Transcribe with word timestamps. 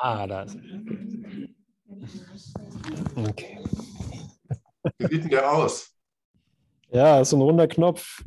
Ah, 0.00 0.26
da 0.28 0.42
ist 0.42 0.56
Okay. 3.16 3.58
Wie 4.98 5.06
sieht 5.08 5.24
denn 5.24 5.30
der 5.30 5.50
aus? 5.50 5.92
Ja, 6.90 7.20
ist 7.20 7.30
so 7.30 7.36
ein 7.36 7.42
runder 7.42 7.66
Knopf. 7.66 8.22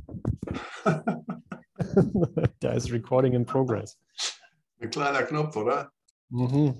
da 2.59 2.73
ist 2.73 2.91
Recording 2.91 3.33
in 3.33 3.45
Progress. 3.45 3.97
Ein 4.81 4.89
kleiner 4.89 5.23
Knopf, 5.23 5.55
oder? 5.55 5.93
Mhm. 6.27 6.75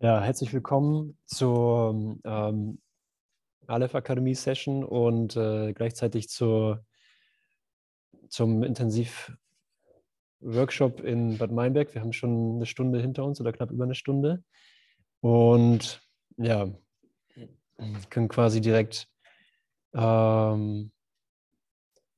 Ja, 0.00 0.20
herzlich 0.20 0.52
willkommen 0.52 1.16
zur 1.26 2.18
ähm, 2.24 2.80
Aleph 3.68 3.94
Akademie 3.94 4.34
Session 4.34 4.82
und 4.82 5.36
äh, 5.36 5.72
gleichzeitig 5.72 6.28
zur, 6.30 6.84
zum 8.28 8.64
Intensiv 8.64 9.32
Workshop 10.40 11.00
in 11.00 11.38
Bad 11.38 11.52
Meinberg. 11.52 11.94
Wir 11.94 12.00
haben 12.00 12.12
schon 12.12 12.56
eine 12.56 12.66
Stunde 12.66 13.00
hinter 13.00 13.24
uns 13.24 13.40
oder 13.40 13.52
knapp 13.52 13.70
über 13.70 13.84
eine 13.84 13.94
Stunde. 13.94 14.42
Und 15.20 16.00
ja, 16.36 16.70
können 18.08 18.28
quasi 18.28 18.60
direkt, 18.60 19.08
ähm, 19.94 20.92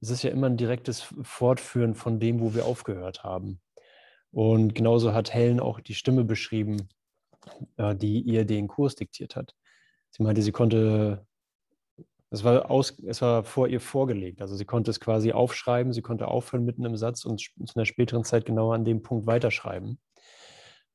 es 0.01 0.11
ist 0.11 0.23
ja 0.23 0.31
immer 0.31 0.49
ein 0.49 0.57
direktes 0.57 1.03
Fortführen 1.23 1.95
von 1.95 2.21
dem, 2.21 2.41
wo 2.41 2.55
wir 2.55 2.65
aufgehört 2.65 3.25
haben. 3.25 3.61
Und 4.31 4.75
genauso 4.75 5.13
hat 5.13 5.35
Helen 5.35 5.61
auch 5.61 5.81
die 5.81 5.95
Stimme 5.95 6.25
beschrieben, 6.25 6.89
äh, 7.77 7.95
die 7.95 8.21
ihr 8.21 8.45
den 8.45 8.69
Kurs 8.69 8.95
diktiert 8.95 9.37
hat. 9.37 9.55
Sie 10.11 10.23
meinte, 10.23 10.43
sie 10.43 10.53
konnte 10.53 11.27
es 12.33 12.45
war, 12.45 12.71
aus, 12.71 12.99
es 13.07 13.21
war 13.21 13.45
vor 13.45 13.69
ihr 13.69 13.81
vorgelegt. 13.81 14.41
Also 14.41 14.57
sie 14.57 14.65
konnte 14.65 14.91
es 14.91 15.01
quasi 15.01 15.33
aufschreiben, 15.33 15.93
sie 15.93 16.01
konnte 16.01 16.29
aufhören 16.29 16.65
mitten 16.65 16.85
im 16.87 16.97
Satz 16.97 17.27
und 17.27 17.41
zu 17.41 17.75
einer 17.75 17.85
späteren 17.85 18.25
Zeit 18.25 18.47
genau 18.47 18.73
an 18.73 18.87
dem 18.87 19.03
Punkt 19.03 19.27
weiterschreiben. 19.27 19.99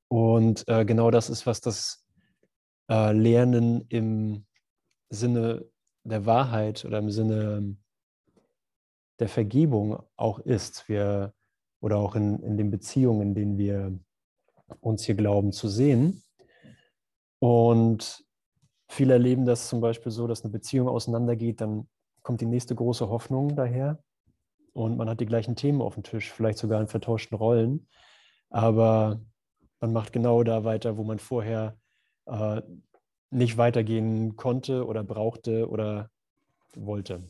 Und 0.08 0.68
äh, 0.68 0.84
genau 0.84 1.12
das 1.12 1.30
ist, 1.30 1.46
was 1.46 1.62
das 1.62 2.08
äh, 2.90 3.12
Lernen 3.12 3.86
im 3.90 4.48
Sinne 5.10 5.66
der 6.04 6.26
Wahrheit 6.26 6.86
oder 6.86 6.98
im 6.98 7.12
Sinne 7.12 7.78
der 9.20 9.30
Vergebung 9.30 10.02
auch 10.16 10.40
ist. 10.40 10.90
Wir, 10.90 11.34
oder 11.82 11.98
auch 11.98 12.16
in, 12.16 12.42
in 12.42 12.58
den 12.58 12.72
Beziehungen, 12.72 13.22
in 13.22 13.36
denen 13.36 13.58
wir 13.60 14.00
uns 14.80 15.04
hier 15.04 15.16
glauben 15.16 15.52
zu 15.52 15.68
sehen. 15.68 16.24
Und 17.40 18.27
Viele 18.88 19.14
erleben 19.14 19.46
das 19.46 19.68
zum 19.68 19.82
Beispiel 19.82 20.12
so, 20.12 20.28
dass 20.28 20.44
eine 20.44 20.52
Beziehung 20.52 20.88
auseinandergeht, 20.88 21.62
dann 21.62 21.88
kommt 22.24 22.42
die 22.42 22.46
nächste 22.46 22.76
große 22.76 23.10
Hoffnung 23.10 23.56
daher 23.56 24.02
und 24.74 24.98
man 24.98 25.10
hat 25.10 25.20
die 25.20 25.26
gleichen 25.26 25.56
Themen 25.56 25.82
auf 25.82 25.96
dem 25.96 26.04
Tisch, 26.04 26.32
vielleicht 26.32 26.58
sogar 26.58 26.80
in 26.82 26.88
vertauschten 26.88 27.38
Rollen, 27.38 27.88
aber 28.50 29.20
man 29.80 29.94
macht 29.94 30.14
genau 30.14 30.44
da 30.44 30.64
weiter, 30.64 30.98
wo 30.98 31.04
man 31.04 31.20
vorher 31.20 31.78
äh, 32.26 32.62
nicht 33.30 33.58
weitergehen 33.58 34.36
konnte 34.36 34.86
oder 34.86 35.04
brauchte 35.04 35.70
oder 35.70 36.10
wollte. 36.76 37.24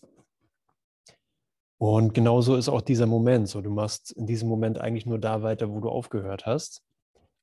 Und 1.80 2.14
genauso 2.14 2.56
ist 2.56 2.70
auch 2.70 2.82
dieser 2.82 3.06
Moment. 3.06 3.48
So, 3.48 3.62
du 3.62 3.70
machst 3.70 4.12
in 4.12 4.26
diesem 4.26 4.50
Moment 4.50 4.80
eigentlich 4.80 5.06
nur 5.06 5.20
da 5.20 5.44
weiter, 5.44 5.72
wo 5.72 5.80
du 5.80 5.90
aufgehört 5.90 6.46
hast, 6.46 6.84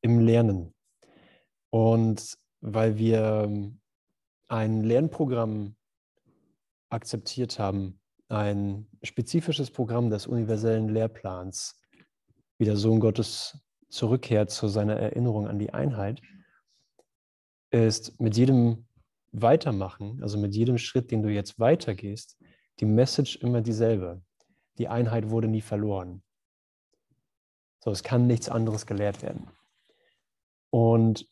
im 0.00 0.18
Lernen. 0.18 0.74
Und 1.70 2.36
weil 2.60 2.98
wir 2.98 3.52
ein 4.48 4.82
Lernprogramm 4.82 5.76
akzeptiert 6.90 7.58
haben, 7.58 8.00
ein 8.28 8.86
spezifisches 9.02 9.70
Programm 9.70 10.10
des 10.10 10.26
universellen 10.26 10.88
Lehrplans, 10.88 11.80
wie 12.58 12.64
der 12.64 12.76
Sohn 12.76 13.00
Gottes 13.00 13.58
zurückkehrt 13.88 14.50
zu 14.50 14.68
seiner 14.68 14.96
Erinnerung 14.96 15.46
an 15.46 15.58
die 15.58 15.72
Einheit, 15.72 16.20
ist 17.70 18.20
mit 18.20 18.36
jedem 18.36 18.86
Weitermachen, 19.32 20.22
also 20.22 20.38
mit 20.38 20.54
jedem 20.54 20.78
Schritt, 20.78 21.10
den 21.10 21.22
du 21.22 21.28
jetzt 21.28 21.58
weitergehst, 21.58 22.36
die 22.80 22.86
Message 22.86 23.36
immer 23.36 23.60
dieselbe. 23.60 24.22
Die 24.78 24.88
Einheit 24.88 25.30
wurde 25.30 25.48
nie 25.48 25.60
verloren. 25.60 26.22
So, 27.80 27.90
es 27.90 28.02
kann 28.02 28.26
nichts 28.26 28.48
anderes 28.48 28.86
gelehrt 28.86 29.22
werden. 29.22 29.50
Und 30.70 31.28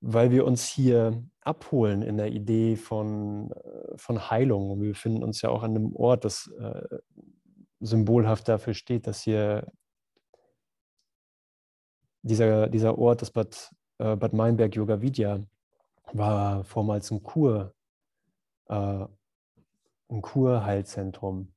weil 0.00 0.30
wir 0.30 0.46
uns 0.46 0.66
hier 0.66 1.22
abholen 1.40 2.02
in 2.02 2.16
der 2.16 2.32
Idee 2.32 2.76
von, 2.76 3.50
äh, 3.52 3.96
von 3.96 4.30
Heilung. 4.30 4.70
Und 4.70 4.82
wir 4.82 4.90
befinden 4.90 5.22
uns 5.22 5.42
ja 5.42 5.50
auch 5.50 5.62
an 5.62 5.76
einem 5.76 5.94
Ort, 5.94 6.24
das 6.24 6.48
äh, 6.58 6.98
symbolhaft 7.80 8.48
dafür 8.48 8.74
steht, 8.74 9.06
dass 9.06 9.22
hier 9.22 9.70
dieser, 12.22 12.68
dieser 12.68 12.98
Ort, 12.98 13.22
das 13.22 13.30
Bad, 13.30 13.74
äh, 13.98 14.16
Bad 14.16 14.32
Meinberg 14.32 14.74
Yoga 14.74 15.00
Vidya, 15.00 15.40
war 16.12 16.64
vormals 16.64 17.10
ein 17.10 17.22
Kur, 17.22 17.74
äh, 18.68 19.04
ein 20.08 20.22
Kurheilzentrum. 20.22 21.52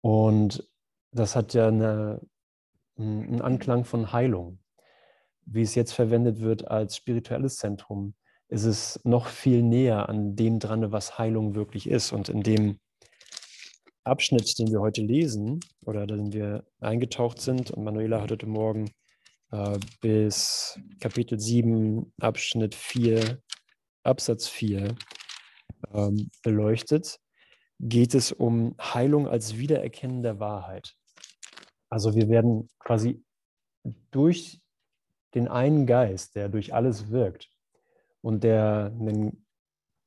Und 0.00 0.68
das 1.10 1.36
hat 1.36 1.54
ja 1.54 1.68
eine, 1.68 2.20
einen 2.96 3.42
Anklang 3.42 3.84
von 3.84 4.12
Heilung 4.12 4.57
wie 5.50 5.62
es 5.62 5.74
jetzt 5.74 5.92
verwendet 5.92 6.40
wird 6.40 6.68
als 6.68 6.96
spirituelles 6.96 7.56
Zentrum, 7.56 8.14
ist 8.48 8.64
es 8.64 9.00
noch 9.04 9.26
viel 9.26 9.62
näher 9.62 10.08
an 10.08 10.36
dem 10.36 10.58
dran, 10.58 10.92
was 10.92 11.18
Heilung 11.18 11.54
wirklich 11.54 11.88
ist. 11.88 12.12
Und 12.12 12.28
in 12.28 12.42
dem 12.42 12.78
Abschnitt, 14.04 14.58
den 14.58 14.70
wir 14.70 14.80
heute 14.80 15.02
lesen 15.02 15.60
oder 15.84 16.06
den 16.06 16.32
wir 16.32 16.64
eingetaucht 16.80 17.40
sind, 17.40 17.70
und 17.70 17.84
Manuela 17.84 18.22
hat 18.22 18.30
heute 18.30 18.46
Morgen 18.46 18.90
äh, 19.50 19.78
bis 20.00 20.78
Kapitel 21.00 21.38
7, 21.38 22.12
Abschnitt 22.20 22.74
4, 22.74 23.42
Absatz 24.02 24.48
4 24.48 24.94
ähm, 25.92 26.30
beleuchtet, 26.42 27.18
geht 27.80 28.14
es 28.14 28.32
um 28.32 28.74
Heilung 28.80 29.28
als 29.28 29.58
Wiedererkennen 29.58 30.22
der 30.22 30.40
Wahrheit. 30.40 30.96
Also 31.90 32.14
wir 32.14 32.28
werden 32.28 32.68
quasi 32.78 33.22
durch 34.10 34.60
den 35.34 35.48
einen 35.48 35.86
Geist, 35.86 36.34
der 36.34 36.48
durch 36.48 36.74
alles 36.74 37.10
wirkt 37.10 37.50
und 38.20 38.44
der 38.44 38.92
einen 38.98 39.46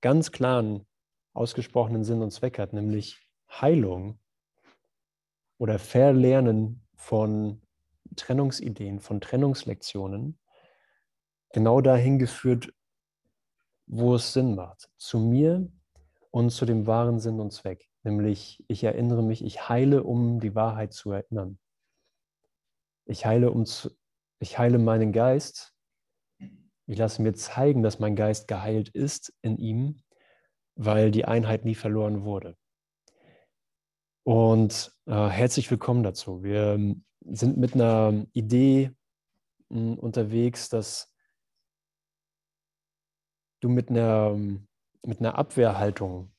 ganz 0.02 0.32
klaren, 0.32 0.86
ausgesprochenen 1.34 2.04
Sinn 2.04 2.22
und 2.22 2.32
Zweck 2.32 2.60
hat, 2.60 2.74
nämlich 2.74 3.26
Heilung 3.50 4.20
oder 5.58 5.80
Verlernen 5.80 6.86
von 6.96 7.62
Trennungsideen, 8.16 9.00
von 9.00 9.22
Trennungslektionen, 9.22 10.40
genau 11.54 11.82
dahin 11.82 12.20
geführt, 12.20 12.74
wo 13.88 14.16
es 14.16 14.34
Sinn 14.34 14.56
macht, 14.56 14.90
zu 14.98 15.20
mir 15.20 15.72
und 16.32 16.50
zu 16.50 16.66
dem 16.66 16.88
wahren 16.88 17.20
Sinn 17.20 17.40
und 17.40 17.52
Zweck, 17.52 17.90
nämlich 18.04 18.64
ich 18.68 18.84
erinnere 18.84 19.24
mich, 19.24 19.44
ich 19.44 19.70
heile, 19.70 20.04
um 20.04 20.40
die 20.40 20.56
Wahrheit 20.56 20.94
zu 20.94 21.12
erinnern. 21.12 21.60
Ich 23.06 23.26
heile, 23.26 23.52
um 23.52 23.66
zu, 23.66 23.92
ich 24.42 24.58
heile 24.58 24.80
meinen 24.80 25.12
Geist. 25.14 25.74
Ich 26.88 26.98
lasse 26.98 27.22
mir 27.22 27.34
zeigen, 27.34 27.84
dass 27.84 28.00
mein 28.00 28.16
Geist 28.16 28.48
geheilt 28.48 28.90
ist 28.90 29.34
in 29.42 29.58
ihm, 29.58 30.02
weil 30.76 31.12
die 31.12 31.26
Einheit 31.26 31.64
nie 31.64 31.76
verloren 31.76 32.24
wurde. 32.24 32.58
Und 34.24 34.92
äh, 35.06 35.28
herzlich 35.28 35.70
willkommen 35.70 36.04
dazu. 36.04 36.44
Wir 36.44 36.74
ähm, 36.74 37.06
sind 37.22 37.58
mit 37.58 37.76
einer 37.76 38.26
Idee 38.34 38.92
mh, 39.70 39.80
hm, 39.80 40.00
unterwegs, 40.00 40.70
dass 40.70 41.14
du 43.62 43.70
mit 43.70 43.90
einer, 43.90 44.36
mit 45.06 45.20
einer 45.20 45.38
Abwehrhaltung 45.38 46.32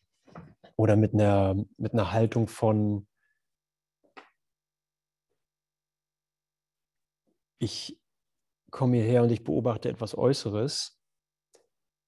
oder 0.74 0.96
mit 0.96 1.14
einer, 1.14 1.54
mit 1.76 1.92
einer 1.92 2.12
Haltung 2.12 2.48
von 2.48 3.06
ich 7.62 7.97
komme 8.73 8.97
hierher 8.97 9.23
und 9.23 9.31
ich 9.31 9.44
beobachte 9.44 9.88
etwas 9.88 10.19
Äußeres. 10.19 11.00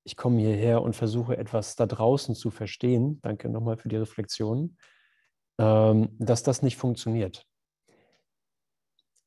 Ich 0.02 0.16
komme 0.16 0.40
hierher 0.40 0.82
und 0.82 0.96
versuche 0.96 1.36
etwas 1.36 1.76
da 1.76 1.86
draußen 1.86 2.34
zu 2.34 2.50
verstehen. 2.50 3.20
Danke 3.22 3.48
nochmal 3.48 3.76
für 3.76 3.88
die 3.88 3.96
Reflexion, 3.96 4.76
ähm, 5.58 6.08
dass 6.18 6.42
das 6.42 6.62
nicht 6.62 6.76
funktioniert. 6.76 7.46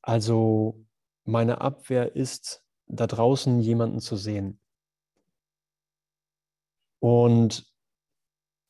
Also 0.02 0.84
meine 1.24 1.62
Abwehr 1.62 2.14
ist, 2.14 2.62
da 2.86 3.06
draußen 3.06 3.60
jemanden 3.60 4.00
zu 4.00 4.16
sehen. 4.16 4.60
Und 7.00 7.72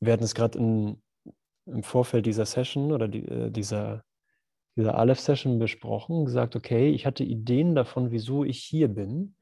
wir 0.00 0.12
hatten 0.12 0.24
es 0.24 0.34
gerade 0.34 0.58
im 0.58 1.82
Vorfeld 1.82 2.26
dieser 2.26 2.46
Session 2.46 2.92
oder 2.92 3.08
die, 3.08 3.26
äh, 3.26 3.50
dieser 3.50 4.04
dieser 4.78 4.96
Aleph-Session 4.96 5.58
besprochen, 5.58 6.24
gesagt, 6.24 6.54
okay, 6.54 6.90
ich 6.90 7.04
hatte 7.04 7.24
Ideen 7.24 7.74
davon, 7.74 8.12
wieso 8.12 8.44
ich 8.44 8.62
hier 8.62 8.88
bin 8.88 9.34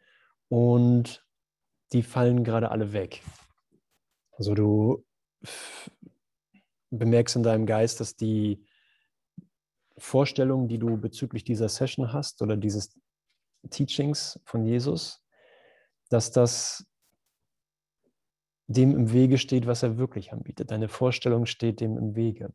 und 0.48 1.24
die 1.92 2.02
fallen 2.02 2.42
gerade 2.42 2.70
alle 2.70 2.92
weg. 2.94 3.22
Also 4.32 4.54
du 4.54 5.04
bemerkst 6.90 7.36
in 7.36 7.42
deinem 7.42 7.66
Geist, 7.66 8.00
dass 8.00 8.16
die 8.16 8.64
Vorstellungen, 9.98 10.68
die 10.68 10.78
du 10.78 10.96
bezüglich 10.96 11.44
dieser 11.44 11.68
Session 11.68 12.12
hast 12.14 12.40
oder 12.40 12.56
dieses 12.56 12.98
Teachings 13.70 14.40
von 14.44 14.64
Jesus, 14.64 15.22
dass 16.08 16.30
das 16.30 16.86
dem 18.68 18.92
im 18.96 19.12
Wege 19.12 19.36
steht, 19.36 19.66
was 19.66 19.82
er 19.82 19.98
wirklich 19.98 20.32
anbietet. 20.32 20.70
Deine 20.70 20.88
Vorstellung 20.88 21.44
steht 21.44 21.80
dem 21.80 21.98
im 21.98 22.16
Wege. 22.16 22.54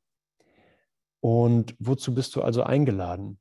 Und 1.21 1.75
wozu 1.79 2.13
bist 2.13 2.35
du 2.35 2.41
also 2.41 2.63
eingeladen? 2.63 3.39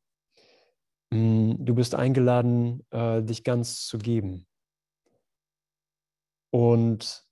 Hm, 1.12 1.56
du 1.58 1.74
bist 1.74 1.94
eingeladen, 1.94 2.86
äh, 2.90 3.22
dich 3.22 3.42
ganz 3.42 3.86
zu 3.86 3.98
geben. 3.98 4.46
Und 6.50 7.24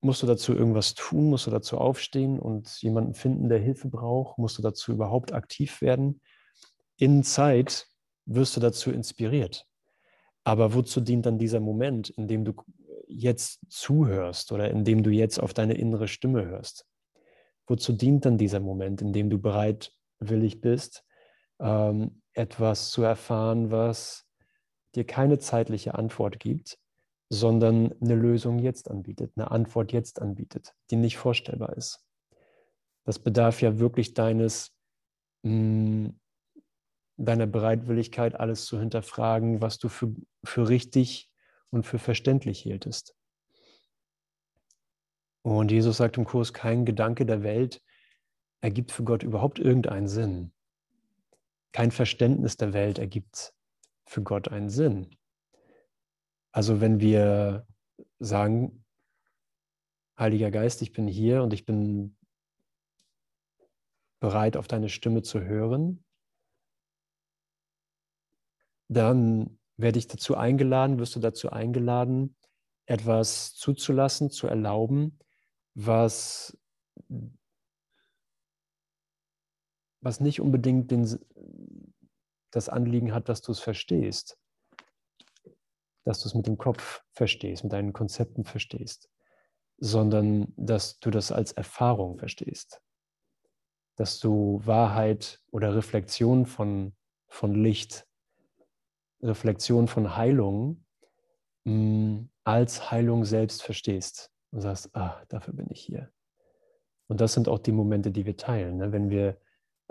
musst 0.00 0.22
du 0.22 0.26
dazu 0.26 0.54
irgendwas 0.54 0.94
tun? 0.94 1.30
Musst 1.30 1.46
du 1.46 1.50
dazu 1.50 1.78
aufstehen 1.78 2.38
und 2.38 2.68
jemanden 2.82 3.14
finden, 3.14 3.48
der 3.48 3.60
Hilfe 3.60 3.88
braucht? 3.88 4.38
Musst 4.38 4.58
du 4.58 4.62
dazu 4.62 4.92
überhaupt 4.92 5.32
aktiv 5.32 5.80
werden? 5.80 6.20
In 6.96 7.22
Zeit 7.22 7.88
wirst 8.26 8.56
du 8.56 8.60
dazu 8.60 8.90
inspiriert. 8.90 9.66
Aber 10.44 10.74
wozu 10.74 11.00
dient 11.00 11.26
dann 11.26 11.38
dieser 11.38 11.60
Moment, 11.60 12.10
in 12.10 12.28
dem 12.28 12.44
du 12.44 12.52
jetzt 13.08 13.60
zuhörst 13.68 14.52
oder 14.52 14.70
in 14.70 14.84
dem 14.84 15.02
du 15.02 15.10
jetzt 15.10 15.38
auf 15.38 15.54
deine 15.54 15.74
innere 15.74 16.08
Stimme 16.08 16.44
hörst? 16.44 16.86
Wozu 17.66 17.92
dient 17.92 18.24
dann 18.24 18.38
dieser 18.38 18.60
Moment, 18.60 19.00
in 19.00 19.12
dem 19.12 19.30
du 19.30 19.38
bereitwillig 19.38 20.60
bist, 20.60 21.04
ähm, 21.60 22.22
etwas 22.32 22.90
zu 22.90 23.02
erfahren, 23.02 23.70
was 23.70 24.26
dir 24.94 25.04
keine 25.04 25.38
zeitliche 25.38 25.94
Antwort 25.94 26.38
gibt, 26.40 26.78
sondern 27.30 27.94
eine 28.00 28.14
Lösung 28.14 28.58
jetzt 28.58 28.90
anbietet, 28.90 29.32
eine 29.36 29.50
Antwort 29.50 29.92
jetzt 29.92 30.20
anbietet, 30.20 30.74
die 30.90 30.96
nicht 30.96 31.16
vorstellbar 31.16 31.76
ist? 31.76 32.04
Das 33.04 33.18
bedarf 33.18 33.60
ja 33.60 33.78
wirklich 33.78 34.14
deines, 34.14 34.72
mh, 35.42 35.50
hm, 35.50 36.20
deiner 37.16 37.46
Bereitwilligkeit, 37.46 38.34
alles 38.34 38.64
zu 38.64 38.78
hinterfragen, 38.80 39.60
was 39.60 39.78
du 39.78 39.88
für, 39.88 40.14
für 40.44 40.68
richtig 40.68 41.30
und 41.70 41.84
für 41.86 41.98
verständlich 41.98 42.60
hieltest. 42.60 43.14
Und 45.44 45.70
Jesus 45.70 45.98
sagt 45.98 46.16
im 46.16 46.24
Kurs, 46.24 46.54
kein 46.54 46.86
Gedanke 46.86 47.26
der 47.26 47.42
Welt 47.42 47.82
ergibt 48.62 48.92
für 48.92 49.04
Gott 49.04 49.22
überhaupt 49.22 49.58
irgendeinen 49.58 50.08
Sinn. 50.08 50.54
Kein 51.72 51.90
Verständnis 51.90 52.56
der 52.56 52.72
Welt 52.72 52.98
ergibt 52.98 53.52
für 54.06 54.22
Gott 54.22 54.48
einen 54.48 54.70
Sinn. 54.70 55.14
Also 56.50 56.80
wenn 56.80 56.98
wir 56.98 57.66
sagen, 58.20 58.86
Heiliger 60.18 60.50
Geist, 60.50 60.80
ich 60.80 60.92
bin 60.92 61.08
hier 61.08 61.42
und 61.42 61.52
ich 61.52 61.66
bin 61.66 62.16
bereit, 64.20 64.56
auf 64.56 64.66
deine 64.66 64.88
Stimme 64.88 65.20
zu 65.20 65.42
hören, 65.42 66.04
dann 68.88 69.58
werde 69.76 69.98
ich 69.98 70.06
dazu 70.06 70.36
eingeladen, 70.36 70.98
wirst 70.98 71.16
du 71.16 71.20
dazu 71.20 71.50
eingeladen, 71.50 72.34
etwas 72.86 73.54
zuzulassen, 73.54 74.30
zu 74.30 74.46
erlauben, 74.46 75.18
was, 75.74 76.56
was 80.00 80.20
nicht 80.20 80.40
unbedingt 80.40 80.90
den, 80.90 81.18
das 82.50 82.68
Anliegen 82.68 83.12
hat, 83.12 83.28
dass 83.28 83.42
du 83.42 83.52
es 83.52 83.60
verstehst, 83.60 84.38
dass 86.04 86.20
du 86.20 86.28
es 86.28 86.34
mit 86.34 86.46
dem 86.46 86.58
Kopf 86.58 87.02
verstehst, 87.12 87.64
mit 87.64 87.72
deinen 87.72 87.92
Konzepten 87.92 88.44
verstehst, 88.44 89.10
sondern 89.78 90.52
dass 90.56 90.98
du 91.00 91.10
das 91.10 91.32
als 91.32 91.52
Erfahrung 91.52 92.18
verstehst, 92.18 92.80
dass 93.96 94.20
du 94.20 94.60
Wahrheit 94.64 95.42
oder 95.50 95.74
Reflexion 95.74 96.46
von, 96.46 96.94
von 97.28 97.54
Licht 97.54 98.06
Reflexion 99.22 99.88
von 99.88 100.16
Heilung 100.16 100.84
mm, 101.64 102.24
als 102.44 102.90
Heilung 102.90 103.24
selbst 103.24 103.62
verstehst 103.62 104.33
und 104.54 104.60
sagst, 104.60 104.94
ah, 104.94 105.20
dafür 105.28 105.52
bin 105.52 105.66
ich 105.70 105.80
hier. 105.80 106.12
Und 107.08 107.20
das 107.20 107.34
sind 107.34 107.48
auch 107.48 107.58
die 107.58 107.72
Momente, 107.72 108.12
die 108.12 108.24
wir 108.24 108.36
teilen. 108.36 108.76
Ne? 108.76 108.92
Wenn, 108.92 109.10
wir, 109.10 109.36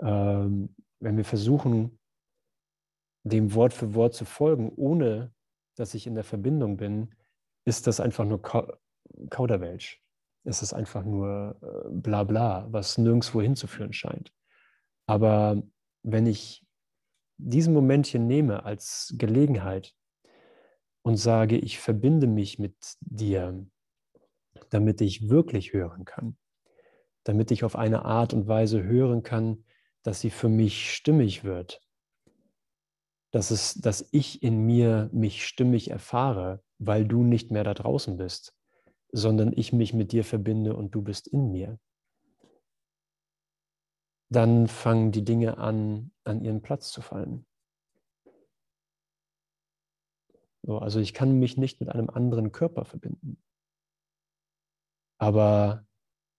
ähm, 0.00 0.74
wenn 1.00 1.18
wir 1.18 1.24
versuchen, 1.24 1.98
dem 3.24 3.54
Wort 3.54 3.74
für 3.74 3.94
Wort 3.94 4.14
zu 4.14 4.24
folgen, 4.24 4.72
ohne 4.74 5.32
dass 5.76 5.94
ich 5.94 6.06
in 6.06 6.14
der 6.14 6.24
Verbindung 6.24 6.78
bin, 6.78 7.14
ist 7.66 7.86
das 7.86 8.00
einfach 8.00 8.24
nur 8.24 8.40
Kauderwelsch. 8.42 10.02
Es 10.44 10.62
ist 10.62 10.72
einfach 10.72 11.04
nur 11.04 11.58
äh, 11.62 11.90
Blabla, 11.90 12.66
was 12.70 12.96
nirgendwo 12.96 13.42
hinzuführen 13.42 13.92
scheint. 13.92 14.32
Aber 15.06 15.62
wenn 16.02 16.26
ich 16.26 16.66
diesen 17.36 17.74
Moment 17.74 18.06
hier 18.06 18.20
nehme 18.20 18.64
als 18.64 19.14
Gelegenheit 19.18 19.94
und 21.02 21.16
sage, 21.16 21.58
ich 21.58 21.78
verbinde 21.78 22.26
mich 22.26 22.58
mit 22.58 22.76
dir, 23.00 23.66
damit 24.74 25.00
ich 25.00 25.28
wirklich 25.28 25.72
hören 25.72 26.04
kann, 26.04 26.36
damit 27.24 27.50
ich 27.50 27.64
auf 27.64 27.76
eine 27.76 28.04
Art 28.04 28.34
und 28.34 28.48
Weise 28.48 28.82
hören 28.82 29.22
kann, 29.22 29.64
dass 30.02 30.20
sie 30.20 30.30
für 30.30 30.48
mich 30.48 30.94
stimmig 30.94 31.44
wird, 31.44 31.80
dass, 33.30 33.50
es, 33.50 33.74
dass 33.74 34.08
ich 34.10 34.42
in 34.42 34.66
mir 34.66 35.08
mich 35.12 35.46
stimmig 35.46 35.90
erfahre, 35.90 36.62
weil 36.78 37.06
du 37.06 37.22
nicht 37.22 37.50
mehr 37.50 37.64
da 37.64 37.74
draußen 37.74 38.16
bist, 38.16 38.54
sondern 39.12 39.52
ich 39.54 39.72
mich 39.72 39.94
mit 39.94 40.12
dir 40.12 40.24
verbinde 40.24 40.76
und 40.76 40.94
du 40.94 41.02
bist 41.02 41.26
in 41.28 41.50
mir 41.50 41.78
dann 44.34 44.66
fangen 44.66 45.12
die 45.12 45.24
Dinge 45.24 45.58
an, 45.58 46.10
an 46.24 46.42
ihren 46.42 46.62
Platz 46.62 46.90
zu 46.90 47.02
fallen. 47.02 47.46
So, 50.62 50.78
also 50.78 50.98
ich 50.98 51.14
kann 51.14 51.38
mich 51.38 51.56
nicht 51.56 51.80
mit 51.80 51.90
einem 51.90 52.10
anderen 52.10 52.50
Körper 52.50 52.84
verbinden. 52.84 53.42
Aber 55.18 55.86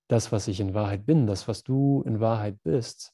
das, 0.07 0.31
was 0.31 0.47
ich 0.47 0.59
in 0.59 0.73
Wahrheit 0.73 1.05
bin, 1.05 1.27
das, 1.27 1.47
was 1.47 1.63
du 1.63 2.03
in 2.05 2.19
Wahrheit 2.19 2.61
bist, 2.63 3.13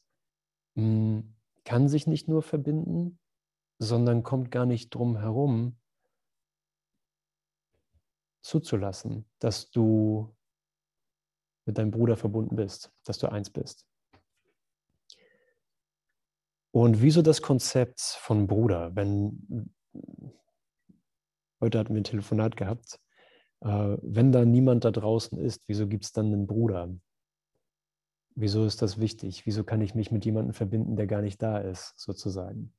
hm, 0.76 1.36
kann 1.64 1.88
sich 1.88 2.08
nicht 2.08 2.28
nur 2.28 2.42
verbinden, 2.42 3.20
sondern 3.80 4.24
kommt 4.24 4.52
gar 4.52 4.66
nicht 4.66 4.90
drum 4.90 5.18
herum, 5.18 5.78
zuzulassen, 8.42 9.26
dass 9.40 9.70
du 9.70 10.36
mit 11.66 11.78
deinem 11.78 11.92
Bruder 11.92 12.18
verbunden 12.18 12.56
bist, 12.56 12.92
dass 13.04 13.20
du 13.20 13.32
eins 13.32 13.50
bist. 13.50 13.86
Und 16.72 17.02
wieso 17.02 17.22
das 17.22 17.42
Konzept 17.42 18.00
von 18.00 18.48
Bruder? 18.48 18.96
Wenn 18.96 19.74
heute 21.60 21.80
hatten 21.80 21.94
wir 21.94 22.02
ein 22.02 22.06
Telefonat 22.06 22.56
gehabt, 22.56 23.00
äh, 23.62 23.98
wenn 24.02 24.32
da 24.32 24.46
niemand 24.46 24.86
da 24.86 24.92
draußen 24.92 25.38
ist, 25.38 25.64
wieso 25.68 25.88
gibt 25.88 26.06
es 26.06 26.12
dann 26.12 26.28
einen 26.28 26.48
Bruder? 26.48 26.94
Wieso 28.36 28.66
ist 28.66 28.82
das 28.82 29.00
wichtig? 29.00 29.46
Wieso 29.46 29.64
kann 29.64 29.82
ich 29.82 29.96
mich 29.96 30.12
mit 30.12 30.26
jemandem 30.26 30.54
verbinden, 30.54 30.96
der 30.96 31.08
gar 31.08 31.22
nicht 31.22 31.42
da 31.42 31.58
ist, 31.58 31.94
sozusagen? 31.98 32.74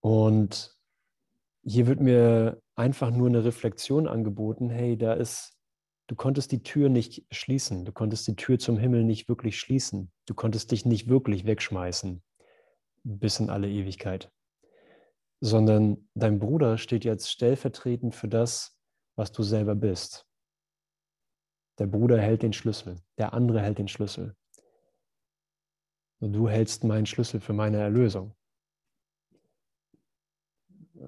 Und 0.00 0.76
hier 1.64 1.86
wird 1.86 2.00
mir 2.00 2.60
einfach 2.76 3.10
nur 3.10 3.28
eine 3.28 3.44
Reflexion 3.44 4.06
angeboten, 4.06 4.68
hey, 4.70 4.96
da 4.96 5.14
ist 5.14 5.54
Du 6.06 6.16
konntest 6.16 6.52
die 6.52 6.62
Tür 6.62 6.90
nicht 6.90 7.24
schließen. 7.30 7.84
Du 7.84 7.92
konntest 7.92 8.26
die 8.26 8.36
Tür 8.36 8.58
zum 8.58 8.76
Himmel 8.76 9.04
nicht 9.04 9.28
wirklich 9.28 9.58
schließen. 9.58 10.12
Du 10.26 10.34
konntest 10.34 10.70
dich 10.70 10.84
nicht 10.84 11.08
wirklich 11.08 11.46
wegschmeißen 11.46 12.22
bis 13.04 13.40
in 13.40 13.48
alle 13.48 13.68
Ewigkeit. 13.68 14.30
Sondern 15.40 16.08
dein 16.14 16.38
Bruder 16.38 16.76
steht 16.76 17.04
jetzt 17.04 17.30
stellvertretend 17.30 18.14
für 18.14 18.28
das, 18.28 18.76
was 19.16 19.32
du 19.32 19.42
selber 19.42 19.74
bist. 19.74 20.26
Der 21.78 21.86
Bruder 21.86 22.20
hält 22.20 22.42
den 22.42 22.52
Schlüssel, 22.52 22.96
der 23.18 23.34
andere 23.34 23.60
hält 23.60 23.78
den 23.78 23.88
Schlüssel. 23.88 24.36
Und 26.20 26.32
du 26.32 26.48
hältst 26.48 26.84
meinen 26.84 27.06
Schlüssel 27.06 27.40
für 27.40 27.52
meine 27.52 27.78
Erlösung. 27.78 28.34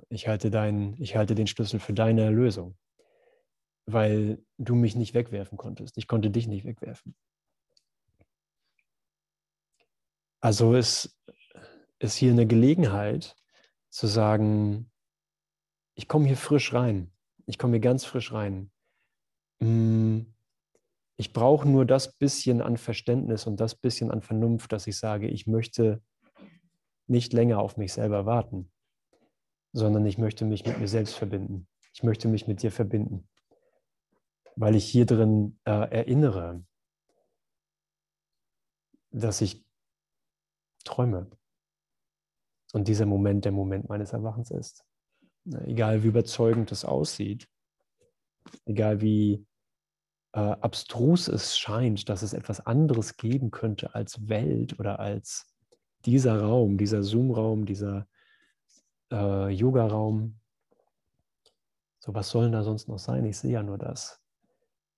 Ich 0.08 0.28
halte, 0.28 0.50
dein, 0.50 0.94
ich 1.00 1.16
halte 1.16 1.34
den 1.34 1.46
Schlüssel 1.46 1.80
für 1.80 1.94
deine 1.94 2.22
Erlösung 2.22 2.76
weil 3.86 4.44
du 4.58 4.74
mich 4.74 4.96
nicht 4.96 5.14
wegwerfen 5.14 5.56
konntest. 5.56 5.96
Ich 5.96 6.08
konnte 6.08 6.30
dich 6.30 6.48
nicht 6.48 6.64
wegwerfen. 6.64 7.14
Also 10.40 10.74
ist, 10.74 11.16
ist 11.98 12.16
hier 12.16 12.32
eine 12.32 12.46
Gelegenheit 12.46 13.36
zu 13.88 14.06
sagen, 14.06 14.90
ich 15.94 16.08
komme 16.08 16.26
hier 16.26 16.36
frisch 16.36 16.74
rein. 16.74 17.12
Ich 17.46 17.58
komme 17.58 17.74
hier 17.74 17.80
ganz 17.80 18.04
frisch 18.04 18.32
rein. 18.32 18.70
Mm, 19.60 20.20
ich 21.16 21.32
brauche 21.32 21.68
nur 21.68 21.86
das 21.86 22.12
bisschen 22.16 22.60
an 22.60 22.76
Verständnis 22.76 23.46
und 23.46 23.60
das 23.60 23.74
bisschen 23.74 24.10
an 24.10 24.20
Vernunft, 24.20 24.72
dass 24.72 24.86
ich 24.86 24.98
sage, 24.98 25.28
ich 25.28 25.46
möchte 25.46 26.02
nicht 27.06 27.32
länger 27.32 27.60
auf 27.60 27.76
mich 27.76 27.92
selber 27.92 28.26
warten, 28.26 28.70
sondern 29.72 30.04
ich 30.06 30.18
möchte 30.18 30.44
mich 30.44 30.66
mit 30.66 30.78
mir 30.78 30.88
selbst 30.88 31.14
verbinden. 31.14 31.68
Ich 31.94 32.02
möchte 32.02 32.28
mich 32.28 32.46
mit 32.46 32.62
dir 32.62 32.70
verbinden 32.70 33.28
weil 34.56 34.74
ich 34.74 34.86
hier 34.86 35.06
drin 35.06 35.58
äh, 35.64 35.70
erinnere, 35.70 36.64
dass 39.10 39.40
ich 39.40 39.64
träume. 40.84 41.30
Und 42.72 42.88
dieser 42.88 43.06
Moment 43.06 43.44
der 43.44 43.52
Moment 43.52 43.88
meines 43.88 44.12
Erwachens 44.12 44.50
ist. 44.50 44.85
Egal 45.64 46.02
wie 46.02 46.08
überzeugend 46.08 46.72
es 46.72 46.84
aussieht, 46.84 47.48
egal 48.64 49.00
wie 49.00 49.46
äh, 50.32 50.40
abstrus 50.40 51.28
es 51.28 51.56
scheint, 51.56 52.08
dass 52.08 52.22
es 52.22 52.32
etwas 52.32 52.66
anderes 52.66 53.16
geben 53.16 53.50
könnte 53.50 53.94
als 53.94 54.28
Welt 54.28 54.78
oder 54.78 54.98
als 54.98 55.46
dieser 56.04 56.40
Raum, 56.40 56.78
dieser 56.78 57.02
Zoom-Raum, 57.02 57.64
dieser 57.64 58.06
äh, 59.12 59.48
Yoga-Raum. 59.50 60.38
So, 62.00 62.14
was 62.14 62.30
soll 62.30 62.44
denn 62.44 62.52
da 62.52 62.62
sonst 62.62 62.88
noch 62.88 62.98
sein? 62.98 63.24
Ich 63.24 63.38
sehe 63.38 63.52
ja 63.52 63.62
nur 63.62 63.78
das. 63.78 64.20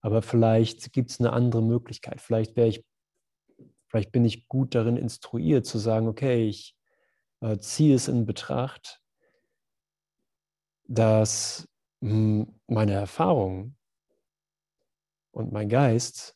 Aber 0.01 0.23
vielleicht 0.23 0.93
gibt 0.93 1.11
es 1.11 1.21
eine 1.21 1.33
andere 1.33 1.63
Möglichkeit. 1.63 2.21
Vielleicht 2.21 2.57
wäre 2.57 2.69
ich, 2.69 2.85
vielleicht 3.89 4.13
bin 4.13 4.25
ich 4.25 4.49
gut 4.49 4.75
darin 4.75 4.97
instruiert 4.97 5.67
zu 5.67 5.79
sagen, 5.79 6.09
okay, 6.09 6.47
ich 6.47 6.77
äh, 7.41 7.59
ziehe 7.59 7.95
es 7.95 8.09
in 8.09 8.27
Betracht, 8.27 9.01
dass 10.89 11.69
hm, 12.03 12.49
meine 12.67 12.93
Erfahrung 12.95 13.77
und 15.33 15.53
mein 15.53 15.69
Geist 15.69 16.35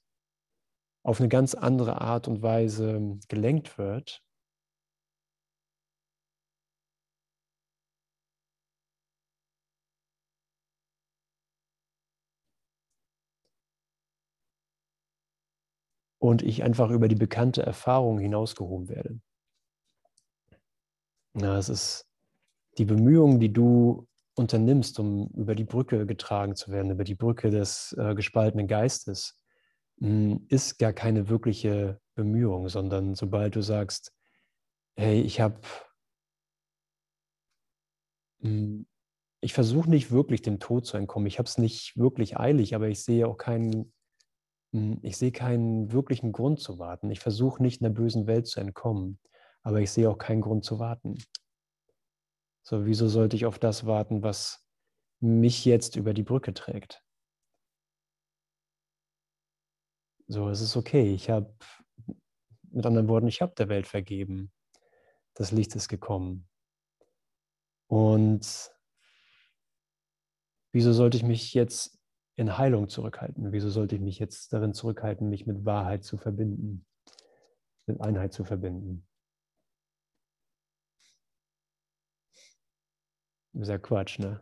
auf 1.04 1.20
eine 1.20 1.28
ganz 1.28 1.54
andere 1.54 2.00
Art 2.00 2.28
und 2.28 2.42
Weise 2.42 3.18
gelenkt 3.28 3.78
wird. 3.78 4.22
Und 16.20 16.42
ich 16.42 16.62
einfach 16.62 16.90
über 16.90 17.08
die 17.08 17.16
bekannte 17.16 17.62
Erfahrung 17.64 18.18
hinausgehoben 18.20 18.88
werde. 18.88 19.20
Ja, 21.34 21.56
es 21.58 21.68
ist 21.68 22.06
die 22.78 22.84
Bemühungen, 22.84 23.40
die 23.40 23.52
du 23.52 24.06
unternimmst, 24.34 24.98
um 24.98 25.28
über 25.34 25.54
die 25.54 25.64
Brücke 25.64 26.06
getragen 26.06 26.56
zu 26.56 26.70
werden, 26.70 26.90
über 26.90 27.04
die 27.04 27.14
Brücke 27.14 27.50
des 27.50 27.94
äh, 27.98 28.14
gespaltenen 28.14 28.66
Geistes, 28.66 29.38
mh, 29.98 30.08
hm, 30.08 30.46
ist 30.48 30.78
gar 30.78 30.92
keine 30.92 31.28
wirkliche 31.28 32.00
Bemühung, 32.14 32.68
sondern 32.68 33.14
sobald 33.14 33.56
du 33.56 33.62
sagst, 33.62 34.12
hey, 34.96 35.20
ich 35.20 35.40
habe, 35.40 35.60
hm, 38.40 38.86
ich 39.40 39.52
versuche 39.54 39.90
nicht 39.90 40.10
wirklich 40.10 40.42
dem 40.42 40.60
Tod 40.60 40.86
zu 40.86 40.96
entkommen, 40.96 41.26
ich 41.26 41.38
habe 41.38 41.48
es 41.48 41.58
nicht 41.58 41.96
wirklich 41.96 42.38
eilig, 42.38 42.74
aber 42.74 42.88
ich 42.88 43.02
sehe 43.02 43.26
auch 43.26 43.36
keinen, 43.36 43.92
hm, 44.72 44.98
ich 45.02 45.16
sehe 45.16 45.32
keinen 45.32 45.92
wirklichen 45.92 46.32
Grund 46.32 46.60
zu 46.60 46.78
warten. 46.78 47.10
Ich 47.10 47.20
versuche 47.20 47.62
nicht 47.62 47.82
einer 47.82 47.90
bösen 47.94 48.26
Welt 48.26 48.46
zu 48.46 48.60
entkommen, 48.60 49.18
aber 49.62 49.80
ich 49.80 49.90
sehe 49.90 50.08
auch 50.10 50.18
keinen 50.18 50.40
Grund 50.42 50.64
zu 50.64 50.78
warten. 50.78 51.16
So, 52.62 52.86
wieso 52.86 53.08
sollte 53.08 53.36
ich 53.36 53.46
auf 53.46 53.58
das 53.58 53.86
warten, 53.86 54.22
was 54.22 54.64
mich 55.20 55.64
jetzt 55.64 55.96
über 55.96 56.14
die 56.14 56.22
Brücke 56.22 56.54
trägt? 56.54 57.02
So, 60.28 60.48
es 60.48 60.60
ist 60.60 60.76
okay. 60.76 61.12
Ich 61.12 61.28
habe, 61.28 61.54
mit 62.70 62.86
anderen 62.86 63.08
Worten, 63.08 63.28
ich 63.28 63.42
habe 63.42 63.54
der 63.56 63.68
Welt 63.68 63.86
vergeben. 63.86 64.52
Das 65.34 65.50
Licht 65.50 65.74
ist 65.74 65.88
gekommen. 65.88 66.48
Und 67.88 68.70
wieso 70.72 70.92
sollte 70.92 71.16
ich 71.16 71.24
mich 71.24 71.52
jetzt 71.52 71.98
in 72.36 72.56
Heilung 72.56 72.88
zurückhalten? 72.88 73.52
Wieso 73.52 73.68
sollte 73.70 73.96
ich 73.96 74.00
mich 74.00 74.18
jetzt 74.18 74.52
darin 74.52 74.72
zurückhalten, 74.72 75.28
mich 75.28 75.46
mit 75.46 75.64
Wahrheit 75.64 76.04
zu 76.04 76.16
verbinden, 76.16 76.86
mit 77.86 78.00
Einheit 78.00 78.32
zu 78.32 78.44
verbinden? 78.44 79.06
Ist 83.54 83.68
ja 83.68 83.78
Quatsch, 83.78 84.18
ne? 84.18 84.40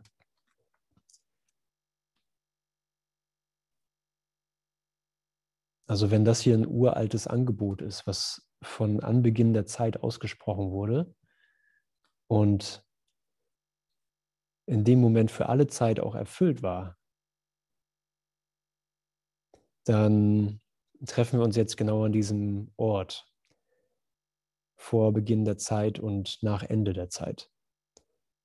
Also 5.87 6.09
wenn 6.09 6.23
das 6.23 6.39
hier 6.39 6.55
ein 6.55 6.65
uraltes 6.65 7.27
Angebot 7.27 7.81
ist, 7.81 8.07
was 8.07 8.47
von 8.63 9.01
Anbeginn 9.01 9.53
der 9.53 9.65
Zeit 9.65 10.03
ausgesprochen 10.03 10.71
wurde 10.71 11.13
und 12.27 12.81
in 14.67 14.85
dem 14.85 15.01
Moment 15.01 15.31
für 15.31 15.49
alle 15.49 15.67
Zeit 15.67 15.99
auch 15.99 16.15
erfüllt 16.15 16.63
war, 16.63 16.97
dann 19.83 20.61
treffen 21.05 21.39
wir 21.39 21.43
uns 21.43 21.55
jetzt 21.55 21.75
genau 21.75 22.05
an 22.05 22.11
diesem 22.11 22.71
Ort 22.77 23.27
vor 24.77 25.13
Beginn 25.13 25.45
der 25.45 25.57
Zeit 25.57 25.99
und 25.99 26.41
nach 26.41 26.63
Ende 26.63 26.93
der 26.93 27.09
Zeit. 27.09 27.49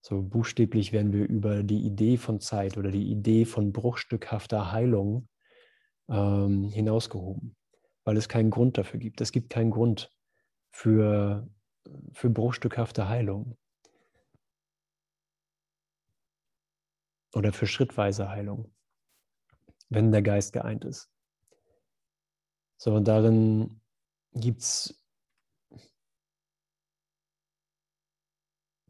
So 0.09 0.23
buchstäblich 0.23 0.93
werden 0.93 1.13
wir 1.13 1.27
über 1.29 1.65
die 1.65 1.85
Idee 1.85 2.17
von 2.17 2.41
Zeit 2.41 2.77
oder 2.77 2.93
die 2.93 3.11
Idee 3.11 3.45
von 3.45 3.73
bruchstückhafter 3.73 4.71
Heilung 4.71 5.29
ähm, 6.09 6.71
hinausgehoben, 6.71 7.57
weil 8.05 8.17
es 8.17 8.29
keinen 8.29 8.53
Grund 8.53 8.79
dafür 8.79 9.01
gibt. 9.01 9.21
Es 9.21 9.33
gibt 9.33 9.51
keinen 9.51 9.73
Grund 9.73 10.17
für, 10.71 11.51
für 12.13 12.31
bruchstückhafte 12.31 13.09
Heilung 13.09 13.59
oder 17.35 17.53
für 17.53 17.67
schrittweise 17.67 18.29
Heilung, 18.29 18.73
wenn 19.89 20.13
der 20.13 20.23
Geist 20.23 20.53
geeint 20.53 20.85
ist. 20.85 21.11
So, 22.77 22.95
und 22.95 23.09
darin 23.09 23.81
gibt 24.35 24.61
es 24.61 25.05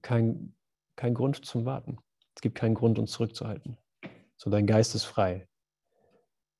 kein, 0.03 0.55
kein 0.97 1.15
Grund 1.15 1.45
zum 1.45 1.65
Warten. 1.65 1.99
Es 2.35 2.43
gibt 2.43 2.57
keinen 2.57 2.75
Grund, 2.75 2.99
uns 2.99 3.13
zurückzuhalten. 3.13 3.79
So, 4.37 4.51
dein 4.51 4.67
Geist 4.67 4.95
ist 4.95 5.05
frei. 5.05 5.49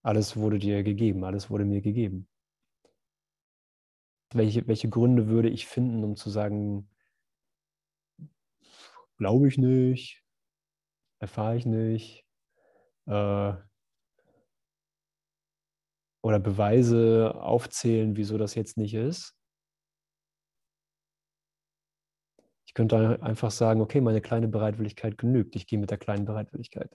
Alles 0.03 0.37
wurde 0.37 0.59
dir 0.59 0.83
gegeben, 0.83 1.25
alles 1.25 1.51
wurde 1.51 1.65
mir 1.65 1.81
gegeben. 1.81 2.29
Welche, 4.33 4.67
welche 4.67 4.89
Gründe 4.89 5.29
würde 5.29 5.49
ich 5.49 5.67
finden, 5.67 6.05
um 6.05 6.17
zu 6.17 6.31
sagen, 6.31 6.89
glaube 9.19 9.49
ich 9.49 9.59
nicht, 9.59 10.25
erfahre 11.19 11.57
ich 11.57 11.67
nicht, 11.67 12.25
äh, 13.07 13.55
oder 16.23 16.41
Beweise 16.41 17.35
aufzählen, 17.37 18.17
wieso 18.17 18.37
das 18.37 18.55
jetzt 18.55 18.77
nicht 18.77 18.95
ist? 18.95 19.36
Könnte 22.77 23.23
einfach 23.23 23.51
sagen, 23.51 23.81
okay, 23.81 24.03
meine 24.03 24.21
kleine 24.21 24.49
Bereitwilligkeit 24.49 25.17
genügt. 25.17 25.57
Ich 25.57 25.67
gehe 25.67 25.79
mit 25.79 25.91
der 25.91 25.97
kleinen 25.97 26.27
Bereitwilligkeit. 26.27 26.95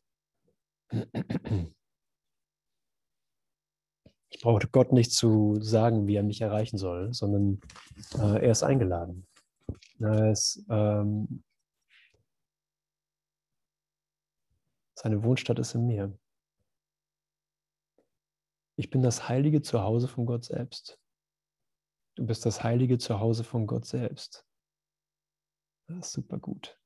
Ich 4.30 4.42
brauche 4.42 4.68
Gott 4.68 4.94
nicht 4.94 5.12
zu 5.12 5.60
sagen, 5.60 6.06
wie 6.06 6.16
er 6.16 6.24
mich 6.24 6.40
erreichen 6.40 6.78
soll, 6.78 7.14
sondern 7.14 7.60
äh, 8.14 8.46
er 8.46 8.52
ist 8.52 8.62
eingeladen. 8.62 9.28
Er 10.00 10.32
ist, 10.32 10.64
ähm, 10.70 11.44
seine 14.94 15.24
Wohnstatt 15.24 15.58
ist 15.58 15.74
in 15.74 15.88
mir. 15.88 16.18
Ich 18.78 18.92
bin 18.92 19.02
das 19.02 19.28
heilige 19.28 19.64
Zuhause 19.64 20.08
von 20.08 20.28
Gott 20.28 20.46
selbst. 20.46 21.00
Du 22.16 22.26
bist 22.26 22.46
das 22.46 22.64
heilige 22.64 23.00
Zuhause 23.00 23.44
von 23.44 23.66
Gott 23.66 23.86
selbst. 23.86 24.46
Super 26.00 26.38
gut. 26.38 26.78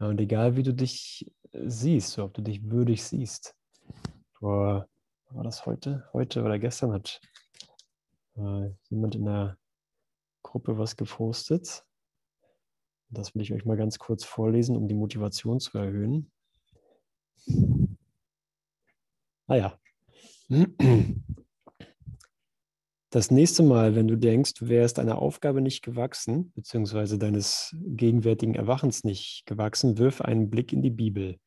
Ja, 0.00 0.08
und 0.08 0.20
egal 0.20 0.56
wie 0.56 0.62
du 0.62 0.74
dich 0.74 1.30
äh, 1.52 1.68
siehst, 1.68 2.18
ob 2.18 2.34
du 2.34 2.42
dich 2.42 2.68
würdig 2.70 3.02
siehst, 3.04 3.54
vor, 4.32 4.88
war 5.30 5.44
das 5.44 5.64
heute? 5.64 6.08
Heute 6.12 6.42
oder 6.42 6.58
gestern 6.58 6.92
hat 6.92 7.20
äh, 8.36 8.70
jemand 8.90 9.14
in 9.14 9.24
der 9.24 9.56
Gruppe 10.42 10.76
was 10.76 10.96
gepostet. 10.96 11.84
Das 13.10 13.34
will 13.34 13.42
ich 13.42 13.52
euch 13.52 13.64
mal 13.64 13.76
ganz 13.76 13.98
kurz 13.98 14.24
vorlesen, 14.24 14.76
um 14.76 14.88
die 14.88 14.94
Motivation 14.94 15.60
zu 15.60 15.78
erhöhen. 15.78 16.30
Ah 19.46 19.56
ja. 19.56 19.78
Das 23.12 23.30
nächste 23.30 23.62
Mal, 23.62 23.94
wenn 23.94 24.08
du 24.08 24.16
denkst, 24.16 24.54
du 24.54 24.68
wärst 24.68 24.98
einer 24.98 25.20
Aufgabe 25.20 25.60
nicht 25.60 25.82
gewachsen, 25.82 26.50
beziehungsweise 26.54 27.18
deines 27.18 27.76
gegenwärtigen 27.78 28.54
Erwachens 28.54 29.04
nicht 29.04 29.44
gewachsen, 29.44 29.98
wirf 29.98 30.22
einen 30.22 30.48
Blick 30.48 30.72
in 30.72 30.80
die 30.80 30.88
Bibel. 30.88 31.38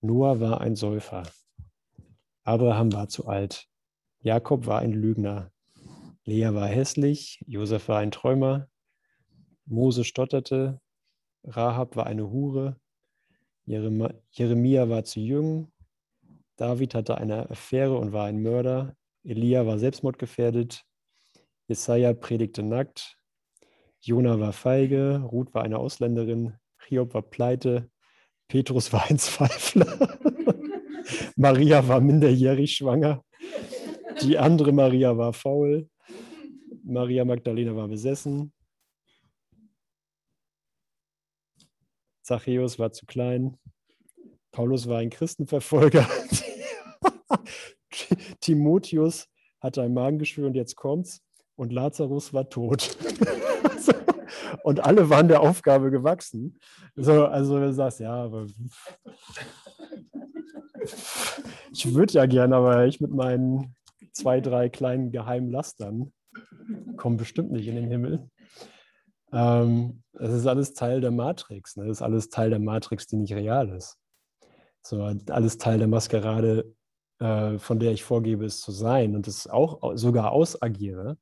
Noah 0.00 0.40
war 0.40 0.62
ein 0.62 0.74
Säufer. 0.74 1.24
Abraham 2.44 2.94
war 2.94 3.08
zu 3.10 3.26
alt. 3.26 3.68
Jakob 4.20 4.64
war 4.64 4.78
ein 4.78 4.92
Lügner. 4.92 5.52
Lea 6.24 6.48
war 6.54 6.66
hässlich. 6.66 7.44
Josef 7.46 7.88
war 7.88 7.98
ein 7.98 8.10
Träumer. 8.10 8.70
Mose 9.66 10.04
stotterte. 10.04 10.80
Rahab 11.44 11.96
war 11.96 12.06
eine 12.06 12.30
Hure. 12.30 12.80
Jeremia 13.66 14.88
war 14.88 15.04
zu 15.04 15.20
jung. 15.20 15.70
David 16.56 16.94
hatte 16.94 17.18
eine 17.18 17.50
Affäre 17.50 17.98
und 17.98 18.14
war 18.14 18.24
ein 18.24 18.40
Mörder. 18.40 18.96
Elia 19.22 19.66
war 19.66 19.78
selbstmordgefährdet. 19.78 20.84
Jesaja 21.68 22.14
predigte 22.14 22.62
nackt. 22.62 23.16
Jona 24.00 24.40
war 24.40 24.52
feige. 24.52 25.22
Ruth 25.30 25.54
war 25.54 25.62
eine 25.62 25.78
Ausländerin. 25.78 26.54
Hiob 26.88 27.14
war 27.14 27.22
pleite. 27.22 27.90
Petrus 28.48 28.92
war 28.92 29.08
ein 29.08 29.18
Zweifler. 29.18 30.18
Maria 31.36 31.86
war 31.86 32.00
minderjährig 32.00 32.74
schwanger. 32.74 33.24
Die 34.22 34.38
andere 34.38 34.72
Maria 34.72 35.16
war 35.16 35.32
faul. 35.32 35.88
Maria 36.82 37.24
Magdalena 37.24 37.76
war 37.76 37.88
besessen. 37.88 38.52
Zachäus 42.22 42.78
war 42.78 42.92
zu 42.92 43.06
klein. 43.06 43.58
Paulus 44.50 44.88
war 44.88 44.98
ein 44.98 45.10
Christenverfolger. 45.10 46.08
Timotheus 48.40 49.28
hatte 49.60 49.82
ein 49.82 49.94
Magengeschwür 49.94 50.46
und 50.46 50.54
jetzt 50.54 50.76
kommt's. 50.76 51.22
Und 51.56 51.72
Lazarus 51.72 52.32
war 52.32 52.48
tot. 52.48 52.96
und 54.62 54.80
alle 54.80 55.10
waren 55.10 55.28
der 55.28 55.42
Aufgabe 55.42 55.90
gewachsen. 55.90 56.58
So, 56.96 57.26
also 57.26 57.58
du 57.58 57.72
sagst, 57.72 58.00
ja, 58.00 58.14
aber 58.14 58.46
ich 61.72 61.94
würde 61.94 62.14
ja 62.14 62.24
gerne, 62.26 62.56
aber 62.56 62.86
ich 62.86 63.00
mit 63.00 63.10
meinen 63.10 63.74
zwei, 64.12 64.40
drei 64.40 64.70
kleinen 64.70 65.12
geheimen 65.12 65.50
Lastern 65.50 66.12
komme 66.96 67.16
bestimmt 67.16 67.52
nicht 67.52 67.66
in 67.66 67.76
den 67.76 67.90
Himmel. 67.90 68.30
Ähm, 69.32 70.02
ist 70.12 70.46
alles 70.46 70.74
Teil 70.74 71.00
der 71.00 71.10
Matrix. 71.10 71.76
Ne? 71.76 71.88
Ist 71.88 72.02
alles 72.02 72.28
Teil 72.28 72.50
der 72.50 72.58
Matrix, 72.58 73.06
die 73.06 73.16
nicht 73.16 73.32
real 73.32 73.68
ist. 73.70 73.96
So, 74.82 75.02
alles 75.28 75.58
Teil 75.58 75.78
der 75.78 75.88
Maskerade, 75.88 76.74
äh, 77.20 77.58
von 77.58 77.78
der 77.78 77.92
ich 77.92 78.02
vorgebe, 78.02 78.44
es 78.44 78.60
zu 78.60 78.72
sein 78.72 79.14
und 79.14 79.28
es 79.28 79.46
auch 79.46 79.96
sogar 79.96 80.32
ausagiere. 80.32 81.18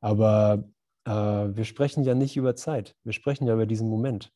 Aber 0.00 0.64
äh, 1.04 1.10
wir 1.10 1.64
sprechen 1.64 2.04
ja 2.04 2.14
nicht 2.14 2.36
über 2.36 2.56
Zeit. 2.56 2.96
Wir 3.04 3.12
sprechen 3.12 3.46
ja 3.46 3.54
über 3.54 3.66
diesen 3.66 3.88
Moment. 3.88 4.32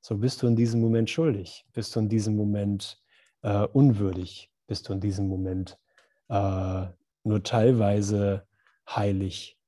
So, 0.00 0.18
bist 0.18 0.42
du 0.42 0.46
in 0.46 0.56
diesem 0.56 0.80
Moment 0.80 1.08
schuldig? 1.08 1.64
Bist 1.72 1.96
du 1.96 2.00
in 2.00 2.08
diesem 2.08 2.36
Moment 2.36 3.00
äh, 3.42 3.66
unwürdig? 3.66 4.50
Bist 4.66 4.88
du 4.88 4.92
in 4.92 5.00
diesem 5.00 5.28
Moment 5.28 5.78
äh, 6.28 6.86
nur 7.22 7.42
teilweise 7.42 8.46
heilig? 8.88 9.58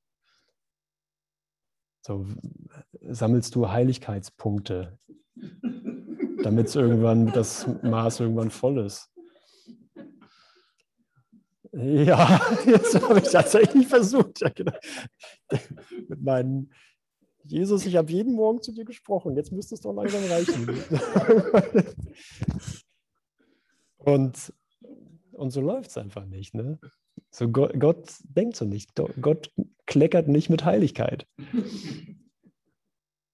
So, 2.01 2.25
sammelst 3.01 3.55
du 3.55 3.69
Heiligkeitspunkte, 3.69 4.97
damit 6.43 6.73
irgendwann 6.75 7.31
das 7.33 7.67
Maß 7.83 8.19
irgendwann 8.21 8.51
voll 8.51 8.79
ist. 8.85 9.09
Ja, 11.77 12.41
jetzt 12.65 12.99
habe 13.01 13.19
ich 13.19 13.29
tatsächlich 13.29 13.87
versucht. 13.87 14.41
Ja, 14.41 14.49
genau. 14.49 14.73
Mit 16.07 16.21
meinen 16.21 16.71
Jesus, 17.43 17.85
ich 17.85 17.95
habe 17.95 18.11
jeden 18.11 18.33
Morgen 18.33 18.61
zu 18.61 18.73
dir 18.73 18.83
gesprochen. 18.83 19.35
Jetzt 19.35 19.51
müsste 19.51 19.75
es 19.75 19.81
doch 19.81 19.93
langsam 19.93 20.23
reichen. 20.25 20.67
und, 23.97 24.53
und 25.31 25.51
so 25.51 25.61
läuft 25.61 25.91
es 25.91 25.97
einfach 25.97 26.25
nicht. 26.25 26.53
Ne? 26.55 26.77
So 27.31 27.49
Gott, 27.49 27.79
Gott 27.79 28.15
denkt 28.23 28.57
so 28.57 28.65
nicht. 28.65 28.95
Gott 29.21 29.51
kleckert 29.85 30.27
nicht 30.27 30.49
mit 30.49 30.65
Heiligkeit. 30.65 31.25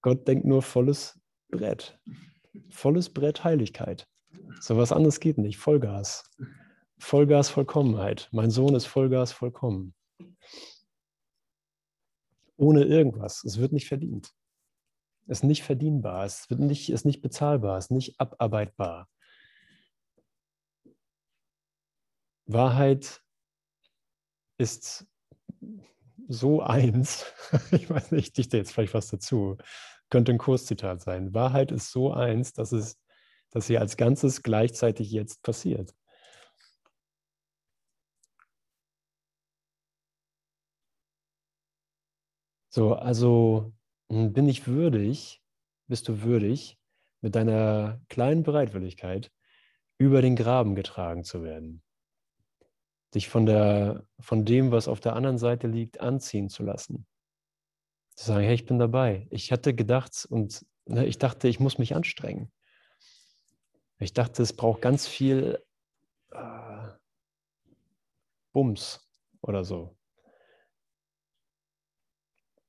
Gott 0.00 0.28
denkt 0.28 0.44
nur 0.44 0.62
volles 0.62 1.18
Brett. 1.48 1.98
Volles 2.68 3.10
Brett 3.10 3.42
Heiligkeit. 3.42 4.06
So 4.60 4.76
was 4.76 4.92
anderes 4.92 5.18
geht 5.18 5.38
nicht. 5.38 5.58
Vollgas. 5.58 6.30
Vollgas 6.98 7.50
Vollkommenheit. 7.50 8.28
Mein 8.32 8.50
Sohn 8.50 8.74
ist 8.74 8.86
Vollgas 8.86 9.32
vollkommen. 9.32 9.94
Ohne 12.56 12.84
irgendwas. 12.84 13.44
Es 13.44 13.58
wird 13.58 13.72
nicht 13.72 13.88
verdient. 13.88 14.32
Es 15.26 15.38
ist 15.38 15.44
nicht 15.44 15.62
verdienbar. 15.62 16.24
Es 16.24 16.48
wird 16.50 16.60
nicht, 16.60 16.90
ist 16.90 17.04
nicht 17.04 17.22
bezahlbar. 17.22 17.78
Es 17.78 17.86
ist 17.86 17.90
nicht 17.90 18.20
abarbeitbar. 18.20 19.08
Wahrheit 22.46 23.22
ist 24.58 25.06
so 26.28 26.62
eins. 26.62 27.24
Ich 27.72 27.88
weiß 27.88 28.12
nicht, 28.12 28.28
ich 28.28 28.32
dichte 28.32 28.56
jetzt 28.56 28.72
vielleicht 28.72 28.94
was 28.94 29.08
dazu 29.08 29.56
könnte 30.10 30.30
ein 30.30 30.38
Kurszitat 30.38 31.02
sein. 31.02 31.34
Wahrheit 31.34 31.72
ist 31.72 31.90
so 31.90 32.12
eins, 32.12 32.52
dass, 32.52 32.70
es, 32.70 33.00
dass 33.50 33.66
sie 33.66 33.78
als 33.78 33.96
Ganzes 33.96 34.42
gleichzeitig 34.42 35.10
jetzt 35.10 35.42
passiert. 35.42 35.92
So, 42.74 42.94
also 42.94 43.72
hm, 44.10 44.32
bin 44.32 44.48
ich 44.48 44.66
würdig, 44.66 45.40
bist 45.86 46.08
du 46.08 46.22
würdig, 46.22 46.76
mit 47.20 47.36
deiner 47.36 48.00
kleinen 48.08 48.42
Bereitwilligkeit 48.42 49.30
über 49.96 50.20
den 50.22 50.34
Graben 50.34 50.74
getragen 50.74 51.22
zu 51.22 51.44
werden. 51.44 51.84
Dich 53.14 53.28
von, 53.28 53.46
der, 53.46 54.04
von 54.18 54.44
dem, 54.44 54.72
was 54.72 54.88
auf 54.88 54.98
der 54.98 55.14
anderen 55.14 55.38
Seite 55.38 55.68
liegt, 55.68 56.00
anziehen 56.00 56.48
zu 56.48 56.64
lassen. 56.64 57.06
Zu 58.16 58.26
sagen, 58.26 58.44
hey, 58.44 58.56
ich 58.56 58.66
bin 58.66 58.80
dabei. 58.80 59.28
Ich 59.30 59.52
hatte 59.52 59.72
gedacht 59.72 60.26
und 60.28 60.66
ne, 60.86 61.06
ich 61.06 61.18
dachte, 61.18 61.46
ich 61.46 61.60
muss 61.60 61.78
mich 61.78 61.94
anstrengen. 61.94 62.50
Ich 64.00 64.14
dachte, 64.14 64.42
es 64.42 64.52
braucht 64.52 64.82
ganz 64.82 65.06
viel 65.06 65.62
äh, 66.32 66.88
Bums 68.52 69.08
oder 69.42 69.62
so. 69.62 69.93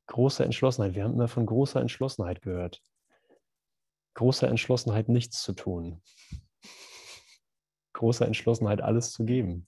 Große 0.08 0.44
Entschlossenheit. 0.44 0.96
Wir 0.96 1.04
haben 1.04 1.14
immer 1.14 1.28
von 1.28 1.46
großer 1.46 1.82
Entschlossenheit 1.82 2.42
gehört. 2.42 2.82
Große 4.16 4.48
Entschlossenheit, 4.48 5.10
nichts 5.10 5.42
zu 5.42 5.54
tun. 5.54 6.02
Große 7.94 8.26
Entschlossenheit, 8.26 8.82
alles 8.82 9.12
zu 9.12 9.26
geben. 9.26 9.68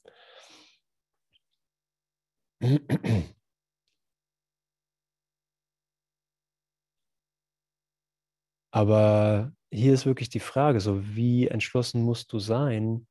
Aber 8.72 9.54
hier 9.72 9.94
ist 9.94 10.06
wirklich 10.06 10.30
die 10.30 10.40
Frage, 10.40 10.80
so 10.80 11.16
wie 11.16 11.48
entschlossen 11.48 12.02
musst 12.04 12.32
du 12.32 12.40
sein, 12.40 13.08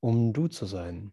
um 0.00 0.32
du 0.32 0.48
zu 0.48 0.66
sein? 0.66 1.12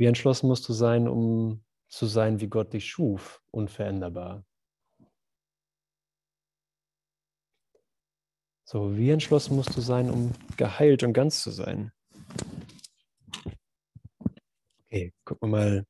Wie 0.00 0.06
entschlossen 0.06 0.46
musst 0.46 0.66
du 0.66 0.72
sein, 0.72 1.06
um 1.06 1.62
zu 1.90 2.06
sein, 2.06 2.40
wie 2.40 2.46
Gott 2.46 2.72
dich 2.72 2.86
schuf, 2.88 3.42
unveränderbar? 3.50 4.46
So, 8.64 8.96
wie 8.96 9.10
entschlossen 9.10 9.56
musst 9.56 9.76
du 9.76 9.82
sein, 9.82 10.08
um 10.08 10.32
geheilt 10.56 11.02
und 11.02 11.12
ganz 11.12 11.42
zu 11.42 11.50
sein? 11.50 11.92
Okay, 14.86 15.12
gucken 15.26 15.50
wir 15.50 15.58
mal 15.58 15.86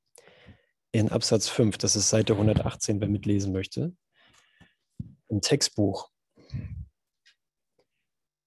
in 0.90 1.10
Absatz 1.10 1.48
5, 1.48 1.78
das 1.78 1.94
ist 1.94 2.10
Seite 2.10 2.32
118, 2.32 3.00
wer 3.00 3.08
mitlesen 3.08 3.52
möchte, 3.52 3.94
im 5.28 5.40
Textbuch. 5.40 6.10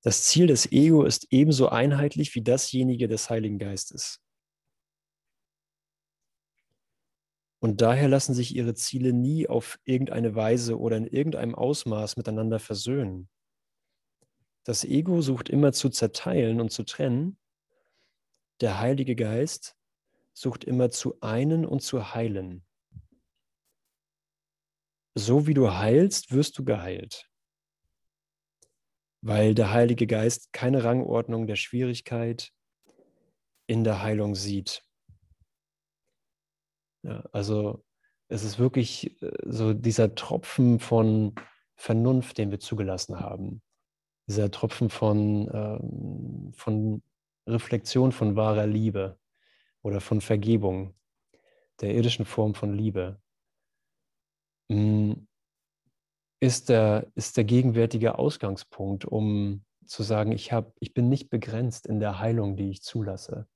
Das 0.01 0.25
Ziel 0.25 0.47
des 0.47 0.69
Ego 0.73 1.05
ist 1.05 1.27
ebenso 1.29 1.69
einheitlich 1.69 2.35
wie 2.35 2.43
dasjenige 2.43 3.07
des 3.07 3.29
Heiligen 3.29 3.59
Geistes. 3.59 4.22
Und 7.63 7.79
daher 7.79 8.09
lassen 8.09 8.33
sich 8.33 8.53
ihre 8.57 8.73
Ziele 8.73 9.13
nie 9.13 9.47
auf 9.47 9.79
irgendeine 9.85 10.35
Weise 10.35 10.77
oder 10.77 10.97
in 10.97 11.07
irgendeinem 11.07 11.55
Ausmaß 11.55 12.17
miteinander 12.17 12.59
versöhnen. 12.59 13.29
Das 14.65 14.83
Ego 14.83 15.21
sucht 15.21 15.47
immer 15.47 15.71
zu 15.71 15.87
zerteilen 15.87 16.59
und 16.59 16.73
zu 16.73 16.83
trennen. 16.83 17.37
Der 18.59 18.81
Heilige 18.81 19.15
Geist 19.15 19.77
sucht 20.33 20.65
immer 20.65 20.89
zu 20.89 21.21
einen 21.21 21.65
und 21.65 21.79
zu 21.79 22.13
heilen. 22.13 22.65
So 25.15 25.47
wie 25.47 25.53
du 25.53 25.71
heilst, 25.71 26.33
wirst 26.33 26.57
du 26.57 26.65
geheilt. 26.65 27.29
Weil 29.21 29.55
der 29.55 29.71
Heilige 29.71 30.05
Geist 30.05 30.51
keine 30.51 30.83
Rangordnung 30.83 31.47
der 31.47 31.55
Schwierigkeit 31.55 32.51
in 33.67 33.85
der 33.85 34.01
Heilung 34.01 34.35
sieht. 34.35 34.83
Ja, 37.03 37.23
also 37.31 37.83
es 38.29 38.43
ist 38.43 38.59
wirklich 38.59 39.21
äh, 39.21 39.31
so 39.45 39.73
dieser 39.73 40.15
Tropfen 40.15 40.79
von 40.79 41.35
Vernunft, 41.75 42.37
den 42.37 42.51
wir 42.51 42.59
zugelassen 42.59 43.19
haben. 43.19 43.61
Dieser 44.27 44.49
Tropfen 44.51 44.89
von, 44.89 45.49
ähm, 45.53 46.53
von 46.55 47.03
Reflexion 47.47 48.11
von 48.11 48.35
wahrer 48.35 48.65
Liebe 48.65 49.19
oder 49.81 49.99
von 49.99 50.21
Vergebung, 50.21 50.95
der 51.81 51.93
irdischen 51.93 52.25
Form 52.25 52.55
von 52.55 52.73
Liebe, 52.73 53.21
mm, 54.69 55.13
ist 56.39 56.69
der, 56.69 57.11
ist 57.15 57.35
der 57.37 57.43
gegenwärtige 57.43 58.17
Ausgangspunkt, 58.17 59.05
um 59.05 59.65
zu 59.85 60.03
sagen, 60.03 60.31
ich, 60.31 60.53
hab, 60.53 60.73
ich 60.79 60.93
bin 60.93 61.09
nicht 61.09 61.29
begrenzt 61.29 61.85
in 61.85 61.99
der 61.99 62.19
Heilung, 62.19 62.55
die 62.55 62.69
ich 62.69 62.81
zulasse. 62.81 63.47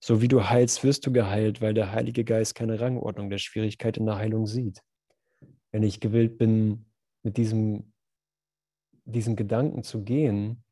So 0.00 0.22
wie 0.22 0.28
du 0.28 0.48
heilst, 0.48 0.84
wirst 0.84 1.06
du 1.06 1.12
geheilt, 1.12 1.60
weil 1.60 1.74
der 1.74 1.92
Heilige 1.92 2.24
Geist 2.24 2.54
keine 2.54 2.80
Rangordnung 2.80 3.30
der 3.30 3.38
Schwierigkeit 3.38 3.96
in 3.96 4.06
der 4.06 4.16
Heilung 4.16 4.46
sieht. 4.46 4.82
Wenn 5.72 5.82
ich 5.82 6.00
gewillt 6.00 6.38
bin, 6.38 6.86
mit 7.22 7.36
diesem, 7.36 7.92
diesem 9.04 9.34
Gedanken 9.34 9.82
zu 9.82 10.04
gehen 10.04 10.62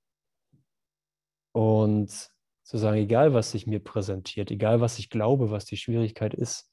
und 1.53 2.31
zu 2.63 2.79
sagen, 2.79 2.99
egal 2.99 3.35
was 3.35 3.51
sich 3.51 3.67
mir 3.67 3.81
präsentiert, 3.81 4.51
egal 4.51 4.81
was 4.81 4.99
ich 4.99 5.11
glaube, 5.11 5.51
was 5.51 5.65
die 5.65 5.77
Schwierigkeit 5.77 6.35
ist, 6.35 6.71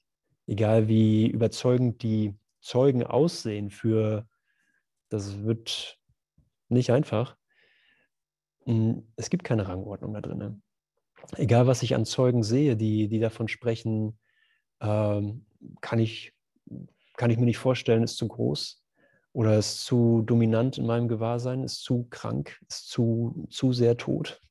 egal 0.47 0.87
wie 0.87 1.27
überzeugend 1.27 2.03
die 2.03 2.35
Zeugen 2.61 3.03
aussehen 3.03 3.69
für, 3.69 4.27
das 5.09 5.43
wird 5.43 5.99
nicht 6.69 6.91
einfach, 6.91 7.35
hm, 8.65 9.11
es 9.15 9.29
gibt 9.29 9.43
keine 9.43 9.67
Rangordnung 9.67 10.13
da 10.13 10.21
drin. 10.21 10.63
Egal, 11.35 11.67
was 11.67 11.83
ich 11.83 11.95
an 11.95 12.05
Zeugen 12.05 12.43
sehe, 12.43 12.75
die, 12.75 13.07
die 13.07 13.19
davon 13.19 13.47
sprechen, 13.47 14.19
ähm, 14.81 15.45
kann, 15.81 15.99
ich, 15.99 16.33
kann 17.15 17.29
ich 17.29 17.37
mir 17.37 17.45
nicht 17.45 17.57
vorstellen, 17.57 18.03
ist 18.03 18.17
zu 18.17 18.27
groß 18.27 18.83
oder 19.31 19.57
ist 19.57 19.85
zu 19.85 20.21
dominant 20.21 20.77
in 20.77 20.85
meinem 20.85 21.07
Gewahrsein, 21.07 21.63
ist 21.63 21.81
zu 21.81 22.07
krank, 22.09 22.59
ist 22.69 22.89
zu, 22.89 23.47
zu 23.49 23.73
sehr 23.73 23.97
tot. 23.97 24.41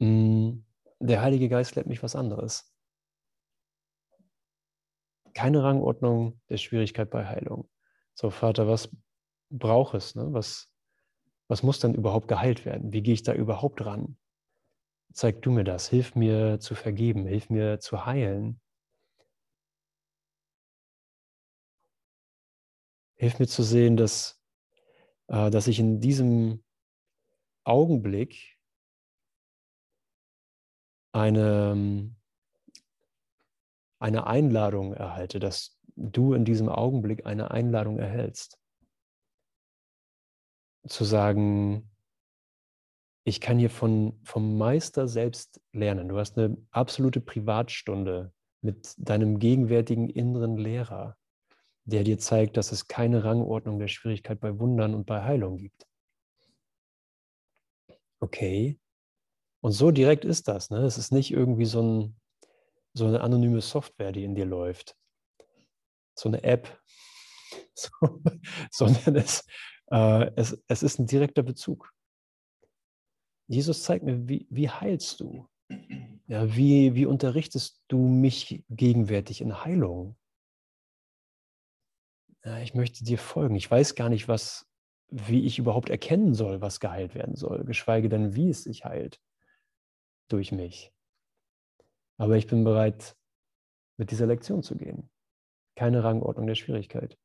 Hm, 0.00 0.64
der 0.98 1.22
Heilige 1.22 1.48
Geist 1.48 1.76
lehrt 1.76 1.86
mich 1.86 2.02
was 2.02 2.16
anderes. 2.16 2.72
Keine 5.34 5.62
Rangordnung 5.62 6.40
der 6.48 6.56
Schwierigkeit 6.56 7.10
bei 7.10 7.26
Heilung. 7.26 7.68
So, 8.14 8.30
Vater, 8.30 8.68
was 8.68 8.88
braucht 9.50 9.94
es? 9.94 10.14
Ne? 10.14 10.32
Was, 10.32 10.68
was 11.48 11.62
muss 11.62 11.78
dann 11.78 11.94
überhaupt 11.94 12.28
geheilt 12.28 12.64
werden? 12.64 12.92
Wie 12.92 13.02
gehe 13.02 13.14
ich 13.14 13.22
da 13.22 13.34
überhaupt 13.34 13.84
ran? 13.84 14.16
Zeig 15.14 15.42
du 15.42 15.52
mir 15.52 15.62
das, 15.62 15.88
hilf 15.88 16.16
mir 16.16 16.58
zu 16.58 16.74
vergeben, 16.74 17.24
hilf 17.26 17.48
mir 17.48 17.78
zu 17.78 18.04
heilen. 18.04 18.60
Hilf 23.14 23.38
mir 23.38 23.46
zu 23.46 23.62
sehen, 23.62 23.96
dass, 23.96 24.42
äh, 25.28 25.50
dass 25.50 25.68
ich 25.68 25.78
in 25.78 26.00
diesem 26.00 26.64
Augenblick 27.62 28.58
eine, 31.12 32.12
eine 34.00 34.26
Einladung 34.26 34.94
erhalte, 34.94 35.38
dass 35.38 35.78
du 35.94 36.34
in 36.34 36.44
diesem 36.44 36.68
Augenblick 36.68 37.24
eine 37.24 37.52
Einladung 37.52 38.00
erhältst. 38.00 38.58
Zu 40.88 41.04
sagen, 41.04 41.93
ich 43.24 43.40
kann 43.40 43.58
hier 43.58 43.70
von, 43.70 44.20
vom 44.22 44.58
Meister 44.58 45.08
selbst 45.08 45.60
lernen. 45.72 46.08
Du 46.08 46.18
hast 46.18 46.38
eine 46.38 46.56
absolute 46.70 47.20
Privatstunde 47.20 48.32
mit 48.60 48.94
deinem 48.98 49.38
gegenwärtigen 49.38 50.10
inneren 50.10 50.58
Lehrer, 50.58 51.16
der 51.84 52.04
dir 52.04 52.18
zeigt, 52.18 52.58
dass 52.58 52.70
es 52.70 52.86
keine 52.86 53.24
Rangordnung 53.24 53.78
der 53.78 53.88
Schwierigkeit 53.88 54.40
bei 54.40 54.58
Wundern 54.58 54.94
und 54.94 55.06
bei 55.06 55.22
Heilung 55.22 55.56
gibt. 55.56 55.86
Okay. 58.20 58.78
Und 59.62 59.72
so 59.72 59.90
direkt 59.90 60.26
ist 60.26 60.46
das. 60.46 60.68
Ne? 60.68 60.78
Es 60.84 60.98
ist 60.98 61.10
nicht 61.10 61.30
irgendwie 61.30 61.64
so, 61.64 61.82
ein, 61.82 62.20
so 62.92 63.06
eine 63.06 63.22
anonyme 63.22 63.62
Software, 63.62 64.12
die 64.12 64.24
in 64.24 64.34
dir 64.34 64.44
läuft. 64.44 64.96
So 66.14 66.28
eine 66.28 66.42
App. 66.44 66.78
So, 67.76 67.90
sondern 68.70 69.16
es, 69.16 69.44
äh, 69.90 70.30
es, 70.36 70.62
es 70.68 70.84
ist 70.84 71.00
ein 71.00 71.06
direkter 71.06 71.42
Bezug. 71.42 71.92
Jesus 73.46 73.82
zeigt 73.82 74.04
mir, 74.04 74.28
wie, 74.28 74.46
wie 74.50 74.70
heilst 74.70 75.20
du? 75.20 75.48
Ja, 76.26 76.56
wie, 76.56 76.94
wie 76.94 77.06
unterrichtest 77.06 77.82
du 77.88 77.98
mich 77.98 78.64
gegenwärtig 78.70 79.40
in 79.40 79.64
Heilung? 79.64 80.16
Ja, 82.44 82.58
ich 82.58 82.74
möchte 82.74 83.04
dir 83.04 83.18
folgen. 83.18 83.54
Ich 83.54 83.70
weiß 83.70 83.94
gar 83.94 84.08
nicht, 84.08 84.28
was, 84.28 84.66
wie 85.10 85.44
ich 85.44 85.58
überhaupt 85.58 85.90
erkennen 85.90 86.34
soll, 86.34 86.60
was 86.60 86.80
geheilt 86.80 87.14
werden 87.14 87.36
soll, 87.36 87.64
geschweige 87.64 88.08
denn, 88.08 88.34
wie 88.34 88.48
es 88.48 88.64
sich 88.64 88.84
heilt 88.84 89.20
durch 90.28 90.52
mich. 90.52 90.92
Aber 92.16 92.36
ich 92.36 92.46
bin 92.46 92.64
bereit, 92.64 93.16
mit 93.96 94.10
dieser 94.10 94.26
Lektion 94.26 94.62
zu 94.62 94.76
gehen. 94.76 95.10
Keine 95.76 96.04
Rangordnung 96.04 96.46
der 96.46 96.54
Schwierigkeit. 96.54 97.18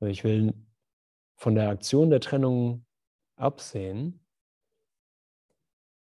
Ich 0.00 0.24
will 0.24 0.54
von 1.36 1.54
der 1.54 1.68
Aktion 1.68 2.10
der 2.10 2.20
Trennung 2.20 2.86
absehen 3.36 4.20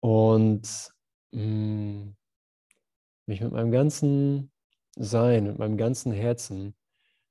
und 0.04 0.92
mh, 1.32 1.42
mm, 1.42 2.16
mich 3.26 3.40
mit 3.40 3.54
meinem 3.54 3.72
ganzen 3.72 4.52
Sein, 4.98 5.46
mit 5.46 5.58
meinem 5.58 5.78
ganzen 5.78 6.12
Herzen 6.12 6.76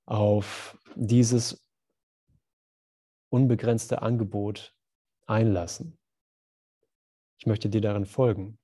auf 0.07 0.79
dieses 0.95 1.63
unbegrenzte 3.29 4.01
Angebot 4.01 4.75
einlassen. 5.27 5.99
Ich 7.37 7.45
möchte 7.45 7.69
dir 7.69 7.83
darin 7.83 8.07
folgen. 8.07 8.59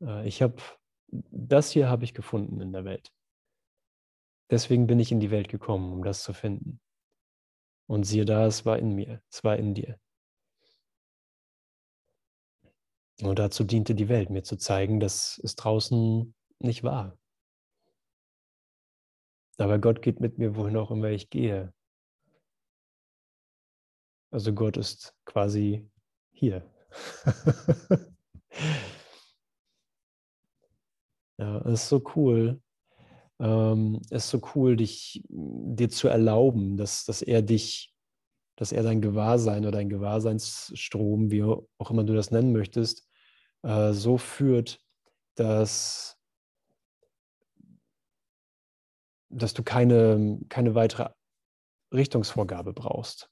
Äh, 0.00 0.26
ich 0.26 0.40
habe, 0.40 0.56
das 1.08 1.70
hier 1.70 1.90
habe 1.90 2.04
ich 2.04 2.14
gefunden 2.14 2.58
in 2.62 2.72
der 2.72 2.86
Welt. 2.86 3.12
Deswegen 4.50 4.86
bin 4.86 4.98
ich 4.98 5.12
in 5.12 5.20
die 5.20 5.30
Welt 5.30 5.50
gekommen, 5.50 5.92
um 5.92 6.02
das 6.02 6.22
zu 6.22 6.32
finden. 6.32 6.80
Und 7.86 8.04
siehe 8.04 8.24
da, 8.24 8.46
es 8.46 8.64
war 8.64 8.78
in 8.78 8.94
mir, 8.94 9.22
es 9.30 9.44
war 9.44 9.56
in 9.56 9.74
dir. 9.74 9.98
Und 13.22 13.38
dazu 13.38 13.62
diente 13.64 13.94
die 13.94 14.08
Welt, 14.08 14.30
mir 14.30 14.42
zu 14.42 14.56
zeigen, 14.56 14.98
dass 15.00 15.38
es 15.44 15.54
draußen 15.54 16.34
nicht 16.58 16.82
war. 16.82 17.16
Aber 19.58 19.78
Gott 19.78 20.02
geht 20.02 20.18
mit 20.20 20.38
mir, 20.38 20.56
wohin 20.56 20.76
auch 20.76 20.90
immer 20.90 21.10
ich 21.10 21.30
gehe. 21.30 21.72
Also 24.32 24.52
Gott 24.52 24.76
ist 24.76 25.14
quasi 25.24 25.88
hier. 26.32 26.68
ja, 31.38 31.58
es 31.66 31.82
ist 31.82 31.88
so 31.88 32.02
cool, 32.16 32.60
ähm, 33.40 34.00
ist 34.10 34.30
so 34.30 34.40
cool, 34.54 34.76
dich 34.76 35.22
dir 35.28 35.88
zu 35.88 36.08
erlauben, 36.08 36.76
dass, 36.76 37.04
dass 37.04 37.22
er 37.22 37.42
dich, 37.42 37.92
dass 38.56 38.72
er 38.72 38.82
dein 38.82 39.00
Gewahrsein 39.00 39.62
oder 39.62 39.78
dein 39.78 39.88
Gewahrseinsstrom, 39.88 41.30
wie 41.30 41.42
auch 41.42 41.90
immer 41.90 42.04
du 42.04 42.14
das 42.14 42.30
nennen 42.30 42.52
möchtest, 42.52 43.08
äh, 43.62 43.92
so 43.92 44.18
führt, 44.18 44.80
dass, 45.34 46.16
dass 49.30 49.54
du 49.54 49.62
keine, 49.64 50.38
keine 50.48 50.74
weitere 50.74 51.10
Richtungsvorgabe 51.92 52.72
brauchst, 52.72 53.30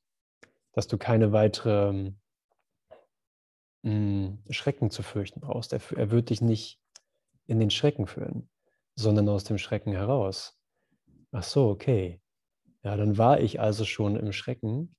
dass 0.72 0.88
du 0.88 0.98
keine 0.98 1.32
weitere 1.32 1.92
mh, 1.92 2.12
hm, 3.84 4.42
Schrecken 4.50 4.90
zu 4.90 5.02
fürchten 5.02 5.40
brauchst. 5.40 5.72
Er, 5.72 5.80
er 5.96 6.10
wird 6.10 6.30
dich 6.30 6.40
nicht 6.40 6.80
in 7.46 7.60
den 7.60 7.70
Schrecken 7.70 8.06
führen 8.06 8.48
sondern 8.94 9.28
aus 9.28 9.44
dem 9.44 9.58
Schrecken 9.58 9.92
heraus. 9.92 10.58
Ach 11.32 11.42
so, 11.42 11.68
okay. 11.70 12.20
Ja, 12.82 12.96
dann 12.96 13.16
war 13.16 13.40
ich 13.40 13.60
also 13.60 13.84
schon 13.84 14.16
im 14.16 14.32
Schrecken 14.32 14.94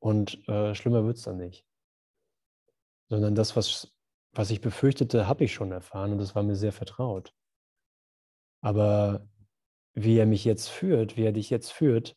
und 0.00 0.46
äh, 0.48 0.74
schlimmer 0.74 1.04
wird 1.04 1.16
es 1.16 1.22
dann 1.22 1.36
nicht. 1.36 1.64
Sondern 3.08 3.34
das, 3.34 3.56
was, 3.56 3.94
was 4.32 4.50
ich 4.50 4.60
befürchtete, 4.60 5.26
habe 5.26 5.44
ich 5.44 5.54
schon 5.54 5.72
erfahren 5.72 6.12
und 6.12 6.18
das 6.18 6.34
war 6.34 6.42
mir 6.42 6.56
sehr 6.56 6.72
vertraut. 6.72 7.32
Aber 8.62 9.28
wie 9.94 10.18
er 10.18 10.26
mich 10.26 10.44
jetzt 10.44 10.68
führt, 10.68 11.16
wie 11.16 11.24
er 11.24 11.32
dich 11.32 11.50
jetzt 11.50 11.72
führt, 11.72 12.16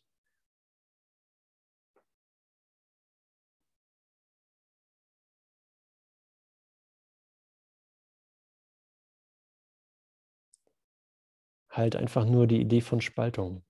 halt 11.76 11.96
einfach 11.96 12.24
nur 12.26 12.46
die 12.46 12.60
Idee 12.60 12.80
von 12.80 13.00
Spaltung. 13.00 13.64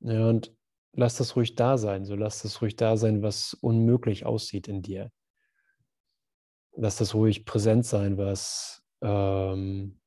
Ja, 0.00 0.28
und 0.28 0.52
lass 0.94 1.16
das 1.16 1.36
ruhig 1.36 1.54
da 1.54 1.76
sein. 1.78 2.04
So 2.06 2.14
lass 2.16 2.40
das 2.42 2.60
ruhig 2.62 2.76
da 2.76 2.96
sein, 2.96 3.22
was 3.22 3.54
unmöglich 3.54 4.24
aussieht 4.26 4.68
in 4.68 4.80
dir. 4.82 5.10
Lass 6.76 6.96
das 6.96 7.14
ruhig 7.14 7.44
präsent 7.46 7.86
sein, 7.86 8.18
was 8.18 8.82
ähm, 9.02 9.98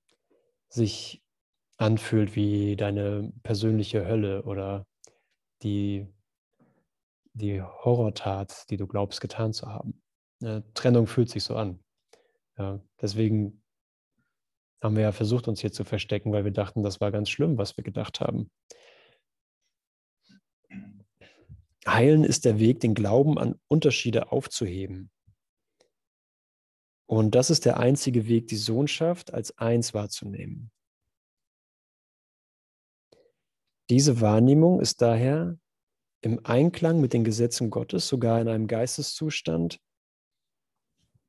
sich 0.70 1.24
anfühlt 1.78 2.36
wie 2.36 2.76
deine 2.76 3.34
persönliche 3.44 4.06
Hölle 4.08 4.44
oder 4.44 4.88
die, 5.64 6.08
die 7.34 7.62
Horrortat, 7.62 8.70
die 8.70 8.78
du 8.78 8.86
glaubst 8.88 9.20
getan 9.22 9.52
zu 9.54 9.68
haben. 9.68 10.02
Ja, 10.42 10.62
Trennung 10.74 11.08
fühlt 11.08 11.30
sich 11.30 11.44
so 11.44 11.56
an. 11.56 11.80
Ja, 12.60 12.82
deswegen 13.02 13.64
haben 14.84 14.96
wir 14.96 15.04
ja 15.04 15.12
versucht, 15.14 15.48
uns 15.48 15.62
hier 15.62 15.72
zu 15.72 15.86
verstecken, 15.86 16.34
weil 16.34 16.44
wir 16.44 16.52
dachten, 16.52 16.84
das 16.84 17.00
war 17.00 17.12
ganz 17.12 17.30
schlimm, 17.30 17.58
was 17.58 17.78
wir 17.78 17.84
gedacht 17.86 18.20
haben. 18.20 18.52
Heilen 21.88 22.26
ist 22.26 22.44
der 22.44 22.60
Weg, 22.60 22.82
den 22.82 22.94
Glauben 22.94 23.40
an 23.40 23.60
Unterschiede 23.70 24.32
aufzuheben. 24.32 25.10
Und 27.08 27.34
das 27.34 27.50
ist 27.50 27.66
der 27.66 27.80
einzige 27.80 28.28
Weg, 28.28 28.48
die 28.48 28.58
Sohnschaft 28.58 29.34
als 29.34 29.58
eins 29.58 29.94
wahrzunehmen. 29.94 30.70
Diese 33.90 34.22
Wahrnehmung 34.22 34.82
ist 34.82 35.02
daher 35.02 35.58
im 36.22 36.46
Einklang 36.46 37.00
mit 37.02 37.14
den 37.14 37.24
Gesetzen 37.24 37.70
Gottes, 37.70 38.08
sogar 38.08 38.40
in 38.40 38.50
einem 38.50 38.68
Geisteszustand, 38.68 39.80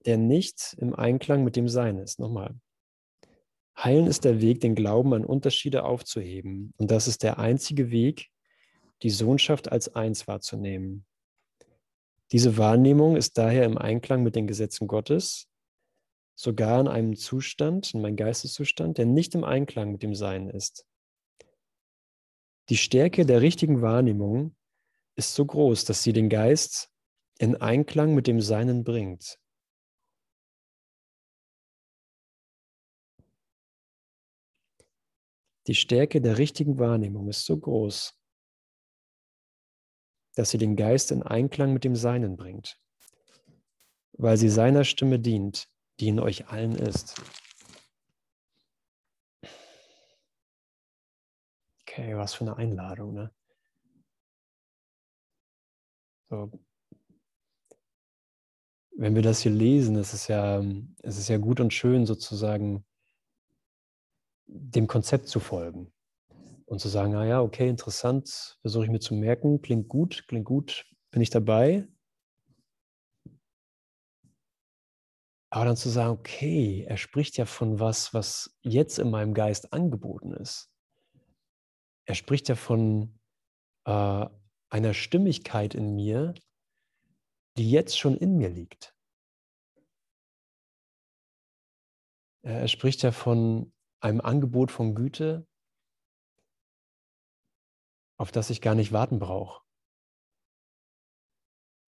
der 0.06 0.18
nicht 0.18 0.76
im 0.78 0.94
Einklang 0.94 1.44
mit 1.44 1.56
dem 1.56 1.68
Sein 1.68 1.98
ist. 1.98 2.18
Nochmal. 2.18 2.54
Heilen 3.76 4.06
ist 4.06 4.24
der 4.24 4.40
Weg, 4.40 4.60
den 4.60 4.74
Glauben 4.74 5.14
an 5.14 5.24
Unterschiede 5.24 5.84
aufzuheben. 5.84 6.74
Und 6.76 6.90
das 6.90 7.08
ist 7.08 7.22
der 7.22 7.38
einzige 7.38 7.90
Weg, 7.90 8.28
die 9.02 9.10
Sohnschaft 9.10 9.72
als 9.72 9.94
eins 9.94 10.26
wahrzunehmen. 10.28 11.06
Diese 12.32 12.56
Wahrnehmung 12.58 13.16
ist 13.16 13.38
daher 13.38 13.64
im 13.64 13.78
Einklang 13.78 14.22
mit 14.22 14.36
den 14.36 14.46
Gesetzen 14.46 14.86
Gottes, 14.86 15.48
sogar 16.36 16.80
in 16.80 16.88
einem 16.88 17.16
Zustand, 17.16 17.92
in 17.94 18.02
meinem 18.02 18.16
Geisteszustand, 18.16 18.98
der 18.98 19.06
nicht 19.06 19.34
im 19.34 19.44
Einklang 19.44 19.92
mit 19.92 20.02
dem 20.02 20.14
Sein 20.14 20.48
ist. 20.48 20.86
Die 22.68 22.76
Stärke 22.76 23.26
der 23.26 23.40
richtigen 23.40 23.82
Wahrnehmung 23.82 24.54
ist 25.16 25.34
so 25.34 25.44
groß, 25.44 25.84
dass 25.86 26.02
sie 26.02 26.12
den 26.12 26.28
Geist 26.28 26.88
in 27.38 27.56
Einklang 27.56 28.14
mit 28.14 28.26
dem 28.26 28.40
Seinen 28.40 28.84
bringt. 28.84 29.38
Die 35.66 35.74
Stärke 35.74 36.20
der 36.20 36.38
richtigen 36.38 36.78
Wahrnehmung 36.78 37.28
ist 37.28 37.44
so 37.44 37.58
groß, 37.58 38.18
dass 40.34 40.50
sie 40.50 40.58
den 40.58 40.76
Geist 40.76 41.12
in 41.12 41.22
Einklang 41.22 41.72
mit 41.72 41.84
dem 41.84 41.96
Seinen 41.96 42.36
bringt, 42.36 42.80
weil 44.12 44.36
sie 44.36 44.48
seiner 44.48 44.84
Stimme 44.84 45.18
dient, 45.18 45.68
die 45.98 46.08
in 46.08 46.20
euch 46.20 46.48
allen 46.48 46.76
ist. 46.76 47.20
Okay, 51.82 52.16
was 52.16 52.34
für 52.34 52.44
eine 52.44 52.56
Einladung, 52.56 53.12
ne? 53.12 53.34
So. 56.30 56.50
Wenn 58.92 59.14
wir 59.14 59.22
das 59.22 59.40
hier 59.40 59.52
lesen, 59.52 59.96
es 59.96 60.14
ist 60.14 60.28
ja, 60.28 60.62
es 61.02 61.18
ist 61.18 61.28
ja 61.28 61.38
gut 61.38 61.58
und 61.58 61.72
schön, 61.72 62.06
sozusagen 62.06 62.84
dem 64.52 64.86
Konzept 64.88 65.28
zu 65.28 65.40
folgen 65.40 65.92
und 66.66 66.80
zu 66.80 66.88
sagen, 66.88 67.14
ah 67.14 67.24
ja, 67.24 67.40
okay, 67.40 67.68
interessant, 67.68 68.58
versuche 68.60 68.84
ich 68.84 68.90
mir 68.90 69.00
zu 69.00 69.14
merken, 69.14 69.62
klingt 69.62 69.88
gut, 69.88 70.24
klingt 70.26 70.44
gut, 70.44 70.86
bin 71.10 71.22
ich 71.22 71.30
dabei. 71.30 71.86
Aber 75.52 75.64
dann 75.64 75.76
zu 75.76 75.88
sagen, 75.88 76.12
okay, 76.12 76.84
er 76.88 76.96
spricht 76.96 77.36
ja 77.36 77.44
von 77.44 77.80
was, 77.80 78.14
was 78.14 78.56
jetzt 78.62 78.98
in 78.98 79.10
meinem 79.10 79.34
Geist 79.34 79.72
angeboten 79.72 80.32
ist. 80.32 80.70
Er 82.06 82.14
spricht 82.14 82.48
ja 82.48 82.54
von 82.54 83.18
äh, 83.84 84.26
einer 84.68 84.94
Stimmigkeit 84.94 85.74
in 85.74 85.94
mir, 85.94 86.34
die 87.56 87.70
jetzt 87.70 87.98
schon 87.98 88.16
in 88.16 88.36
mir 88.36 88.48
liegt. 88.48 88.94
Er 92.42 92.68
spricht 92.68 93.02
ja 93.02 93.12
von 93.12 93.72
einem 94.00 94.20
Angebot 94.20 94.70
von 94.70 94.94
Güte, 94.94 95.46
auf 98.16 98.32
das 98.32 98.50
ich 98.50 98.60
gar 98.60 98.74
nicht 98.74 98.92
warten 98.92 99.18
brauche. 99.18 99.62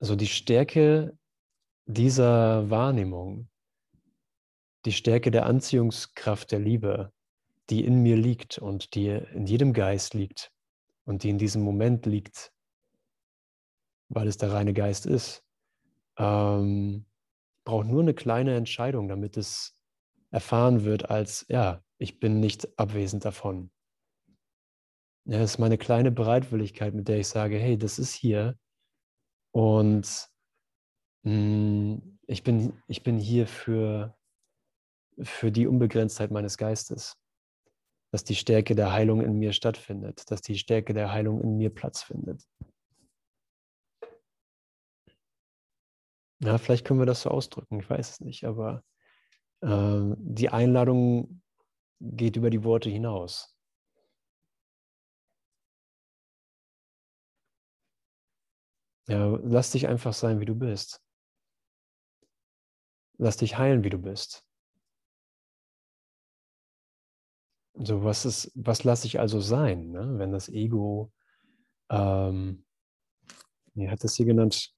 Also 0.00 0.16
die 0.16 0.26
Stärke 0.26 1.16
dieser 1.86 2.70
Wahrnehmung, 2.70 3.48
die 4.84 4.92
Stärke 4.92 5.30
der 5.30 5.46
Anziehungskraft 5.46 6.50
der 6.50 6.58
Liebe, 6.58 7.12
die 7.70 7.84
in 7.84 8.02
mir 8.02 8.16
liegt 8.16 8.58
und 8.58 8.94
die 8.94 9.08
in 9.08 9.46
jedem 9.46 9.72
Geist 9.72 10.14
liegt 10.14 10.50
und 11.04 11.22
die 11.22 11.30
in 11.30 11.38
diesem 11.38 11.62
Moment 11.62 12.06
liegt, 12.06 12.52
weil 14.08 14.26
es 14.26 14.36
der 14.36 14.52
reine 14.52 14.74
Geist 14.74 15.06
ist, 15.06 15.44
ähm, 16.18 17.06
braucht 17.64 17.86
nur 17.86 18.02
eine 18.02 18.14
kleine 18.14 18.56
Entscheidung, 18.56 19.08
damit 19.08 19.36
es 19.36 19.76
erfahren 20.30 20.84
wird 20.84 21.10
als, 21.10 21.46
ja, 21.48 21.82
ich 22.02 22.18
bin 22.18 22.40
nicht 22.40 22.78
abwesend 22.78 23.24
davon. 23.24 23.70
Ja, 25.24 25.38
das 25.38 25.52
ist 25.52 25.58
meine 25.58 25.78
kleine 25.78 26.10
Bereitwilligkeit, 26.10 26.94
mit 26.94 27.06
der 27.06 27.18
ich 27.18 27.28
sage, 27.28 27.56
hey, 27.56 27.78
das 27.78 28.00
ist 28.00 28.12
hier 28.12 28.58
und 29.52 30.28
mh, 31.22 31.32
hm, 31.32 32.18
ich, 32.26 32.42
bin, 32.42 32.82
ich 32.88 33.04
bin 33.04 33.18
hier 33.18 33.46
für, 33.46 34.18
für 35.22 35.52
die 35.52 35.68
Unbegrenztheit 35.68 36.32
meines 36.32 36.58
Geistes, 36.58 37.16
dass 38.10 38.24
die 38.24 38.34
Stärke 38.34 38.74
der 38.74 38.92
Heilung 38.92 39.22
in 39.22 39.38
mir 39.38 39.52
stattfindet, 39.52 40.28
dass 40.28 40.42
die 40.42 40.58
Stärke 40.58 40.94
der 40.94 41.12
Heilung 41.12 41.40
in 41.40 41.56
mir 41.56 41.70
Platz 41.70 42.02
findet. 42.02 42.44
Ja, 46.40 46.58
vielleicht 46.58 46.84
können 46.84 46.98
wir 46.98 47.06
das 47.06 47.22
so 47.22 47.30
ausdrücken, 47.30 47.78
ich 47.78 47.88
weiß 47.88 48.10
es 48.10 48.20
nicht, 48.20 48.44
aber 48.44 48.82
äh, 49.60 50.00
die 50.16 50.48
Einladung 50.48 51.41
geht 52.02 52.36
über 52.36 52.50
die 52.50 52.64
Worte 52.64 52.90
hinaus. 52.90 53.56
Ja, 59.06 59.38
lass 59.42 59.70
dich 59.70 59.88
einfach 59.88 60.12
sein, 60.12 60.40
wie 60.40 60.44
du 60.44 60.54
bist. 60.54 61.00
Lass 63.18 63.36
dich 63.36 63.56
heilen, 63.56 63.84
wie 63.84 63.90
du 63.90 63.98
bist. 63.98 64.44
So, 67.74 68.04
was 68.04 68.24
ist, 68.24 68.52
was 68.54 68.84
lasse 68.84 69.06
ich 69.06 69.18
also 69.18 69.40
sein, 69.40 69.90
ne? 69.90 70.18
wenn 70.18 70.32
das 70.32 70.48
Ego, 70.48 71.12
ähm, 71.88 72.64
wie 73.74 73.88
hat 73.88 74.04
das 74.04 74.14
hier 74.14 74.26
genannt, 74.26 74.74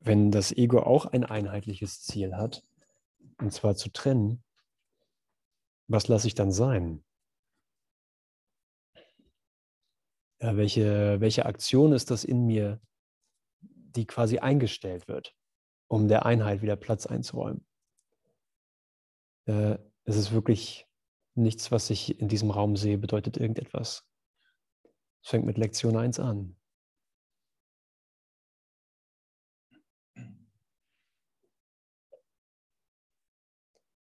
wenn 0.00 0.30
das 0.30 0.52
Ego 0.52 0.80
auch 0.80 1.06
ein 1.06 1.24
einheitliches 1.24 2.02
Ziel 2.02 2.36
hat, 2.36 2.62
und 3.38 3.52
zwar 3.52 3.76
zu 3.76 3.90
trennen, 3.90 4.44
was 5.88 6.08
lasse 6.08 6.26
ich 6.26 6.34
dann 6.34 6.52
sein? 6.52 7.04
Ja, 10.40 10.56
welche, 10.56 11.20
welche 11.20 11.46
Aktion 11.46 11.92
ist 11.92 12.10
das 12.10 12.24
in 12.24 12.46
mir, 12.46 12.80
die 13.60 14.06
quasi 14.06 14.38
eingestellt 14.38 15.08
wird, 15.08 15.34
um 15.88 16.06
der 16.06 16.26
Einheit 16.26 16.62
wieder 16.62 16.76
Platz 16.76 17.06
einzuräumen? 17.06 17.66
Äh, 19.46 19.78
es 20.04 20.16
ist 20.16 20.32
wirklich 20.32 20.86
nichts, 21.34 21.72
was 21.72 21.90
ich 21.90 22.20
in 22.20 22.28
diesem 22.28 22.50
Raum 22.50 22.76
sehe, 22.76 22.98
bedeutet 22.98 23.36
irgendetwas. 23.36 24.06
Es 25.22 25.30
fängt 25.30 25.46
mit 25.46 25.58
Lektion 25.58 25.96
1 25.96 26.20
an. 26.20 26.57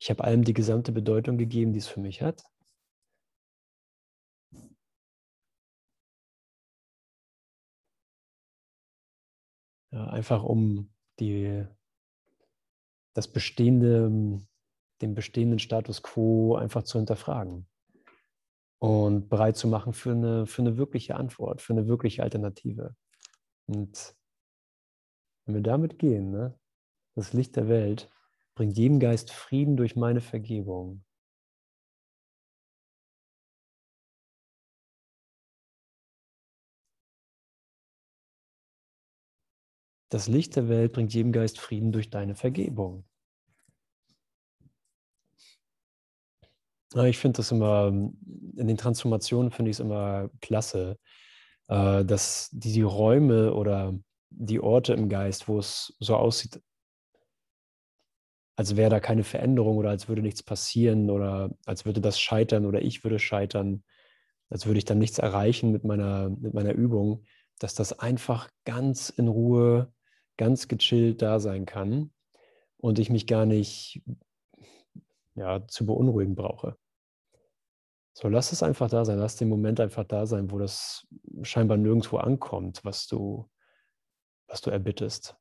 Ich 0.09 0.11
habe 0.11 0.23
allem 0.23 0.43
die 0.43 0.55
gesamte 0.55 0.91
Bedeutung 0.91 1.37
gegeben, 1.37 1.71
die 1.71 1.77
es 1.77 1.87
für 1.87 1.99
mich 1.99 2.23
hat. 2.23 2.41
Ja, 9.91 10.07
einfach 10.07 10.41
um 10.41 10.91
die, 11.19 11.63
das 13.13 13.27
bestehende, 13.27 14.41
den 15.03 15.13
bestehenden 15.13 15.59
Status 15.59 16.01
quo 16.01 16.55
einfach 16.55 16.81
zu 16.81 16.97
hinterfragen 16.97 17.67
und 18.79 19.29
bereit 19.29 19.57
zu 19.57 19.67
machen 19.67 19.93
für 19.93 20.13
eine, 20.13 20.47
für 20.47 20.63
eine 20.63 20.77
wirkliche 20.77 21.17
Antwort, 21.17 21.61
für 21.61 21.73
eine 21.73 21.87
wirkliche 21.87 22.23
Alternative. 22.23 22.95
Und 23.67 24.15
wenn 25.45 25.53
wir 25.53 25.61
damit 25.61 25.99
gehen, 25.99 26.31
ne, 26.31 26.59
das 27.13 27.33
Licht 27.33 27.55
der 27.55 27.67
Welt, 27.67 28.09
bringt 28.59 28.77
jedem 28.77 28.99
Geist 28.99 29.31
Frieden 29.31 29.77
durch 29.77 29.95
meine 29.95 30.19
Vergebung. 30.19 31.01
Das 40.09 40.27
Licht 40.27 40.57
der 40.57 40.67
Welt 40.67 40.91
bringt 40.91 41.13
jedem 41.13 41.31
Geist 41.31 41.57
Frieden 41.57 41.93
durch 41.93 42.09
deine 42.09 42.35
Vergebung. 42.35 43.05
Ich 47.05 47.17
finde 47.17 47.37
das 47.37 47.53
immer, 47.53 47.87
in 47.87 48.67
den 48.67 48.75
Transformationen 48.75 49.51
finde 49.51 49.71
ich 49.71 49.77
es 49.77 49.79
immer 49.79 50.29
klasse, 50.41 50.97
äh, 51.69 52.03
dass 52.03 52.49
die 52.51 52.81
Räume 52.81 53.53
oder 53.53 53.97
die 54.31 54.59
Orte 54.59 54.95
im 54.95 55.07
Geist, 55.07 55.47
wo 55.47 55.59
es 55.59 55.95
so 56.01 56.17
aussieht, 56.17 56.61
als 58.59 58.75
wäre 58.75 58.89
da 58.89 58.99
keine 58.99 59.23
Veränderung 59.23 59.77
oder 59.77 59.89
als 59.89 60.09
würde 60.09 60.21
nichts 60.21 60.43
passieren 60.43 61.09
oder 61.09 61.49
als 61.65 61.85
würde 61.85 62.01
das 62.01 62.19
scheitern 62.19 62.65
oder 62.65 62.81
ich 62.81 63.05
würde 63.05 63.17
scheitern, 63.17 63.85
als 64.49 64.65
würde 64.65 64.79
ich 64.79 64.83
dann 64.83 64.99
nichts 64.99 65.17
erreichen 65.17 65.71
mit 65.71 65.85
meiner, 65.85 66.29
mit 66.29 66.53
meiner 66.53 66.73
Übung, 66.73 67.23
dass 67.59 67.73
das 67.73 67.97
einfach 67.99 68.49
ganz 68.65 69.07
in 69.11 69.29
Ruhe, 69.29 69.93
ganz 70.35 70.67
gechillt 70.67 71.21
da 71.21 71.39
sein 71.39 71.65
kann 71.65 72.11
und 72.75 72.99
ich 72.99 73.09
mich 73.09 73.27
gar 73.27 73.45
nicht 73.45 74.01
ja, 75.35 75.65
zu 75.65 75.85
beunruhigen 75.85 76.35
brauche. 76.35 76.75
So, 78.11 78.27
lass 78.27 78.51
es 78.51 78.61
einfach 78.61 78.89
da 78.89 79.05
sein, 79.05 79.19
lass 79.19 79.37
den 79.37 79.47
Moment 79.47 79.79
einfach 79.79 80.03
da 80.03 80.25
sein, 80.25 80.51
wo 80.51 80.59
das 80.59 81.07
scheinbar 81.43 81.77
nirgendwo 81.77 82.17
ankommt, 82.17 82.83
was 82.83 83.07
du, 83.07 83.49
was 84.47 84.59
du 84.59 84.69
erbittest. 84.69 85.38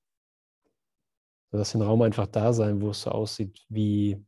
Lass 1.51 1.73
den 1.73 1.83
Raum 1.83 2.03
einfach 2.03 2.27
da 2.27 2.53
sein, 2.53 2.81
wo 2.81 2.91
es 2.91 3.03
so 3.03 3.11
aussieht 3.11 3.65
wie 3.69 4.23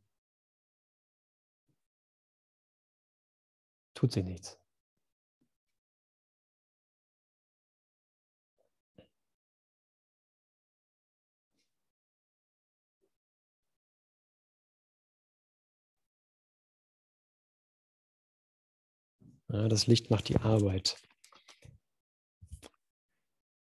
tut 3.93 4.11
sich 4.13 4.23
nichts. 4.23 4.57
Ja, 19.49 19.67
das 19.67 19.85
Licht 19.85 20.09
macht 20.09 20.29
die 20.29 20.37
Arbeit. 20.37 20.95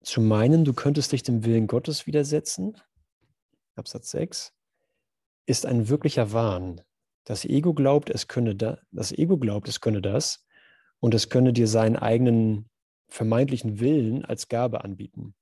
Zu 0.04 0.20
meinen, 0.22 0.66
du 0.66 0.74
könntest 0.74 1.12
dich 1.14 1.24
dem 1.24 1.46
Willen 1.46 1.68
Gottes 1.68 2.06
widersetzen, 2.08 2.76
Absatz 3.76 4.12
6, 4.12 4.54
ist 5.46 5.66
ein 5.66 5.90
wirklicher 5.90 6.34
Wahn. 6.34 6.82
Das 7.24 7.46
Ego 7.46 7.74
glaubt, 7.74 8.10
es 8.10 8.28
könne 8.28 8.56
da, 8.56 8.80
das 8.92 9.12
Ego 9.12 9.38
glaubt, 9.38 9.68
es 9.68 9.82
könne 9.82 10.02
das 10.02 10.46
und 11.00 11.14
es 11.14 11.30
könne 11.30 11.54
dir 11.54 11.68
seinen 11.68 11.96
eigenen 11.96 12.70
vermeintlichen 13.08 13.80
Willen 13.80 14.26
als 14.26 14.48
Gabe 14.48 14.84
anbieten. 14.84 15.36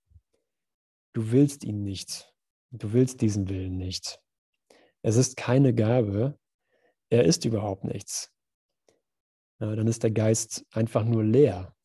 Du 1.13 1.31
willst 1.31 1.63
ihn 1.63 1.83
nicht. 1.83 2.33
Du 2.71 2.93
willst 2.93 3.21
diesen 3.21 3.49
Willen 3.49 3.77
nicht. 3.77 4.19
Es 5.01 5.15
ist 5.15 5.37
keine 5.37 5.73
Gabe. 5.73 6.37
Er 7.09 7.25
ist 7.25 7.45
überhaupt 7.45 7.83
nichts 7.83 8.31
dann 9.59 9.87
ist 9.87 10.03
der 10.03 10.11
Geist 10.11 10.65
einfach 10.71 11.03
nur 11.03 11.23
leer, 11.23 11.75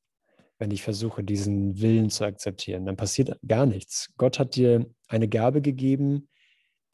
wenn 0.58 0.70
ich 0.70 0.82
versuche, 0.82 1.24
diesen 1.24 1.80
Willen 1.80 2.08
zu 2.08 2.24
akzeptieren. 2.24 2.86
Dann 2.86 2.96
passiert 2.96 3.38
gar 3.46 3.66
nichts. 3.66 4.12
Gott 4.16 4.38
hat 4.38 4.54
dir 4.54 4.86
eine 5.08 5.28
Gabe 5.28 5.60
gegeben, 5.60 6.28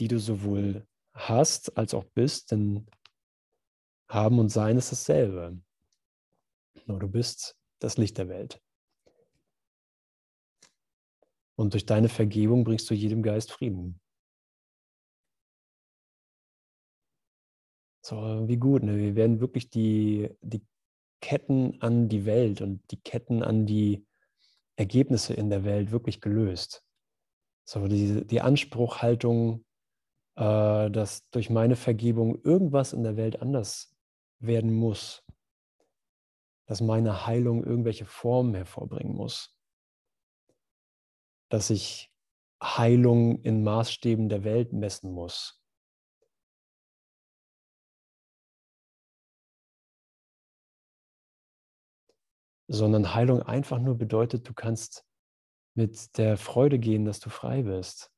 die 0.00 0.08
du 0.08 0.18
sowohl 0.18 0.86
hast 1.12 1.76
als 1.76 1.94
auch 1.94 2.04
bist, 2.04 2.50
denn 2.50 2.86
haben 4.08 4.38
und 4.38 4.48
sein 4.48 4.76
ist 4.76 4.90
dasselbe. 4.90 5.60
Du 6.86 7.08
bist 7.08 7.56
das 7.78 7.96
Licht 7.96 8.18
der 8.18 8.28
Welt. 8.28 8.60
Und 11.56 11.74
durch 11.74 11.86
deine 11.86 12.08
Vergebung 12.08 12.64
bringst 12.64 12.88
du 12.90 12.94
jedem 12.94 13.22
Geist 13.22 13.52
Frieden. 13.52 14.00
So, 18.02 18.48
wie 18.48 18.56
gut, 18.56 18.82
ne? 18.82 18.96
Wir 18.96 19.14
werden 19.14 19.40
wirklich 19.40 19.68
die, 19.68 20.30
die 20.40 20.66
Ketten 21.20 21.80
an 21.82 22.08
die 22.08 22.24
Welt 22.24 22.62
und 22.62 22.82
die 22.90 23.00
Ketten 23.00 23.42
an 23.42 23.66
die 23.66 24.06
Ergebnisse 24.76 25.34
in 25.34 25.50
der 25.50 25.64
Welt 25.64 25.90
wirklich 25.90 26.20
gelöst. 26.20 26.82
So, 27.68 27.86
die, 27.86 28.26
die 28.26 28.40
Anspruchhaltung, 28.40 29.64
äh, 30.36 30.90
dass 30.90 31.28
durch 31.30 31.50
meine 31.50 31.76
Vergebung 31.76 32.40
irgendwas 32.42 32.92
in 32.92 33.02
der 33.02 33.16
Welt 33.16 33.40
anders 33.40 33.96
werden 34.38 34.72
muss, 34.74 35.24
dass 36.66 36.80
meine 36.80 37.26
Heilung 37.26 37.64
irgendwelche 37.64 38.04
Formen 38.06 38.54
hervorbringen 38.54 39.14
muss, 39.14 39.56
dass 41.50 41.70
ich 41.70 42.12
Heilung 42.62 43.42
in 43.42 43.64
Maßstäben 43.64 44.28
der 44.28 44.44
Welt 44.44 44.72
messen 44.72 45.12
muss, 45.12 45.60
sondern 52.68 53.14
Heilung 53.14 53.42
einfach 53.42 53.80
nur 53.80 53.98
bedeutet, 53.98 54.48
du 54.48 54.54
kannst 54.54 55.04
mit 55.74 56.16
der 56.18 56.36
Freude 56.36 56.78
gehen, 56.78 57.04
dass 57.04 57.18
du 57.18 57.30
frei 57.30 57.62
bist. 57.62 58.09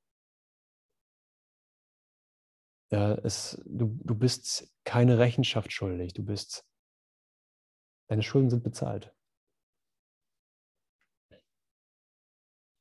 Ja, 2.92 3.14
es, 3.24 3.59
du, 3.64 3.98
du 4.05 4.14
bist 4.14 4.70
keine 4.85 5.18
Rechenschaft 5.18 5.72
schuldig, 5.72 6.12
du 6.12 6.22
bist, 6.22 6.66
deine 8.09 8.22
Schulden 8.22 8.50
sind 8.50 8.62
bezahlt. 8.62 9.16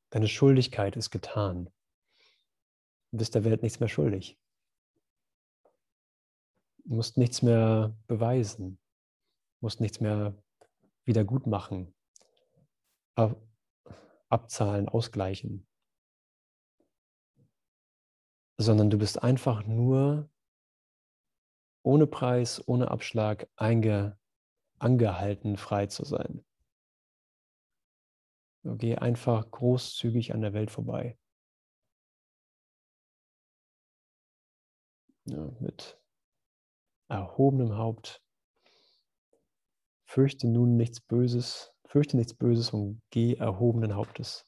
Deine 0.09 0.27
Schuldigkeit 0.27 0.97
ist 0.97 1.11
getan. 1.11 1.71
Du 3.11 3.19
bist 3.19 3.35
der 3.35 3.45
Welt 3.45 3.63
nichts 3.63 3.79
mehr 3.79 3.87
schuldig. 3.87 4.37
Du 6.83 6.95
musst 6.95 7.15
nichts 7.15 7.41
mehr 7.41 7.95
beweisen, 8.07 8.79
du 9.59 9.65
musst 9.65 9.79
nichts 9.79 10.01
mehr 10.01 10.35
wieder 11.05 11.23
gut 11.23 11.47
machen, 11.47 11.95
abzahlen, 14.27 14.89
ausgleichen, 14.89 15.65
sondern 18.61 18.89
du 18.89 18.97
bist 18.97 19.21
einfach 19.23 19.65
nur 19.65 20.29
ohne 21.83 22.07
Preis, 22.07 22.61
ohne 22.67 22.89
Abschlag 22.91 23.47
einge, 23.55 24.17
angehalten, 24.79 25.57
frei 25.57 25.87
zu 25.87 26.05
sein. 26.05 26.43
Geh 28.63 28.95
einfach 28.95 29.51
großzügig 29.51 30.33
an 30.33 30.41
der 30.41 30.53
Welt 30.53 30.71
vorbei. 30.71 31.17
Ja, 35.25 35.51
mit 35.59 35.99
erhobenem 37.09 37.77
Haupt, 37.77 38.21
Fürchte 40.13 40.45
nun 40.45 40.75
nichts 40.75 40.99
Böses, 40.99 41.73
fürchte 41.85 42.17
nichts 42.17 42.33
Böses 42.33 42.73
und 42.73 43.01
geh 43.11 43.35
erhobenen 43.35 43.95
Hauptes. 43.95 44.45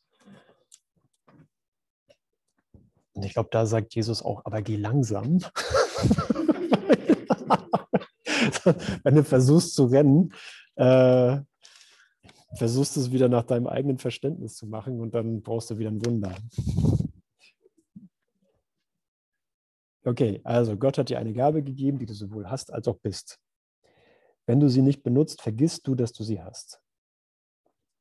Und 3.14 3.24
ich 3.24 3.34
glaube, 3.34 3.50
da 3.52 3.66
sagt 3.66 3.96
Jesus 3.96 4.22
auch, 4.22 4.46
aber 4.46 4.62
geh 4.62 4.76
langsam. 4.76 5.40
Wenn 9.04 9.16
du 9.16 9.24
versuchst 9.24 9.76
zu 9.76 9.86
rennen, 9.86 10.34
äh, 10.76 11.40
versuchst 12.56 12.98
es 12.98 13.12
wieder 13.12 13.30
nach 13.30 13.44
deinem 13.44 13.68
eigenen 13.68 13.98
Verständnis 13.98 14.56
zu 14.56 14.68
machen 14.68 15.00
und 15.00 15.14
dann 15.14 15.42
brauchst 15.42 15.70
du 15.70 15.78
wieder 15.78 15.92
ein 15.92 16.06
Wunder. 16.06 16.36
Okay, 20.06 20.42
also 20.44 20.76
Gott 20.76 20.98
hat 20.98 21.10
dir 21.10 21.20
eine 21.20 21.34
Gabe 21.34 21.64
gegeben, 21.64 21.98
die 21.98 22.06
du 22.06 22.14
sowohl 22.14 22.50
hast 22.50 22.74
als 22.74 22.88
auch 22.88 22.98
bist. 22.98 23.40
Wenn 24.46 24.60
du 24.60 24.68
sie 24.68 24.82
nicht 24.82 25.04
benutzt, 25.04 25.42
vergisst 25.42 25.88
du, 25.88 25.96
dass 25.96 26.12
du 26.12 26.24
sie 26.24 26.42
hast. 26.42 26.82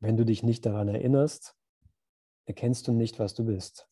Wenn 0.00 0.16
du 0.16 0.24
dich 0.24 0.42
nicht 0.42 0.66
daran 0.66 0.88
erinnerst, 0.88 1.54
erkennst 2.46 2.88
du 2.88 2.92
nicht, 2.92 3.20
was 3.20 3.34
du 3.34 3.44
bist. 3.44 3.88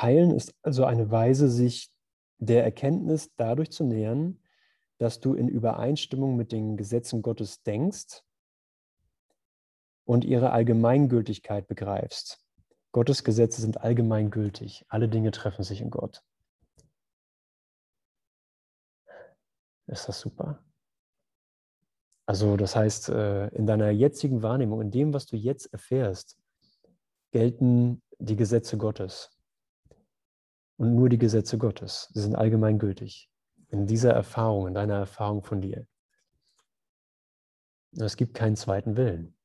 Heilen 0.00 0.30
ist 0.30 0.54
also 0.62 0.84
eine 0.84 1.10
Weise, 1.10 1.48
sich 1.48 1.90
der 2.38 2.64
Erkenntnis 2.64 3.30
dadurch 3.36 3.70
zu 3.70 3.84
nähern, 3.84 4.40
dass 4.98 5.20
du 5.20 5.34
in 5.34 5.48
Übereinstimmung 5.48 6.36
mit 6.36 6.52
den 6.52 6.76
Gesetzen 6.76 7.22
Gottes 7.22 7.62
denkst 7.62 8.22
und 10.04 10.24
ihre 10.24 10.50
Allgemeingültigkeit 10.50 11.66
begreifst. 11.66 12.40
Gottes 12.92 13.24
Gesetze 13.24 13.60
sind 13.60 13.80
allgemeingültig. 13.80 14.84
Alle 14.88 15.08
Dinge 15.08 15.30
treffen 15.30 15.64
sich 15.64 15.80
in 15.80 15.90
Gott. 15.90 16.22
Ist 19.86 20.08
das 20.08 20.20
super? 20.20 20.64
Also 22.26 22.56
das 22.56 22.74
heißt, 22.74 23.10
äh, 23.10 23.48
in 23.48 23.66
deiner 23.66 23.90
jetzigen 23.90 24.42
Wahrnehmung, 24.42 24.80
in 24.80 24.90
dem, 24.90 25.14
was 25.14 25.26
du 25.26 25.36
jetzt 25.36 25.72
erfährst, 25.72 26.36
gelten 27.30 28.02
die 28.18 28.36
Gesetze 28.36 28.78
Gottes. 28.78 29.35
Und 30.76 30.94
nur 30.94 31.08
die 31.08 31.18
Gesetze 31.18 31.58
Gottes. 31.58 32.10
Sie 32.12 32.20
sind 32.20 32.36
allgemeingültig. 32.36 33.30
In 33.68 33.86
dieser 33.86 34.12
Erfahrung, 34.12 34.68
in 34.68 34.74
deiner 34.74 34.96
Erfahrung 34.96 35.42
von 35.42 35.60
dir. 35.60 35.86
Es 37.92 38.16
gibt 38.16 38.34
keinen 38.34 38.56
zweiten 38.56 38.96
Willen. 38.96 39.36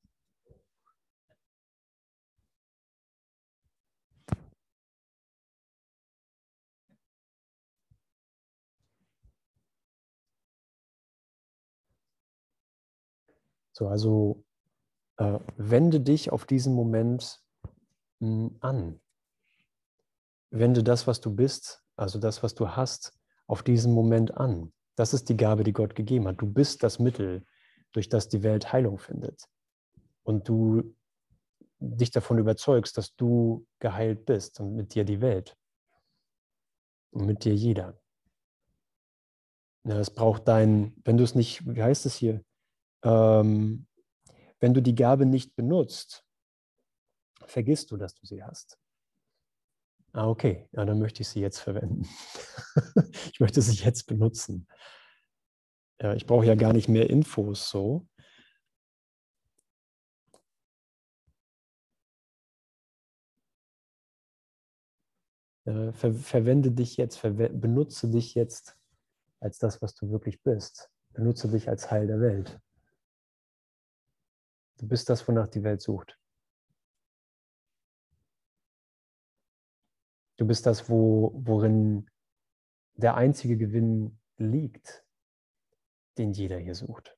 So, 13.82 13.88
also 13.88 14.44
äh, 15.18 15.40
wende 15.58 16.02
dich 16.02 16.32
auf 16.32 16.46
diesen 16.46 16.76
Moment 16.76 17.42
mh, 18.20 18.28
hm, 18.28 18.58
an. 18.60 19.01
Wende 20.52 20.84
das, 20.84 21.08
was 21.08 21.22
du 21.22 21.34
bist, 21.34 21.82
also 21.95 22.20
das, 22.20 22.43
was 22.43 22.54
du 22.54 22.70
hast, 22.70 23.14
auf 23.47 23.64
diesen 23.64 23.93
Moment 23.93 24.38
an. 24.38 24.72
Das 24.95 25.14
ist 25.14 25.30
die 25.30 25.38
Gabe, 25.38 25.64
die 25.64 25.74
Gott 25.74 25.95
gegeben 25.95 26.28
hat. 26.28 26.41
Du 26.41 26.45
bist 26.45 26.84
das 26.84 26.99
Mittel, 26.99 27.45
durch 27.91 28.10
das 28.10 28.30
die 28.30 28.43
Welt 28.43 28.72
Heilung 28.72 28.99
findet. 28.99 29.45
Und 30.24 30.47
du 30.47 30.95
dich 31.80 32.12
davon 32.12 32.38
überzeugst, 32.38 32.97
dass 32.97 33.16
du 33.16 33.66
geheilt 33.80 34.26
bist 34.26 34.60
und 34.60 34.76
mit 34.76 34.93
dir 34.93 35.04
die 35.04 35.22
Welt. 35.22 35.58
Und 37.12 37.26
mit 37.26 37.43
dir 37.43 37.56
jeder. 37.56 37.99
Ja, 39.84 39.99
es 39.99 40.12
braucht 40.12 40.47
dein, 40.47 40.93
wenn 41.04 41.18
du 41.18 41.24
es 41.24 41.34
nicht, 41.34 41.66
wie 41.66 41.82
heißt 41.82 42.06
es 42.06 42.16
hier, 42.16 42.43
ähm, 43.04 43.88
wenn 44.60 44.74
du 44.74 44.82
die 44.82 44.95
Gabe 44.95 45.26
nicht 45.26 45.56
benutzt, 45.56 46.24
vergisst 47.45 47.89
du, 47.91 47.97
dass 47.97 48.14
du 48.14 48.26
sie 48.26 48.43
hast. 48.43 48.78
Ah, 50.14 50.28
okay, 50.28 50.68
ja, 50.74 50.84
dann 50.86 50.99
möchte 50.99 51.22
ich 51.22 51.30
sie 51.30 51.39
jetzt 51.39 51.59
verwenden. 51.59 52.07
ich 53.32 53.39
möchte 53.39 53.62
sie 53.62 53.84
jetzt 53.84 54.07
benutzen. 54.07 54.68
Ja, 56.01 56.14
ich 56.16 56.26
brauche 56.26 56.45
ja 56.45 56.55
gar 56.55 56.74
nicht 56.74 56.89
mehr 56.89 57.09
Infos 57.09 57.70
so. 57.70 58.07
Äh, 65.66 65.91
ver 65.93 66.14
verwende 66.14 66.72
dich 66.72 66.97
jetzt, 66.97 67.18
ver 67.18 67.32
benutze 67.32 68.09
dich 68.09 68.36
jetzt 68.36 68.76
als 69.39 69.59
das, 69.59 69.82
was 69.82 69.95
du 69.95 70.09
wirklich 70.12 70.41
bist. 70.43 70.89
Benutze 71.14 71.47
dich 71.49 71.70
als 71.70 71.91
Heil 71.91 72.07
der 72.07 72.20
Welt. 72.20 72.59
Du 74.80 74.88
bist 74.88 75.09
das, 75.09 75.28
wonach 75.28 75.47
die 75.47 75.64
Welt 75.64 75.82
sucht. 75.82 76.21
Du 80.42 80.48
bist 80.48 80.66
das, 80.66 80.89
wo, 80.89 81.32
worin 81.36 82.10
der 82.96 83.14
einzige 83.14 83.58
Gewinn 83.58 84.20
liegt, 84.38 85.06
den 86.18 86.32
jeder 86.32 86.58
hier 86.58 86.74
sucht. 86.74 87.16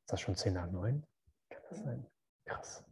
Ist 0.00 0.08
das 0.08 0.20
schon 0.20 0.34
10 0.34 0.54
nach 0.54 0.68
9? 0.68 1.06
Kann 1.50 1.62
das 1.70 1.78
sein? 1.84 2.06
Krass. 2.46 2.84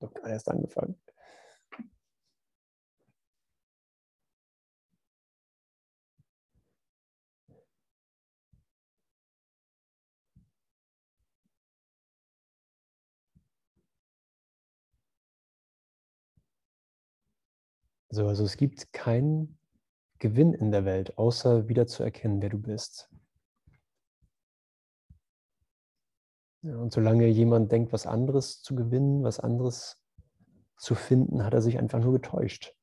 Doch 0.00 0.12
gerade 0.12 0.32
erst 0.32 0.48
angefangen. 0.48 1.00
So, 18.10 18.26
also 18.26 18.44
es 18.44 18.56
gibt 18.56 18.92
keinen 18.94 19.58
Gewinn 20.18 20.54
in 20.54 20.70
der 20.70 20.86
Welt, 20.86 21.18
außer 21.18 21.68
wieder 21.68 21.86
zu 21.86 22.02
erkennen, 22.02 22.40
wer 22.40 22.48
du 22.48 22.58
bist. 22.58 23.10
Ja, 26.62 26.76
und 26.78 26.90
solange 26.90 27.26
jemand 27.26 27.70
denkt, 27.70 27.92
was 27.92 28.06
anderes 28.06 28.62
zu 28.62 28.74
gewinnen, 28.74 29.22
was 29.22 29.38
anderes 29.38 30.02
zu 30.78 30.94
finden, 30.94 31.44
hat 31.44 31.52
er 31.52 31.60
sich 31.60 31.78
einfach 31.78 32.00
nur 32.00 32.12
getäuscht. 32.12 32.74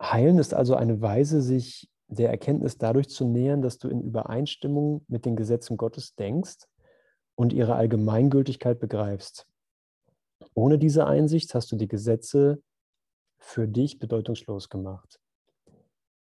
Heilen 0.00 0.38
ist 0.38 0.54
also 0.54 0.74
eine 0.74 1.00
Weise, 1.02 1.42
sich 1.42 1.90
der 2.08 2.30
Erkenntnis 2.30 2.78
dadurch 2.78 3.08
zu 3.08 3.26
nähern, 3.26 3.60
dass 3.60 3.78
du 3.78 3.88
in 3.88 4.00
Übereinstimmung 4.00 5.04
mit 5.08 5.26
den 5.26 5.36
Gesetzen 5.36 5.76
Gottes 5.76 6.14
denkst 6.14 6.66
und 7.36 7.52
ihre 7.52 7.76
Allgemeingültigkeit 7.76 8.80
begreifst. 8.80 9.46
Ohne 10.54 10.78
diese 10.78 11.06
Einsicht 11.06 11.54
hast 11.54 11.70
du 11.70 11.76
die 11.76 11.88
Gesetze 11.88 12.62
für 13.38 13.68
dich 13.68 13.98
bedeutungslos 13.98 14.68
gemacht. 14.68 15.20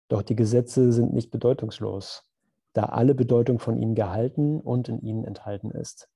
Doch 0.10 0.22
die 0.22 0.36
Gesetze 0.36 0.92
sind 0.92 1.14
nicht 1.14 1.32
bedeutungslos, 1.32 2.24
da 2.74 2.84
alle 2.84 3.16
Bedeutung 3.16 3.60
von 3.60 3.78
ihnen 3.78 3.96
gehalten 3.96 4.60
und 4.60 4.90
in 4.90 5.00
ihnen 5.02 5.24
enthalten 5.24 5.72
ist. 5.72 6.10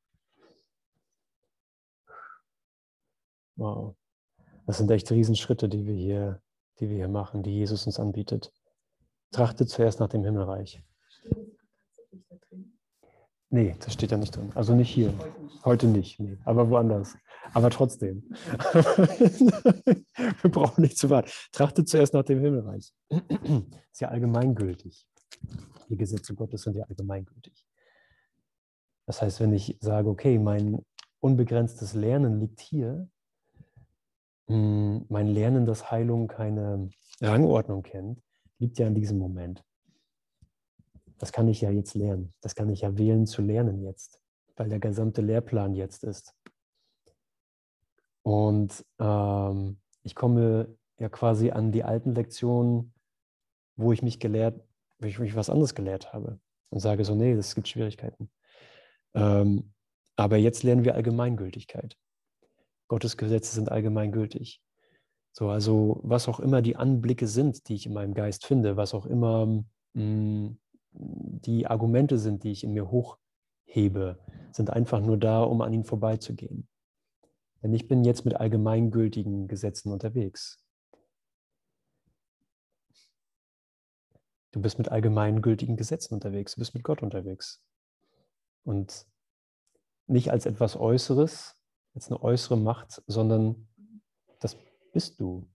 Wow. 3.56 3.96
Das 4.66 4.78
sind 4.78 4.90
echt 4.92 5.12
Riesenschritte, 5.12 5.70
die 5.70 5.86
wir 5.86 5.94
hier, 5.94 6.42
die 6.80 6.90
wir 6.90 6.98
hier 6.98 7.08
machen, 7.08 7.44
die 7.44 7.52
Jesus 7.52 7.86
uns 7.86 8.00
anbietet. 8.00 8.52
Trachte 9.32 9.66
zuerst 9.66 10.00
nach 10.00 10.10
dem 10.10 10.24
Himmelreich. 10.24 10.84
Nee, 13.54 13.76
das 13.82 13.94
steht 13.94 14.10
ja 14.10 14.18
nicht 14.18 14.36
drin. 14.36 14.52
Also 14.56 14.74
nicht 14.74 14.90
hier. 14.90 15.14
Heute 15.64 15.86
nicht, 15.86 16.20
nee. 16.20 16.40
aber 16.44 16.72
woanders. 16.72 17.16
Aber 17.54 17.70
trotzdem. 17.70 18.24
Wir 20.42 20.50
brauchen 20.50 20.82
nicht 20.82 20.98
zu 20.98 21.12
warten. 21.12 21.30
Trachte 21.52 21.86
zuerst 21.86 22.16
nach 22.16 22.24
dem 22.24 22.40
Himmelreich. 22.40 22.92
ist 23.92 24.02
ja 24.02 24.08
allgemeingültig. 24.08 25.08
Die 25.88 25.98
Gesetze 25.98 26.34
Gottes 26.34 26.64
sind 26.64 26.76
ja 26.78 26.86
allgemeingültig. 26.86 27.64
Das 29.06 29.22
heißt, 29.22 29.40
wenn 29.40 29.54
ich 29.54 29.78
sage, 29.82 30.10
okay, 30.10 30.40
mein 30.40 30.84
unbegrenztes 31.20 31.94
Lernen 31.94 32.40
liegt 32.40 32.60
hier, 32.60 33.08
hm, 34.48 35.06
mein 35.10 35.28
Lernen, 35.28 35.68
dass 35.68 35.92
Heilung 35.92 36.28
keine 36.28 36.90
Rangordnung 37.22 37.84
kennt, 37.84 38.20
liegt 38.58 38.80
ja 38.80 38.88
in 38.88 38.96
diesem 38.96 39.20
Moment. 39.20 39.64
Das 41.24 41.32
kann 41.32 41.48
ich 41.48 41.62
ja 41.62 41.72
jetzt 41.72 41.94
lernen. 41.94 42.34
Das 42.42 42.54
kann 42.54 42.68
ich 42.68 42.82
ja 42.82 42.98
wählen 42.98 43.26
zu 43.26 43.42
lernen 43.42 43.82
jetzt, 43.82 44.20
weil 44.58 44.68
der 44.68 44.82
gesamte 44.82 45.22
Lehrplan 45.22 45.74
jetzt 45.74 46.04
ist. 46.04 46.36
Und 48.24 48.86
ähm, 49.00 49.78
ich 50.02 50.16
komme 50.16 50.76
ja 51.00 51.08
quasi 51.08 51.52
an 51.52 51.72
die 51.72 51.86
alten 51.86 52.14
Lektionen, 52.14 52.94
wo 53.78 53.94
ich 53.94 54.02
mich 54.02 54.20
gelehrt, 54.20 54.68
wo 55.00 55.08
ich 55.08 55.18
mich 55.18 55.34
was 55.34 55.50
anderes 55.50 55.76
gelehrt 55.76 56.12
habe 56.12 56.42
und 56.72 56.82
sage 56.82 57.06
so, 57.06 57.16
nee, 57.16 57.32
es 57.32 57.56
gibt 57.56 57.70
Schwierigkeiten. 57.70 58.30
Ähm, 59.14 59.72
aber 60.18 60.36
jetzt 60.36 60.64
lernen 60.64 60.84
wir 60.84 60.94
Allgemeingültigkeit. 60.94 61.96
Gottes 62.90 63.16
Gesetze 63.16 63.56
sind 63.56 63.72
allgemeingültig. 63.72 64.62
So, 65.32 65.48
also 65.48 66.02
was 66.04 66.28
auch 66.28 66.42
immer 66.42 66.62
die 66.62 66.76
Anblicke 66.76 67.28
sind, 67.28 67.70
die 67.70 67.76
ich 67.76 67.86
in 67.86 67.94
meinem 67.94 68.14
Geist 68.14 68.46
finde, 68.46 68.76
was 68.76 68.94
auch 68.94 69.06
immer 69.06 69.46
mh, 69.46 69.64
hm, 69.94 70.60
die 70.94 71.68
Argumente 71.68 72.18
sind, 72.18 72.44
die 72.44 72.52
ich 72.52 72.64
in 72.64 72.74
mir 72.74 72.90
hochhebe, 72.90 74.20
sind 74.52 74.70
einfach 74.70 75.02
nur 75.02 75.18
da, 75.18 75.42
um 75.44 75.62
an 75.62 75.74
ihnen 75.74 75.84
vorbeizugehen. 75.84 76.68
Denn 77.62 77.74
ich 77.74 77.88
bin 77.88 78.04
jetzt 78.04 78.26
mit 78.26 78.36
allgemeingültigen 78.36 79.48
Gesetzen 79.48 79.92
unterwegs. 79.92 80.64
Du 84.52 84.62
bist 84.62 84.78
mit 84.78 84.90
allgemeingültigen 84.90 85.78
Gesetzen 85.78 86.14
unterwegs, 86.14 86.54
du 86.54 86.60
bist 86.62 86.76
mit 86.76 86.84
Gott 86.84 87.02
unterwegs. 87.02 87.64
Und 88.64 89.08
nicht 90.06 90.32
als 90.32 90.46
etwas 90.46 90.76
Äußeres, 90.76 91.56
als 91.96 92.12
eine 92.12 92.22
äußere 92.22 92.58
Macht, 92.58 93.02
sondern 93.08 93.68
das 94.40 94.58
bist 94.92 95.20
du 95.20 95.50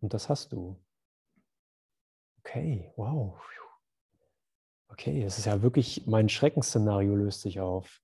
und 0.00 0.14
das 0.14 0.28
hast 0.28 0.52
du. 0.52 0.80
Okay, 2.38 2.90
wow 2.96 3.38
okay, 4.88 5.22
es 5.22 5.38
ist 5.38 5.46
ja 5.46 5.62
wirklich, 5.62 6.06
mein 6.06 6.28
Schreckensszenario 6.28 7.14
löst 7.14 7.42
sich 7.42 7.60
auf. 7.60 8.00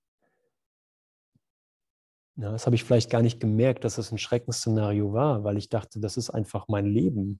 Ja, 2.35 2.51
das 2.51 2.65
habe 2.65 2.75
ich 2.75 2.83
vielleicht 2.83 3.11
gar 3.11 3.21
nicht 3.21 3.39
gemerkt, 3.39 3.83
dass 3.83 3.97
es 3.97 4.11
ein 4.11 4.17
Schreckensszenario 4.17 5.13
war, 5.13 5.43
weil 5.43 5.57
ich 5.57 5.69
dachte, 5.69 5.99
das 5.99 6.17
ist 6.17 6.31
einfach 6.31 6.67
mein 6.67 6.87
Leben. 6.87 7.39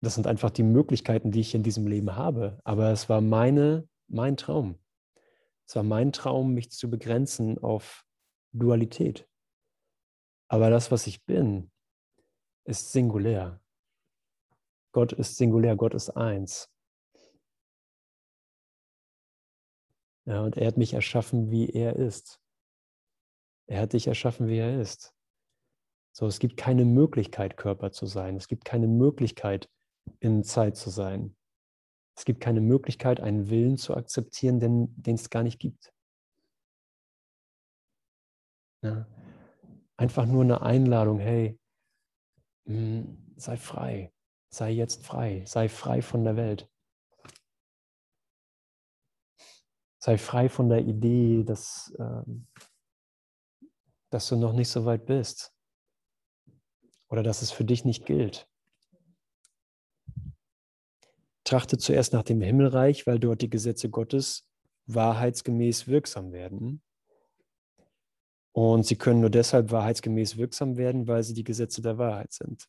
Das 0.00 0.14
sind 0.14 0.26
einfach 0.26 0.50
die 0.50 0.62
Möglichkeiten, 0.62 1.32
die 1.32 1.40
ich 1.40 1.54
in 1.54 1.62
diesem 1.62 1.86
Leben 1.86 2.14
habe. 2.14 2.60
Aber 2.62 2.90
es 2.90 3.08
war 3.08 3.20
meine, 3.20 3.88
mein 4.06 4.36
Traum. 4.36 4.78
Es 5.66 5.74
war 5.76 5.82
mein 5.82 6.12
Traum, 6.12 6.54
mich 6.54 6.70
zu 6.70 6.90
begrenzen 6.90 7.58
auf 7.58 8.04
Dualität. 8.52 9.26
Aber 10.48 10.70
das, 10.70 10.92
was 10.92 11.06
ich 11.06 11.24
bin, 11.24 11.72
ist 12.64 12.92
singulär. 12.92 13.60
Gott 14.94 15.12
ist 15.12 15.36
singulär, 15.36 15.74
Gott 15.74 15.92
ist 15.92 16.10
eins. 16.10 16.70
Ja, 20.24 20.42
und 20.42 20.56
er 20.56 20.68
hat 20.68 20.76
mich 20.76 20.94
erschaffen, 20.94 21.50
wie 21.50 21.68
er 21.68 21.96
ist. 21.96 22.40
Er 23.66 23.80
hat 23.80 23.92
dich 23.92 24.06
erschaffen, 24.06 24.46
wie 24.46 24.58
er 24.58 24.80
ist. 24.80 25.12
So, 26.12 26.28
es 26.28 26.38
gibt 26.38 26.56
keine 26.56 26.84
Möglichkeit, 26.84 27.56
Körper 27.56 27.90
zu 27.90 28.06
sein. 28.06 28.36
Es 28.36 28.46
gibt 28.46 28.64
keine 28.64 28.86
Möglichkeit, 28.86 29.68
in 30.20 30.44
Zeit 30.44 30.76
zu 30.76 30.90
sein. 30.90 31.36
Es 32.16 32.24
gibt 32.24 32.40
keine 32.40 32.60
Möglichkeit, 32.60 33.18
einen 33.18 33.50
Willen 33.50 33.76
zu 33.76 33.96
akzeptieren, 33.96 34.60
den, 34.60 34.94
es 35.12 35.28
gar 35.28 35.42
nicht 35.42 35.58
gibt. 35.58 35.92
Ja. 38.82 39.08
Einfach 39.96 40.26
nur 40.26 40.44
eine 40.44 40.62
Einladung, 40.62 41.18
hey, 41.18 41.58
mh, 42.66 42.76
hm, 42.76 43.34
sei 43.36 43.56
frei, 43.56 44.13
sei 44.54 44.70
jetzt 44.70 45.04
frei, 45.04 45.44
sei 45.46 45.68
frei 45.68 46.00
von 46.00 46.24
der 46.24 46.36
Welt. 46.36 46.68
Sei 49.98 50.18
frei 50.18 50.48
von 50.48 50.68
der 50.68 50.80
Idee, 50.80 51.42
dass, 51.44 51.92
ähm, 51.98 52.46
dass 54.10 54.28
du 54.28 54.36
noch 54.36 54.52
nicht 54.52 54.68
so 54.68 54.84
weit 54.84 55.06
bist 55.06 55.52
oder 57.08 57.22
dass 57.22 57.42
es 57.42 57.50
für 57.50 57.64
dich 57.64 57.84
nicht 57.84 58.06
gilt. 58.06 58.48
Trachte 61.42 61.76
zuerst 61.76 62.12
nach 62.12 62.22
dem 62.22 62.40
Himmelreich, 62.40 63.06
weil 63.06 63.18
dort 63.18 63.42
die 63.42 63.50
Gesetze 63.50 63.90
Gottes 63.90 64.48
wahrheitsgemäß 64.86 65.88
wirksam 65.88 66.32
werden. 66.32 66.82
Und 68.52 68.86
sie 68.86 68.96
können 68.96 69.20
nur 69.20 69.30
deshalb 69.30 69.72
wahrheitsgemäß 69.72 70.36
wirksam 70.36 70.76
werden, 70.76 71.08
weil 71.08 71.22
sie 71.22 71.34
die 71.34 71.44
Gesetze 71.44 71.82
der 71.82 71.98
Wahrheit 71.98 72.32
sind. 72.32 72.68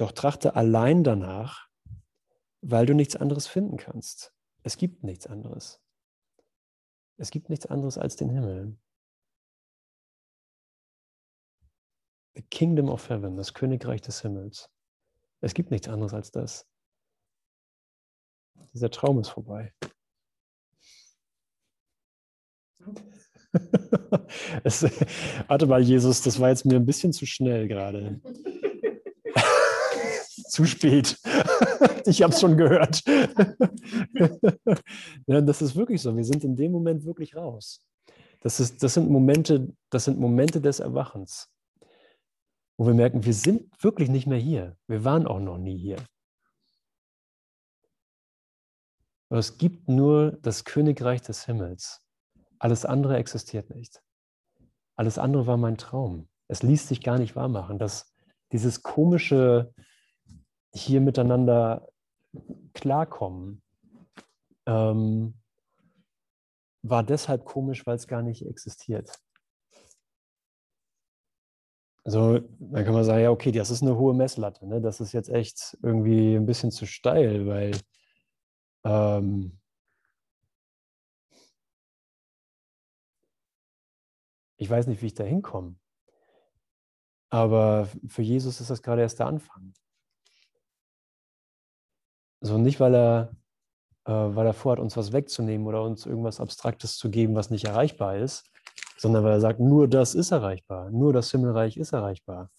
Doch 0.00 0.12
trachte 0.12 0.56
allein 0.56 1.04
danach, 1.04 1.68
weil 2.62 2.86
du 2.86 2.94
nichts 2.94 3.16
anderes 3.16 3.46
finden 3.46 3.76
kannst. 3.76 4.34
Es 4.62 4.78
gibt 4.78 5.04
nichts 5.04 5.26
anderes. 5.26 5.78
Es 7.18 7.30
gibt 7.30 7.50
nichts 7.50 7.66
anderes 7.66 7.98
als 7.98 8.16
den 8.16 8.30
Himmel. 8.30 8.78
The 12.34 12.40
Kingdom 12.40 12.88
of 12.88 13.10
Heaven, 13.10 13.36
das 13.36 13.52
Königreich 13.52 14.00
des 14.00 14.22
Himmels. 14.22 14.70
Es 15.42 15.52
gibt 15.52 15.70
nichts 15.70 15.86
anderes 15.86 16.14
als 16.14 16.30
das. 16.30 16.66
Dieser 18.72 18.90
Traum 18.90 19.20
ist 19.20 19.28
vorbei. 19.28 19.74
es, 24.64 24.82
warte 25.46 25.66
mal, 25.66 25.82
Jesus, 25.82 26.22
das 26.22 26.40
war 26.40 26.48
jetzt 26.48 26.64
mir 26.64 26.76
ein 26.76 26.86
bisschen 26.86 27.12
zu 27.12 27.26
schnell 27.26 27.68
gerade. 27.68 28.18
Zu 30.50 30.64
spät. 30.64 31.18
ich 32.06 32.22
habe 32.22 32.32
es 32.32 32.40
schon 32.40 32.56
gehört. 32.56 33.02
ja, 35.26 35.40
das 35.40 35.62
ist 35.62 35.76
wirklich 35.76 36.02
so. 36.02 36.16
Wir 36.16 36.24
sind 36.24 36.44
in 36.44 36.56
dem 36.56 36.72
Moment 36.72 37.04
wirklich 37.04 37.36
raus. 37.36 37.86
Das, 38.40 38.60
ist, 38.60 38.82
das, 38.82 38.94
sind 38.94 39.10
Momente, 39.10 39.72
das 39.90 40.06
sind 40.06 40.18
Momente 40.18 40.60
des 40.60 40.80
Erwachens, 40.80 41.48
wo 42.78 42.86
wir 42.86 42.94
merken, 42.94 43.24
wir 43.24 43.34
sind 43.34 43.70
wirklich 43.82 44.08
nicht 44.08 44.26
mehr 44.26 44.38
hier. 44.38 44.76
Wir 44.86 45.04
waren 45.04 45.26
auch 45.26 45.40
noch 45.40 45.58
nie 45.58 45.76
hier. 45.76 45.98
Aber 49.28 49.38
es 49.38 49.58
gibt 49.58 49.88
nur 49.88 50.32
das 50.42 50.64
Königreich 50.64 51.22
des 51.22 51.44
Himmels. 51.44 52.02
Alles 52.58 52.84
andere 52.84 53.16
existiert 53.16 53.70
nicht. 53.70 54.02
Alles 54.96 55.18
andere 55.18 55.46
war 55.46 55.56
mein 55.56 55.78
Traum. 55.78 56.28
Es 56.48 56.62
ließ 56.62 56.88
sich 56.88 57.02
gar 57.02 57.18
nicht 57.18 57.36
wahrmachen. 57.36 57.78
dass 57.78 58.10
dieses 58.52 58.82
komische 58.82 59.72
hier 60.72 61.00
miteinander 61.00 61.88
klarkommen, 62.74 63.62
ähm, 64.66 65.34
war 66.82 67.02
deshalb 67.02 67.44
komisch, 67.44 67.86
weil 67.86 67.96
es 67.96 68.06
gar 68.06 68.22
nicht 68.22 68.46
existiert. 68.46 69.20
Also 72.04 72.38
dann 72.38 72.84
kann 72.84 72.94
man 72.94 73.04
sagen, 73.04 73.22
ja, 73.22 73.30
okay, 73.30 73.52
das 73.52 73.70
ist 73.70 73.82
eine 73.82 73.96
hohe 73.96 74.14
Messlatte. 74.14 74.66
Ne? 74.66 74.80
Das 74.80 75.00
ist 75.00 75.12
jetzt 75.12 75.28
echt 75.28 75.76
irgendwie 75.82 76.34
ein 76.34 76.46
bisschen 76.46 76.70
zu 76.70 76.86
steil, 76.86 77.46
weil 77.46 77.72
ähm, 78.84 79.58
ich 84.56 84.70
weiß 84.70 84.86
nicht, 84.86 85.02
wie 85.02 85.06
ich 85.06 85.14
da 85.14 85.24
hinkomme. 85.24 85.76
Aber 87.28 87.88
für 88.08 88.22
Jesus 88.22 88.60
ist 88.60 88.70
das 88.70 88.82
gerade 88.82 89.02
erst 89.02 89.20
der 89.20 89.26
Anfang. 89.26 89.72
So 92.40 92.58
nicht, 92.58 92.80
weil 92.80 92.94
er, 92.94 93.30
äh, 94.06 94.12
weil 94.12 94.46
er 94.46 94.54
vorhat, 94.54 94.80
uns 94.80 94.96
was 94.96 95.12
wegzunehmen 95.12 95.66
oder 95.66 95.82
uns 95.82 96.06
irgendwas 96.06 96.40
Abstraktes 96.40 96.96
zu 96.96 97.10
geben, 97.10 97.34
was 97.34 97.50
nicht 97.50 97.66
erreichbar 97.66 98.16
ist, 98.16 98.50
sondern 98.96 99.24
weil 99.24 99.32
er 99.32 99.40
sagt, 99.40 99.60
nur 99.60 99.88
das 99.88 100.14
ist 100.14 100.30
erreichbar, 100.30 100.90
nur 100.90 101.12
das 101.12 101.30
Himmelreich 101.30 101.76
ist 101.76 101.92
erreichbar. 101.92 102.50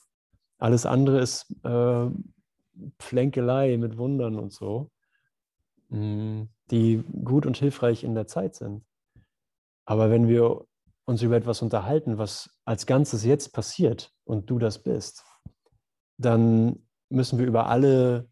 Alles 0.60 0.86
andere 0.86 1.20
ist 1.20 1.52
äh, 1.64 2.08
Plänkelei 2.98 3.78
mit 3.78 3.98
Wundern 3.98 4.38
und 4.38 4.54
so, 4.54 4.92
mm, 5.90 6.44
die 6.70 7.04
gut 7.24 7.46
und 7.46 7.58
hilfreich 7.58 8.04
in 8.04 8.16
der 8.16 8.28
Zeit 8.28 8.56
sind. 8.56 8.84
Aber 9.86 10.10
wenn 10.10 10.28
wir 10.28 10.66
uns 11.06 11.22
über 11.22 11.36
etwas 11.36 11.62
unterhalten, 11.62 12.18
was 12.18 12.58
als 12.66 12.86
Ganzes 12.86 13.26
jetzt 13.26 13.54
passiert 13.54 14.14
und 14.24 14.50
du 14.50 14.60
das 14.60 14.82
bist, 14.82 15.26
dann 16.18 16.88
müssen 17.10 17.40
wir 17.40 17.48
über 17.48 17.68
alle 17.68 18.31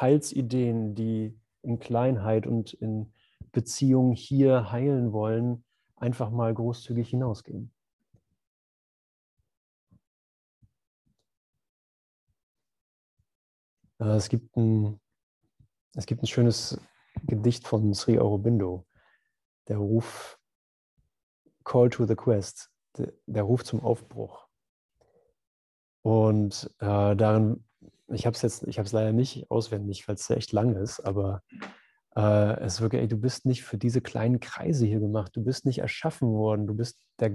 Heilsideen, 0.00 0.94
die 0.94 1.38
in 1.62 1.78
Kleinheit 1.78 2.46
und 2.46 2.72
in 2.72 3.12
Beziehung 3.52 4.12
hier 4.12 4.70
heilen 4.70 5.12
wollen, 5.12 5.64
einfach 5.96 6.30
mal 6.30 6.52
großzügig 6.52 7.08
hinausgehen. 7.08 7.72
Äh, 14.00 14.16
es 14.16 14.28
gibt 14.28 14.56
ein, 14.56 15.00
es 15.94 16.06
gibt 16.06 16.22
ein 16.22 16.26
schönes 16.26 16.80
Gedicht 17.22 17.66
von 17.66 17.94
Sri 17.94 18.18
Aurobindo, 18.18 18.86
der 19.68 19.78
Ruf 19.78 20.38
Call 21.64 21.88
to 21.88 22.04
the 22.04 22.14
Quest, 22.14 22.70
der, 22.96 23.42
Ruf 23.42 23.64
zum 23.64 23.80
Aufbruch. 23.80 24.46
Und 26.02 26.70
äh, 26.80 27.16
darin 27.16 27.64
ich 28.08 28.26
habe 28.26 28.34
es 28.34 28.42
jetzt, 28.42 28.64
ich 28.66 28.78
habe 28.78 28.86
es 28.86 28.92
leider 28.92 29.12
nicht 29.12 29.50
auswendig, 29.50 30.06
weil 30.08 30.16
es 30.16 30.28
echt 30.30 30.52
lang 30.52 30.76
ist, 30.76 31.00
aber 31.00 31.42
äh, 32.16 32.60
es 32.60 32.74
ist 32.74 32.80
wirklich, 32.80 33.02
ey, 33.02 33.08
du 33.08 33.16
bist 33.16 33.46
nicht 33.46 33.64
für 33.64 33.78
diese 33.78 34.00
kleinen 34.00 34.40
Kreise 34.40 34.86
hier 34.86 35.00
gemacht, 35.00 35.34
du 35.34 35.42
bist 35.42 35.64
nicht 35.66 35.78
erschaffen 35.78 36.28
worden, 36.28 36.66
du 36.66 36.74
bist 36.74 37.00
der 37.18 37.32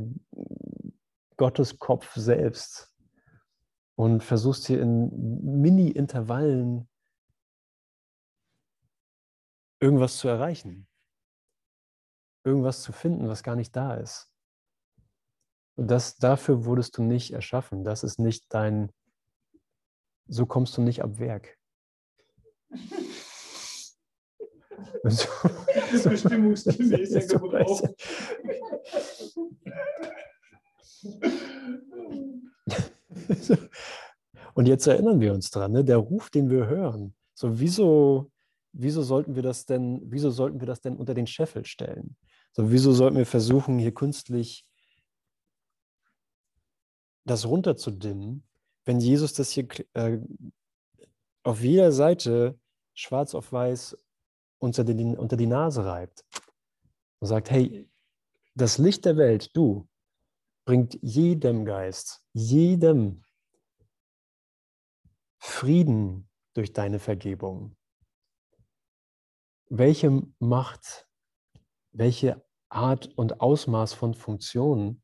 Gotteskopf 1.38 2.16
selbst 2.16 2.94
und 3.96 4.24
versuchst 4.24 4.68
hier 4.68 4.82
in 4.82 5.10
Mini-Intervallen 5.62 6.88
irgendwas 9.82 10.18
zu 10.18 10.28
erreichen, 10.28 10.88
irgendwas 12.44 12.82
zu 12.82 12.92
finden, 12.92 13.28
was 13.28 13.44
gar 13.44 13.56
nicht 13.56 13.76
da 13.76 13.96
ist. 13.96 14.32
Und 15.76 15.90
das, 15.90 16.18
dafür 16.18 16.66
wurdest 16.66 16.98
du 16.98 17.04
nicht 17.04 17.32
erschaffen. 17.32 17.86
Das 17.86 18.04
ist 18.04 18.20
nicht 18.20 18.54
dein, 18.54 18.92
so 20.30 20.46
kommst 20.46 20.78
du 20.78 20.82
nicht 20.82 21.04
ab 21.04 21.20
Werk. 21.20 21.58
so, 25.04 25.28
so, 25.98 26.10
Bestimmungsgemäßer 26.10 27.28
Gebrauch. 27.28 27.82
Und 34.54 34.68
jetzt 34.68 34.88
erinnern 34.88 35.20
wir 35.20 35.34
uns 35.34 35.52
dran, 35.52 35.72
ne? 35.72 35.84
der 35.84 35.98
Ruf, 35.98 36.30
den 36.30 36.50
wir 36.50 36.68
hören. 36.68 37.16
So, 37.34 37.60
wieso, 37.60 38.32
wieso 38.74 39.02
sollten 39.02 39.36
wir 39.36 39.44
das 39.44 39.66
denn, 39.66 40.02
wieso 40.04 40.32
sollten 40.32 40.60
wir 40.60 40.68
das 40.68 40.82
denn 40.82 40.98
unter 40.98 41.14
den 41.14 41.28
Scheffel 41.28 41.66
stellen? 41.66 42.18
So, 42.52 42.72
wieso 42.72 42.92
sollten 42.92 43.18
wir 43.18 43.26
versuchen, 43.26 43.80
hier 43.80 43.94
künstlich 43.94 44.66
das 47.26 47.46
runterzudimmen, 47.46 48.44
wenn 48.90 49.00
Jesus 49.00 49.34
das 49.34 49.52
hier 49.52 49.68
äh, 49.94 50.18
auf 51.44 51.62
jeder 51.62 51.92
Seite 51.92 52.60
schwarz 52.96 53.36
auf 53.36 53.54
weiß 53.54 53.96
unter 54.58 54.84
die, 54.84 55.16
unter 55.16 55.38
die 55.38 55.46
Nase 55.46 55.86
reibt 55.86 56.26
und 57.20 57.28
sagt, 57.28 57.52
hey, 57.52 57.88
das 58.56 58.80
Licht 58.80 59.06
der 59.06 59.16
Welt, 59.16 59.56
du, 59.56 59.88
bringt 60.66 60.98
jedem 61.04 61.66
Geist, 61.66 62.24
jedem 62.34 63.24
Frieden 65.38 66.28
durch 66.56 66.74
deine 66.74 66.98
Vergebung. 66.98 67.78
Welche 69.68 70.24
Macht, 70.40 71.08
welche 71.92 72.44
Art 72.70 73.06
und 73.16 73.40
Ausmaß 73.40 73.94
von 73.94 74.16
Funktionen 74.16 75.04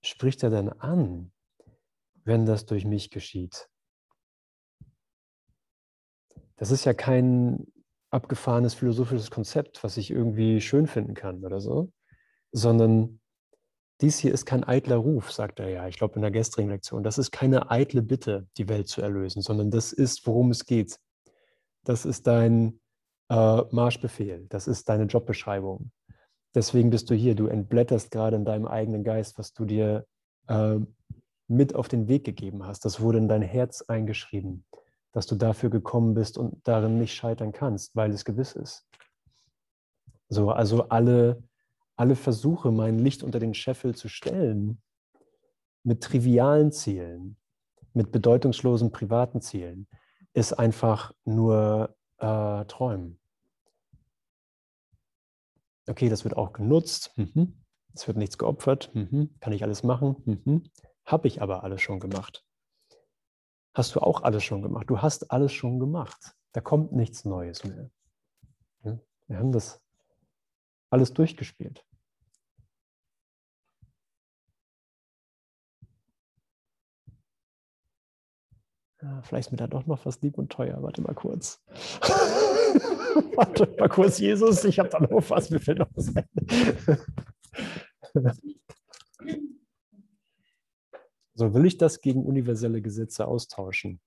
spricht 0.00 0.42
er 0.42 0.48
denn 0.48 0.70
an? 0.70 1.30
Wenn 2.28 2.46
das 2.46 2.66
durch 2.66 2.84
mich 2.84 3.10
geschieht. 3.10 3.68
Das 6.56 6.70
ist 6.70 6.84
ja 6.84 6.94
kein 6.94 7.66
abgefahrenes 8.10 8.74
philosophisches 8.74 9.30
Konzept, 9.30 9.82
was 9.82 9.96
ich 9.96 10.10
irgendwie 10.10 10.60
schön 10.60 10.86
finden 10.86 11.14
kann 11.14 11.44
oder 11.44 11.60
so, 11.60 11.92
sondern 12.52 13.20
dies 14.00 14.18
hier 14.18 14.32
ist 14.32 14.46
kein 14.46 14.62
eitler 14.62 14.96
Ruf, 14.96 15.32
sagt 15.32 15.58
er 15.58 15.68
ja, 15.68 15.88
ich 15.88 15.96
glaube 15.96 16.16
in 16.16 16.22
der 16.22 16.30
gestrigen 16.30 16.70
Lektion. 16.70 17.02
Das 17.02 17.18
ist 17.18 17.32
keine 17.32 17.70
eitle 17.70 18.02
Bitte, 18.02 18.46
die 18.56 18.68
Welt 18.68 18.88
zu 18.88 19.02
erlösen, 19.02 19.42
sondern 19.42 19.70
das 19.70 19.92
ist, 19.92 20.26
worum 20.26 20.50
es 20.50 20.66
geht. 20.66 20.98
Das 21.84 22.04
ist 22.04 22.26
dein 22.26 22.80
äh, 23.28 23.62
Marschbefehl, 23.70 24.46
das 24.48 24.68
ist 24.68 24.88
deine 24.88 25.04
Jobbeschreibung. 25.04 25.90
Deswegen 26.54 26.90
bist 26.90 27.10
du 27.10 27.14
hier, 27.14 27.34
du 27.34 27.46
entblätterst 27.46 28.10
gerade 28.10 28.36
in 28.36 28.44
deinem 28.44 28.66
eigenen 28.66 29.02
Geist, 29.02 29.38
was 29.38 29.52
du 29.52 29.64
dir 29.64 30.06
äh, 30.46 30.78
mit 31.48 31.74
auf 31.74 31.88
den 31.88 32.08
Weg 32.08 32.24
gegeben 32.24 32.64
hast. 32.64 32.84
Das 32.84 33.00
wurde 33.00 33.18
in 33.18 33.28
dein 33.28 33.42
Herz 33.42 33.82
eingeschrieben, 33.82 34.64
dass 35.12 35.26
du 35.26 35.34
dafür 35.34 35.70
gekommen 35.70 36.14
bist 36.14 36.38
und 36.38 36.66
darin 36.68 36.98
nicht 36.98 37.14
scheitern 37.14 37.52
kannst, 37.52 37.96
weil 37.96 38.12
es 38.12 38.24
gewiss 38.24 38.52
ist. 38.52 38.86
So, 40.28 40.50
also 40.50 40.88
alle, 40.90 41.42
alle 41.96 42.14
Versuche, 42.14 42.70
mein 42.70 42.98
Licht 42.98 43.22
unter 43.22 43.38
den 43.38 43.54
Scheffel 43.54 43.94
zu 43.94 44.08
stellen, 44.08 44.82
mit 45.82 46.02
trivialen 46.02 46.70
Zielen, 46.70 47.36
mit 47.94 48.12
bedeutungslosen 48.12 48.92
privaten 48.92 49.40
Zielen, 49.40 49.88
ist 50.34 50.52
einfach 50.52 51.14
nur 51.24 51.96
äh, 52.18 52.64
Träumen. 52.66 53.18
Okay, 55.88 56.10
das 56.10 56.24
wird 56.24 56.36
auch 56.36 56.52
genutzt. 56.52 57.12
Mhm. 57.16 57.54
Es 57.94 58.06
wird 58.06 58.18
nichts 58.18 58.36
geopfert. 58.36 58.94
Mhm. 58.94 59.30
Kann 59.40 59.54
ich 59.54 59.62
alles 59.62 59.82
machen? 59.82 60.16
Mhm. 60.26 60.64
Habe 61.08 61.26
ich 61.26 61.40
aber 61.40 61.64
alles 61.64 61.80
schon 61.80 62.00
gemacht. 62.00 62.44
Hast 63.72 63.94
du 63.94 64.00
auch 64.00 64.24
alles 64.24 64.44
schon 64.44 64.60
gemacht? 64.60 64.90
Du 64.90 65.00
hast 65.00 65.30
alles 65.30 65.54
schon 65.54 65.78
gemacht. 65.78 66.36
Da 66.52 66.60
kommt 66.60 66.92
nichts 66.92 67.24
Neues 67.24 67.64
mehr. 67.64 67.90
Wir 69.26 69.38
haben 69.38 69.50
das 69.50 69.80
alles 70.90 71.14
durchgespielt. 71.14 71.82
Ja, 79.00 79.22
vielleicht 79.22 79.46
ist 79.48 79.52
mir 79.52 79.56
da 79.56 79.66
doch 79.66 79.86
noch 79.86 80.04
was 80.04 80.20
lieb 80.20 80.36
und 80.36 80.52
teuer. 80.52 80.82
Warte 80.82 81.00
mal 81.00 81.14
kurz. 81.14 81.64
Warte 83.34 83.66
mal 83.78 83.88
kurz, 83.88 84.18
Jesus, 84.18 84.62
ich 84.64 84.78
habe 84.78 84.90
da 84.90 85.00
noch 85.00 85.30
was, 85.30 85.48
mir 85.48 85.60
fällt 85.60 85.78
noch 85.78 85.88
was 85.94 86.12
ein. 91.44 91.52
so, 91.52 91.54
will 91.54 91.66
ich 91.66 91.78
das 91.78 92.00
gegen 92.00 92.24
universelle 92.24 92.82
Gesetze 92.82 93.26
austauschen? 93.26 94.00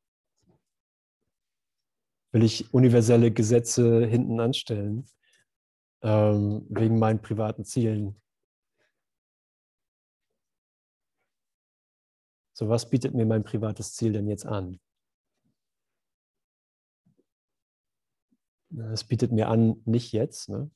Will 2.34 2.44
ich 2.44 2.74
universelle 2.74 3.32
Gesetze 3.32 4.06
hinten 4.06 4.40
anstellen, 4.40 5.06
ähm, 6.02 6.66
wegen 6.70 6.98
meinen 6.98 7.22
privaten 7.22 7.66
Zielen? 7.66 8.22
So, 12.54 12.70
was 12.70 12.90
bietet 12.90 13.14
mir 13.14 13.26
mein 13.26 13.44
privates 13.44 13.96
Ziel 13.96 14.14
denn 14.14 14.28
jetzt 14.28 14.46
an? 14.46 14.80
Es 18.94 19.04
bietet 19.04 19.32
mir 19.32 19.50
an, 19.50 19.82
nicht 19.86 20.14
jetzt. 20.14 20.48
Ne? 20.48 20.72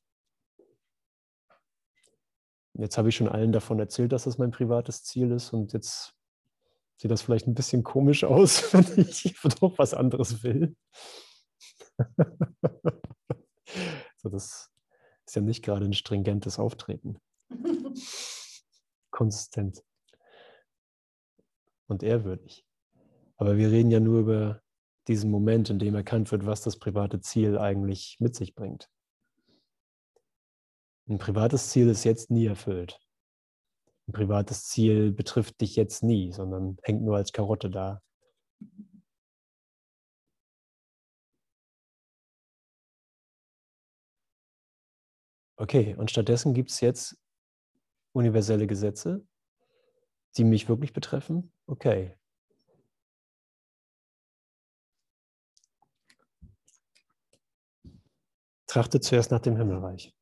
Jetzt 2.74 2.98
habe 2.98 3.08
ich 3.10 3.16
schon 3.16 3.30
allen 3.30 3.54
davon 3.54 3.80
erzählt, 3.80 4.12
dass 4.12 4.26
das 4.26 4.38
mein 4.38 4.52
privates 4.52 5.04
Ziel 5.04 5.32
ist 5.32 5.54
und 5.54 5.72
jetzt 5.72 6.14
sieht 6.98 7.12
das 7.12 7.22
vielleicht 7.22 7.48
ein 7.48 7.56
bisschen 7.56 7.84
komisch 7.84 8.24
aus, 8.24 8.74
wenn 8.74 9.06
ich 9.08 9.36
doch 9.60 9.78
was 9.78 9.94
anderes 9.94 10.44
will. 10.44 10.76
so, 14.18 14.30
das 14.30 14.72
ist 15.26 15.36
ja 15.36 15.42
nicht 15.42 15.64
gerade 15.64 15.86
ein 15.86 15.94
stringentes 15.94 16.60
Auftreten. 16.60 17.18
Konsistent 19.12 19.84
und 21.88 22.04
ehrwürdig. 22.04 22.66
Aber 23.38 23.58
wir 23.58 23.72
reden 23.72 23.92
ja 23.92 24.00
nur 24.00 24.20
über 24.22 24.62
diesen 25.08 25.30
Moment, 25.30 25.70
in 25.70 25.80
dem 25.80 25.96
erkannt 25.96 26.32
wird, 26.32 26.46
was 26.46 26.62
das 26.62 26.78
private 26.78 27.20
Ziel 27.22 27.58
eigentlich 27.58 28.18
mit 28.20 28.36
sich 28.36 28.56
bringt. 28.56 28.90
Ein 31.08 31.20
privates 31.20 31.70
Ziel 31.70 31.88
ist 31.90 32.04
jetzt 32.04 32.32
nie 32.32 32.48
erfüllt. 32.48 33.00
Ein 34.08 34.14
privates 34.14 34.66
Ziel 34.68 35.12
betrifft 35.12 35.62
dich 35.62 35.76
jetzt 35.76 36.04
nie, 36.04 36.32
sondern 36.32 36.78
hängt 36.84 37.02
nur 37.02 37.18
als 37.18 37.32
Karotte 37.32 37.70
da. 37.70 38.02
Okay, 45.58 45.96
und 45.96 46.12
stattdessen 46.12 46.54
gibt 46.54 46.72
es 46.72 46.82
jetzt 46.82 47.18
universelle 48.14 48.68
Gesetze, 48.68 49.26
die 50.38 50.44
mich 50.44 50.68
wirklich 50.70 50.94
betreffen, 50.94 51.52
okay. 51.68 52.16
Trachte 58.68 59.00
zuerst 59.00 59.32
nach 59.32 59.40
dem 59.40 59.56
Himmelreich. 59.56 60.15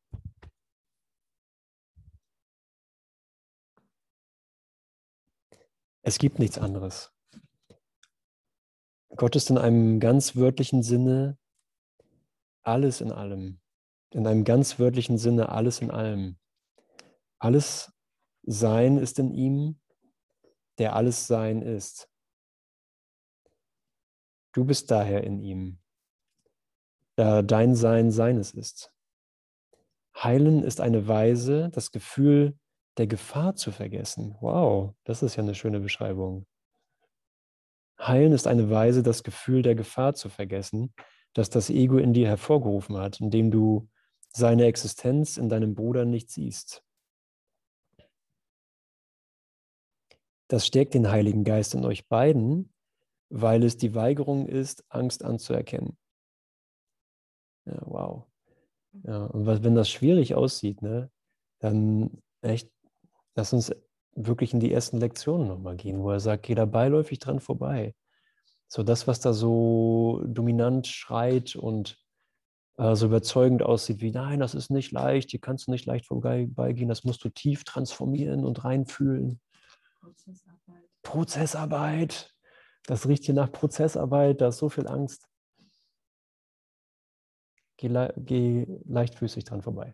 Es 6.03 6.19
gibt 6.19 6.37
nichts 6.37 6.57
anderes. 6.57 7.11
Gott 9.15 9.35
ist 9.35 9.49
in 9.49 9.57
einem 9.57 9.99
ganz 9.99 10.35
wörtlichen 10.35 10.83
Sinne 10.83 11.37
alles 12.61 13.01
in 13.01 13.11
allem. 13.11 13.59
In 14.11 14.27
einem 14.27 14.43
ganz 14.43 14.79
wörtlichen 14.79 15.17
Sinne 15.17 15.49
alles 15.49 15.79
in 15.79 15.91
allem. 15.91 16.37
Alles 17.39 17.91
Sein 18.43 18.97
ist 18.97 19.17
in 19.19 19.31
ihm 19.31 19.79
der 20.77 20.95
alles 20.95 21.27
Sein 21.27 21.61
ist. 21.61 22.09
Du 24.53 24.65
bist 24.65 24.91
daher 24.91 25.23
in 25.23 25.39
ihm, 25.39 25.79
da 27.15 27.41
dein 27.41 27.75
Sein 27.75 28.11
seines 28.11 28.51
ist. 28.51 28.91
Heilen 30.15 30.63
ist 30.63 30.79
eine 30.79 31.07
Weise, 31.07 31.69
das 31.71 31.91
Gefühl 31.91 32.57
der 32.97 33.07
Gefahr 33.07 33.55
zu 33.55 33.71
vergessen. 33.71 34.35
Wow, 34.39 34.93
das 35.03 35.23
ist 35.23 35.35
ja 35.35 35.43
eine 35.43 35.55
schöne 35.55 35.79
Beschreibung. 35.79 36.45
Heilen 37.99 38.33
ist 38.33 38.47
eine 38.47 38.69
Weise, 38.69 39.03
das 39.03 39.23
Gefühl 39.23 39.61
der 39.61 39.75
Gefahr 39.75 40.13
zu 40.13 40.29
vergessen, 40.29 40.93
das 41.33 41.49
das 41.49 41.69
Ego 41.69 41.97
in 41.97 42.13
dir 42.13 42.27
hervorgerufen 42.27 42.97
hat, 42.97 43.19
indem 43.19 43.49
du 43.51 43.89
seine 44.31 44.65
Existenz 44.65 45.37
in 45.37 45.49
deinem 45.49 45.75
Bruder 45.75 46.05
nicht 46.05 46.29
siehst. 46.29 46.83
Das 50.47 50.67
stärkt 50.67 50.93
den 50.93 51.09
Heiligen 51.09 51.43
Geist 51.43 51.73
in 51.73 51.85
euch 51.85 52.07
beiden, 52.07 52.73
weil 53.29 53.63
es 53.63 53.77
die 53.77 53.95
Weigerung 53.95 54.47
ist, 54.47 54.83
Angst 54.89 55.23
anzuerkennen. 55.23 55.97
Ja, 57.65 57.81
wow. 57.85 58.27
Ja, 59.03 59.25
und 59.25 59.45
was, 59.45 59.63
wenn 59.63 59.75
das 59.75 59.89
schwierig 59.89 60.35
aussieht, 60.35 60.81
ne, 60.81 61.09
dann 61.59 62.21
echt, 62.41 62.69
lass 63.35 63.53
uns 63.53 63.71
wirklich 64.15 64.53
in 64.53 64.59
die 64.59 64.71
ersten 64.71 64.97
Lektionen 64.97 65.47
nochmal 65.47 65.75
gehen, 65.75 66.01
wo 66.01 66.11
er 66.11 66.19
sagt, 66.19 66.43
geh 66.43 66.55
da 66.55 66.65
beiläufig 66.65 67.19
dran 67.19 67.39
vorbei. 67.39 67.95
So 68.67 68.83
das, 68.83 69.07
was 69.07 69.19
da 69.19 69.33
so 69.33 70.23
dominant 70.25 70.87
schreit 70.87 71.55
und 71.55 71.97
äh, 72.77 72.95
so 72.95 73.05
überzeugend 73.07 73.63
aussieht 73.63 74.01
wie, 74.01 74.11
nein, 74.11 74.39
das 74.39 74.55
ist 74.55 74.69
nicht 74.69 74.91
leicht, 74.91 75.31
hier 75.31 75.39
kannst 75.39 75.67
du 75.67 75.71
nicht 75.71 75.85
leicht 75.85 76.07
vorbeigehen, 76.07 76.89
das 76.89 77.03
musst 77.03 77.23
du 77.23 77.29
tief 77.29 77.63
transformieren 77.63 78.45
und 78.45 78.63
reinfühlen. 78.63 79.39
Prozessarbeit. 79.99 80.89
Prozessarbeit. 81.03 82.35
Das 82.85 83.07
riecht 83.07 83.25
hier 83.25 83.35
nach 83.35 83.51
Prozessarbeit, 83.51 84.41
da 84.41 84.49
ist 84.49 84.57
so 84.57 84.69
viel 84.69 84.87
Angst. 84.87 85.27
Geh, 87.77 87.87
le 87.87 88.13
geh 88.17 88.65
leichtfüßig 88.85 89.45
dran 89.45 89.61
vorbei. 89.61 89.93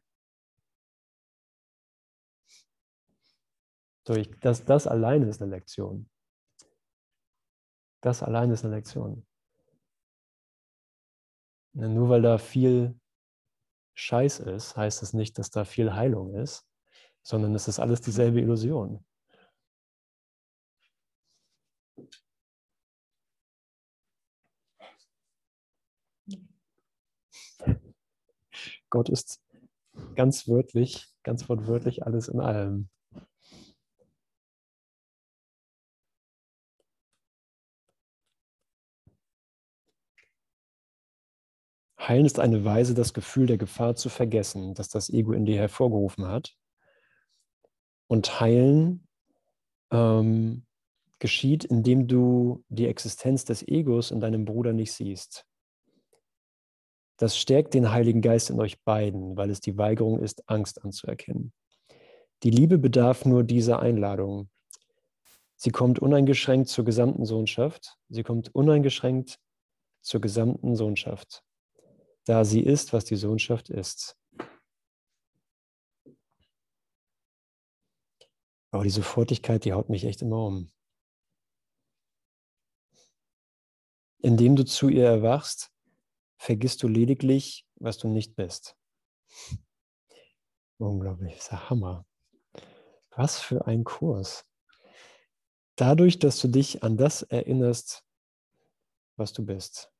So, 4.09 4.15
ich, 4.15 4.31
das, 4.39 4.65
das 4.65 4.87
alleine 4.87 5.27
ist 5.27 5.39
eine 5.39 5.51
Lektion. 5.51 6.09
Das 8.01 8.23
alleine 8.23 8.53
ist 8.53 8.65
eine 8.65 8.73
Lektion. 8.73 9.23
Nur 11.73 12.09
weil 12.09 12.23
da 12.23 12.39
viel 12.39 12.99
Scheiß 13.93 14.39
ist, 14.39 14.75
heißt 14.75 15.03
es 15.03 15.13
nicht, 15.13 15.37
dass 15.37 15.51
da 15.51 15.63
viel 15.63 15.93
Heilung 15.93 16.33
ist, 16.33 16.65
sondern 17.21 17.53
es 17.53 17.67
ist 17.67 17.77
alles 17.79 18.01
dieselbe 18.01 18.41
Illusion. 18.41 19.05
Gott 28.89 29.09
ist 29.09 29.39
ganz 30.15 30.47
wörtlich, 30.47 31.13
ganz 31.21 31.47
wortwörtlich 31.47 32.07
alles 32.07 32.27
in 32.27 32.39
allem. 32.39 32.89
Heilen 42.09 42.25
ist 42.25 42.39
eine 42.39 42.65
Weise, 42.65 42.95
das 42.95 43.13
Gefühl 43.13 43.45
der 43.45 43.59
Gefahr 43.59 43.95
zu 43.95 44.09
vergessen, 44.09 44.73
das 44.73 44.89
das 44.89 45.09
Ego 45.09 45.31
in 45.31 45.45
dir 45.45 45.57
hervorgerufen 45.57 46.27
hat. 46.27 46.55
Und 48.07 48.39
heilen 48.39 49.07
ähm, 49.91 50.65
geschieht, 51.19 51.65
indem 51.65 52.07
du 52.07 52.63
die 52.69 52.87
Existenz 52.87 53.45
des 53.45 53.67
Egos 53.67 54.09
in 54.09 54.19
deinem 54.19 54.45
Bruder 54.45 54.73
nicht 54.73 54.91
siehst. 54.91 55.45
Das 57.17 57.37
stärkt 57.37 57.73
den 57.75 57.91
Heiligen 57.91 58.21
Geist 58.21 58.49
in 58.49 58.59
euch 58.59 58.81
beiden, 58.83 59.37
weil 59.37 59.51
es 59.51 59.61
die 59.61 59.77
Weigerung 59.77 60.19
ist, 60.19 60.49
Angst 60.49 60.83
anzuerkennen. 60.83 61.53
Die 62.43 62.49
Liebe 62.49 62.77
bedarf 62.77 63.25
nur 63.25 63.43
dieser 63.43 63.81
Einladung. 63.81 64.49
Sie 65.57 65.71
kommt 65.71 65.99
uneingeschränkt 65.99 66.69
zur 66.69 66.85
gesamten 66.85 67.25
Sohnschaft. 67.25 67.97
Sie 68.07 68.23
kommt 68.23 68.55
uneingeschränkt 68.55 69.37
zur 70.01 70.21
gesamten 70.21 70.77
Sohnschaft, 70.77 71.43
da 72.29 72.45
sie 72.45 72.61
ist, 72.61 72.93
was 72.93 73.05
die 73.05 73.15
Sohnschaft 73.15 73.69
ist. 73.71 74.15
Aber 78.69 78.83
die 78.83 78.91
Sofortigkeit, 78.91 79.65
die 79.65 79.73
haut 79.73 79.89
mich 79.89 80.03
echt 80.03 80.21
immer 80.21 80.45
um. 80.45 80.71
Indem 84.19 84.55
du 84.55 84.63
zu 84.63 84.89
ihr 84.89 85.05
erwachst, 85.05 85.71
vergisst 86.37 86.83
du 86.83 86.87
lediglich, 86.87 87.65
was 87.77 87.97
du 87.97 88.07
nicht 88.07 88.35
bist. 88.35 88.77
Unglaublich, 90.77 91.35
ist 91.35 91.49
der 91.49 91.71
Hammer. 91.71 92.05
Was 93.09 93.39
für 93.39 93.65
ein 93.65 93.83
Kurs. 93.83 94.45
Dadurch, 95.77 96.19
dass 96.19 96.39
du 96.39 96.47
dich 96.47 96.83
an 96.83 96.95
das 96.95 97.23
erinnerst, 97.23 98.05
was 99.15 99.33
du 99.33 99.43
bist. 99.43 99.91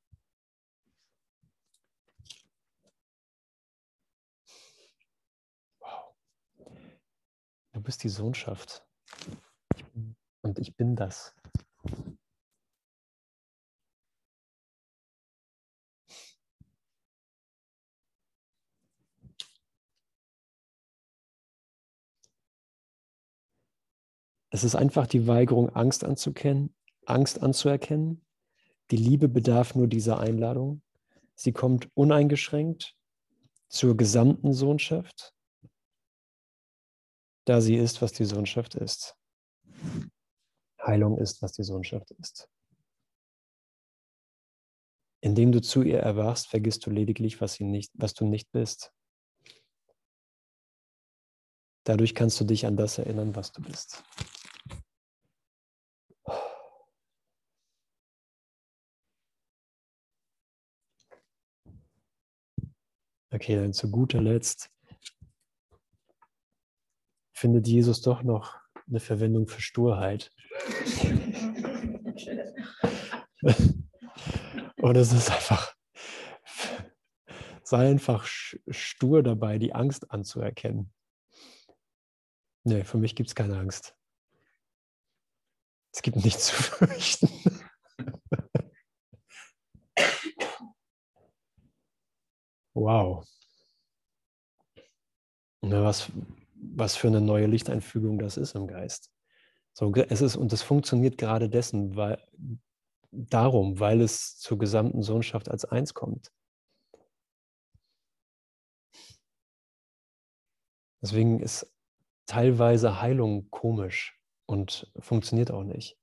Du 7.72 7.82
bist 7.82 8.04
die 8.04 8.10
Sohnschaft. 8.10 8.86
Und 10.42 10.60
ich 10.60 10.76
bin 10.76 10.96
das. 10.96 11.36
Es 24.52 24.64
ist 24.64 24.76
einfach 24.76 25.06
die 25.06 25.28
Weigerung, 25.28 25.70
Angst 25.70 26.04
anzukennen, 26.04 26.74
Angst 27.06 27.42
anzuerkennen. 27.42 28.26
Die 28.90 28.98
Liebe 28.98 29.30
bedarf 29.30 29.76
nur 29.76 29.88
dieser 29.88 30.20
Einladung. 30.20 30.82
Sie 31.36 31.52
kommt 31.52 31.88
uneingeschränkt 31.94 32.98
zur 33.68 33.96
gesamten 33.96 34.54
Sohnschaft, 34.54 35.36
da 37.50 37.62
sie 37.62 37.78
ist, 37.78 38.00
was 38.04 38.14
die 38.14 38.26
Sohnschaft 38.26 38.76
ist. 38.76 39.18
Heilung 40.86 41.18
ist, 41.18 41.42
was 41.42 41.52
die 41.54 41.64
Sohnschaft 41.64 42.12
ist. 42.12 42.48
Indem 45.22 45.52
du 45.52 45.60
zu 45.60 45.82
ihr 45.82 46.00
erwachst, 46.00 46.48
vergisst 46.48 46.86
du 46.86 46.92
lediglich, 46.92 47.42
was, 47.42 47.60
nicht, 47.60 47.92
was 47.96 48.14
du 48.14 48.26
nicht 48.26 48.52
bist. 48.52 48.94
Dadurch 51.86 52.14
kannst 52.14 52.40
du 52.40 52.46
dich 52.46 52.68
an 52.68 52.78
das 52.78 53.00
erinnern, 53.00 53.36
was 53.36 53.52
du 53.52 53.64
bist. 53.64 54.04
Okay, 63.32 63.56
dann 63.56 63.74
zu 63.74 63.90
guter 63.90 64.22
Letzt 64.22 64.72
findet 67.40 67.68
Jesus 67.68 68.02
doch 68.02 68.22
noch 68.22 68.60
eine 68.88 69.00
Verwendung 69.00 69.48
für 69.48 69.62
Sturheit. 69.62 70.34
Und 74.82 74.96
es 74.98 75.14
ist 75.14 75.32
einfach, 75.32 75.74
sei 77.64 77.90
einfach 77.90 78.26
stur 78.26 79.24
dabei, 79.24 79.58
die 79.58 79.74
Angst 79.74 80.12
anzuerkennen. 80.12 80.94
Nee, 82.66 82.84
für 82.84 82.98
mich 82.98 83.16
gibt 83.16 83.30
es 83.30 83.36
keine 83.36 83.58
Angst. 83.58 83.96
Es 85.94 86.02
gibt 86.02 86.18
nichts 86.18 86.48
zu 86.48 86.56
fürchten. 86.56 87.30
Wow. 92.76 93.26
Na, 95.62 95.84
was, 95.84 96.10
was 96.80 96.96
für 96.96 97.08
eine 97.08 97.22
neue 97.22 97.46
Lichteinfügung 97.46 98.18
das 98.20 98.38
ist 98.38 98.56
im 98.56 98.68
Geist. 98.68 99.12
So, 99.74 99.94
es 99.94 100.22
ist, 100.22 100.36
und 100.36 100.52
das 100.52 100.62
funktioniert 100.62 101.18
gerade 101.18 101.50
dessen, 101.50 101.96
weil, 101.96 102.22
darum, 103.12 103.80
weil 103.80 104.02
es 104.02 104.38
zur 104.38 104.58
gesamten 104.58 105.04
Sohnschaft 105.04 105.50
als 105.50 105.66
eins 105.66 105.94
kommt. 105.94 106.32
Deswegen 111.02 111.40
ist 111.40 111.72
teilweise 112.26 113.02
Heilung 113.02 113.50
komisch 113.52 114.20
und 114.46 114.92
funktioniert 115.00 115.52
auch 115.52 115.64
nicht. 115.64 115.98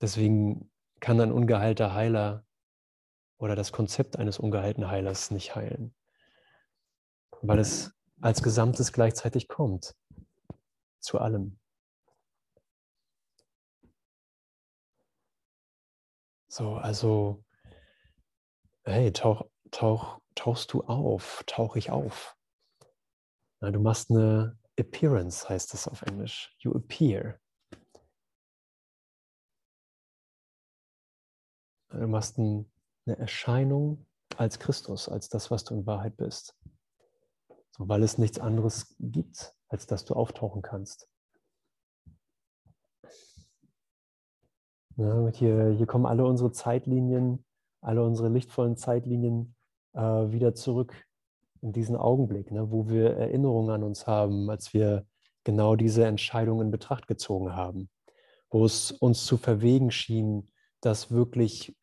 Deswegen 0.00 0.70
kann 1.00 1.20
ein 1.20 1.32
ungeheilter 1.32 1.94
Heiler 1.94 2.46
oder 3.38 3.56
das 3.56 3.72
Konzept 3.72 4.16
eines 4.16 4.38
ungeheilten 4.38 4.88
Heilers 4.88 5.30
nicht 5.30 5.56
heilen, 5.56 5.94
weil 7.42 7.58
es 7.58 7.97
als 8.20 8.42
Gesamtes 8.42 8.92
gleichzeitig 8.92 9.48
kommt, 9.48 9.94
zu 11.00 11.18
allem. 11.18 11.58
So, 16.48 16.74
also, 16.76 17.44
hey, 18.84 19.12
tauch, 19.12 19.48
tauch, 19.70 20.20
tauchst 20.34 20.72
du 20.72 20.82
auf, 20.82 21.44
tauche 21.46 21.78
ich 21.78 21.90
auf. 21.90 22.36
Na, 23.60 23.70
du 23.70 23.80
machst 23.80 24.10
eine 24.10 24.58
Appearance, 24.76 25.48
heißt 25.48 25.72
das 25.72 25.86
auf 25.88 26.02
Englisch. 26.02 26.54
You 26.58 26.74
appear. 26.74 27.38
Du 31.90 32.06
machst 32.06 32.38
ein 32.38 32.70
eine 33.08 33.18
Erscheinung 33.18 34.06
als 34.36 34.58
Christus, 34.58 35.08
als 35.08 35.28
das, 35.28 35.50
was 35.50 35.64
du 35.64 35.74
in 35.74 35.86
Wahrheit 35.86 36.16
bist. 36.16 36.54
Weil 37.78 38.02
es 38.02 38.18
nichts 38.18 38.38
anderes 38.38 38.94
gibt, 38.98 39.54
als 39.68 39.86
dass 39.86 40.04
du 40.04 40.14
auftauchen 40.14 40.62
kannst. 40.62 41.08
Ja, 44.96 45.28
hier, 45.28 45.70
hier 45.70 45.86
kommen 45.86 46.06
alle 46.06 46.26
unsere 46.26 46.50
Zeitlinien, 46.50 47.44
alle 47.80 48.04
unsere 48.04 48.28
lichtvollen 48.28 48.76
Zeitlinien 48.76 49.54
äh, 49.92 50.00
wieder 50.00 50.54
zurück 50.54 51.06
in 51.60 51.72
diesen 51.72 51.96
Augenblick, 51.96 52.50
ne, 52.50 52.70
wo 52.72 52.88
wir 52.88 53.16
Erinnerungen 53.16 53.70
an 53.70 53.84
uns 53.84 54.08
haben, 54.08 54.50
als 54.50 54.74
wir 54.74 55.06
genau 55.44 55.76
diese 55.76 56.04
Entscheidung 56.04 56.60
in 56.60 56.72
Betracht 56.72 57.06
gezogen 57.06 57.54
haben, 57.54 57.88
wo 58.50 58.64
es 58.64 58.90
uns 58.90 59.24
zu 59.24 59.36
verwegen 59.36 59.90
schien, 59.90 60.50
das 60.80 61.10
wirklich 61.10 61.76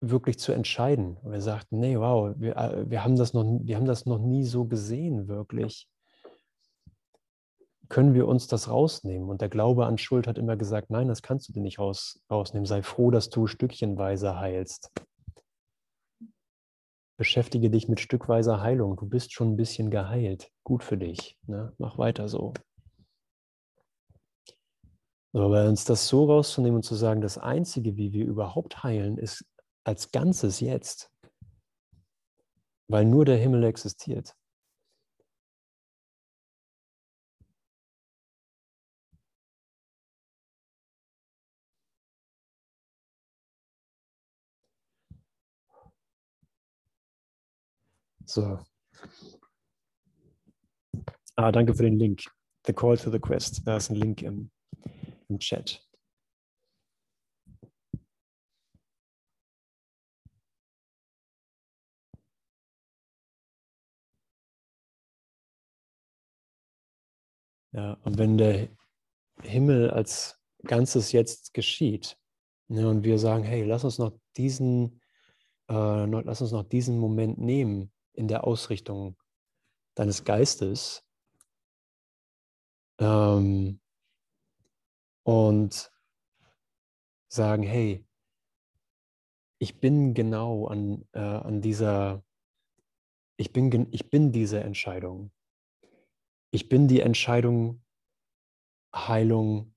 wirklich 0.00 0.38
zu 0.38 0.52
entscheiden. 0.52 1.16
Und 1.22 1.32
wir 1.32 1.40
sagten, 1.40 1.78
nee, 1.78 1.98
wow, 1.98 2.34
wir, 2.36 2.56
äh, 2.56 2.90
wir, 2.90 3.04
haben 3.04 3.16
das 3.16 3.34
noch, 3.34 3.44
wir 3.44 3.76
haben 3.76 3.86
das 3.86 4.06
noch 4.06 4.18
nie 4.18 4.44
so 4.44 4.64
gesehen, 4.64 5.28
wirklich. 5.28 5.88
Können 7.88 8.14
wir 8.14 8.28
uns 8.28 8.46
das 8.46 8.68
rausnehmen? 8.68 9.28
Und 9.28 9.40
der 9.40 9.48
Glaube 9.48 9.86
an 9.86 9.98
Schuld 9.98 10.26
hat 10.26 10.38
immer 10.38 10.56
gesagt, 10.56 10.90
nein, 10.90 11.08
das 11.08 11.22
kannst 11.22 11.48
du 11.48 11.52
dir 11.52 11.60
nicht 11.60 11.78
raus, 11.78 12.22
rausnehmen. 12.30 12.66
Sei 12.66 12.82
froh, 12.82 13.10
dass 13.10 13.30
du 13.30 13.46
stückchenweise 13.46 14.38
heilst. 14.38 14.90
Beschäftige 17.18 17.68
dich 17.68 17.88
mit 17.88 18.00
stückweiser 18.00 18.62
Heilung. 18.62 18.96
Du 18.96 19.06
bist 19.06 19.32
schon 19.32 19.52
ein 19.52 19.56
bisschen 19.56 19.90
geheilt. 19.90 20.50
Gut 20.64 20.84
für 20.84 20.96
dich. 20.96 21.36
Ne? 21.46 21.72
Mach 21.78 21.98
weiter 21.98 22.28
so. 22.28 22.54
Aber 25.32 25.68
uns 25.68 25.84
das 25.84 26.08
so 26.08 26.24
rauszunehmen 26.24 26.76
und 26.76 26.82
zu 26.82 26.94
sagen, 26.94 27.20
das 27.20 27.38
Einzige, 27.38 27.96
wie 27.96 28.12
wir 28.12 28.24
überhaupt 28.24 28.82
heilen, 28.82 29.16
ist 29.16 29.44
als 29.90 30.12
Ganzes 30.12 30.60
jetzt, 30.60 31.10
weil 32.88 33.04
nur 33.04 33.24
der 33.24 33.36
Himmel 33.36 33.64
existiert. 33.64 34.36
So. 48.26 48.60
Ah, 51.34 51.50
danke 51.50 51.74
für 51.74 51.82
den 51.82 51.98
Link. 51.98 52.22
The 52.64 52.72
Call 52.72 52.96
to 52.96 53.10
the 53.10 53.18
Quest. 53.18 53.66
Da 53.66 53.78
ist 53.78 53.90
ein 53.90 53.96
Link 53.96 54.22
im, 54.22 54.52
im 55.28 55.40
Chat. 55.40 55.84
Ja, 67.72 67.94
und 68.04 68.18
wenn 68.18 68.36
der 68.38 68.68
Himmel 69.42 69.90
als 69.90 70.38
Ganzes 70.64 71.12
jetzt 71.12 71.54
geschieht 71.54 72.18
ne, 72.68 72.88
und 72.88 73.04
wir 73.04 73.18
sagen, 73.18 73.44
hey, 73.44 73.64
lass 73.64 73.84
uns 73.84 73.98
noch 73.98 74.12
diesen, 74.36 75.00
äh, 75.68 76.04
lass 76.06 76.40
uns 76.40 76.52
noch 76.52 76.64
diesen 76.64 76.98
Moment 76.98 77.38
nehmen 77.38 77.92
in 78.12 78.28
der 78.28 78.44
Ausrichtung 78.44 79.16
deines 79.94 80.24
Geistes, 80.24 81.04
ähm, 83.00 83.80
und 85.22 85.90
sagen, 87.28 87.62
hey, 87.62 88.06
ich 89.58 89.80
bin 89.80 90.14
genau 90.14 90.66
an, 90.66 91.06
äh, 91.12 91.18
an 91.18 91.60
dieser, 91.60 92.24
ich 93.36 93.52
bin, 93.52 93.88
ich 93.90 94.10
bin 94.10 94.32
diese 94.32 94.60
Entscheidung. 94.60 95.32
Ich 96.52 96.68
bin 96.68 96.88
die 96.88 97.00
Entscheidung, 97.00 97.82
Heilung 98.94 99.74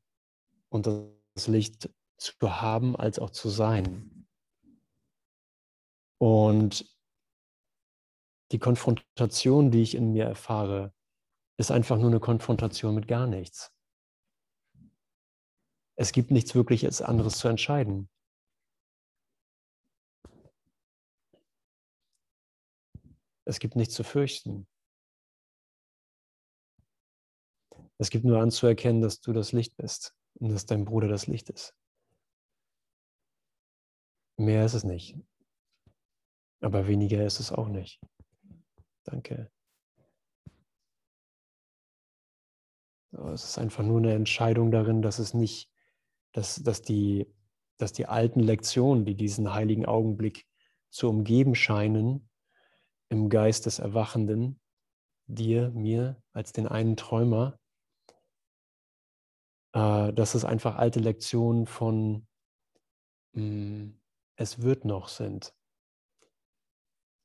und 0.70 0.88
das 0.88 1.48
Licht 1.48 1.90
zu 2.18 2.62
haben, 2.62 2.96
als 2.96 3.20
auch 3.20 3.30
zu 3.30 3.50
sein. 3.50 4.28
Und 6.20 6.86
die 8.52 8.60
Konfrontation, 8.60 9.72
die 9.72 9.82
ich 9.82 9.96
in 9.96 10.14
mir 10.14 10.26
erfahre, 10.26 10.94
ist 11.58 11.70
einfach 11.70 11.98
nur 11.98 12.08
eine 12.08 12.20
Konfrontation 12.20 12.96
mit 12.96 13.08
gar 13.08 13.28
nichts. 13.28 13.72
Es 15.96 16.12
gibt 16.12 16.32
nichts 16.32 16.56
wirkliches 16.56 17.02
anderes 17.02 17.38
zu 17.38 17.48
entscheiden. 17.48 18.10
Es 23.46 23.60
gibt 23.60 23.76
nichts 23.76 23.94
zu 23.94 24.04
fürchten. 24.04 24.68
Es 27.98 28.10
gibt 28.10 28.26
nur 28.26 28.40
anzuerkennen, 28.40 29.02
dass 29.02 29.22
du 29.22 29.34
das 29.34 29.52
Licht 29.52 29.78
bist 29.78 30.16
und 30.36 30.50
dass 30.50 30.66
dein 30.66 30.86
Bruder 30.86 31.08
das 31.08 31.28
Licht 31.28 31.50
ist. 31.50 31.76
Mehr 34.38 34.66
ist 34.66 34.74
es 34.74 34.84
nicht. 34.84 35.16
Aber 36.62 36.88
weniger 36.88 37.26
ist 37.26 37.40
es 37.40 37.52
auch 37.52 37.68
nicht. 37.68 38.02
Danke. 39.04 39.52
Es 43.12 43.44
ist 43.44 43.58
einfach 43.60 43.84
nur 43.84 44.00
eine 44.00 44.14
Entscheidung 44.14 44.72
darin, 44.72 45.02
dass 45.02 45.20
es 45.20 45.34
nicht, 45.34 45.70
dass, 46.32 46.56
dass, 46.64 46.82
die, 46.82 47.32
dass 47.78 47.94
die 47.94 48.08
alten 48.08 48.40
Lektionen, 48.40 49.06
die 49.06 49.16
diesen 49.16 49.54
heiligen 49.54 49.86
Augenblick 49.86 50.48
zu 50.90 51.10
umgeben 51.10 51.54
scheinen, 51.54 52.30
im 53.10 53.30
Geist 53.30 53.68
des 53.68 53.78
Erwachenden, 53.78 54.60
dir, 55.28 55.70
mir, 55.72 56.22
als 56.32 56.54
den 56.54 56.68
einen 56.68 56.98
Träumer, 56.98 57.60
äh, 59.74 60.14
dass 60.14 60.36
es 60.36 60.46
einfach 60.46 60.76
alte 60.76 61.00
Lektionen 61.00 61.66
von 61.66 62.28
mh, 63.34 63.42
hm, 63.42 64.00
es 64.36 64.62
wird 64.62 64.86
noch 64.86 65.10
sind. 65.10 65.54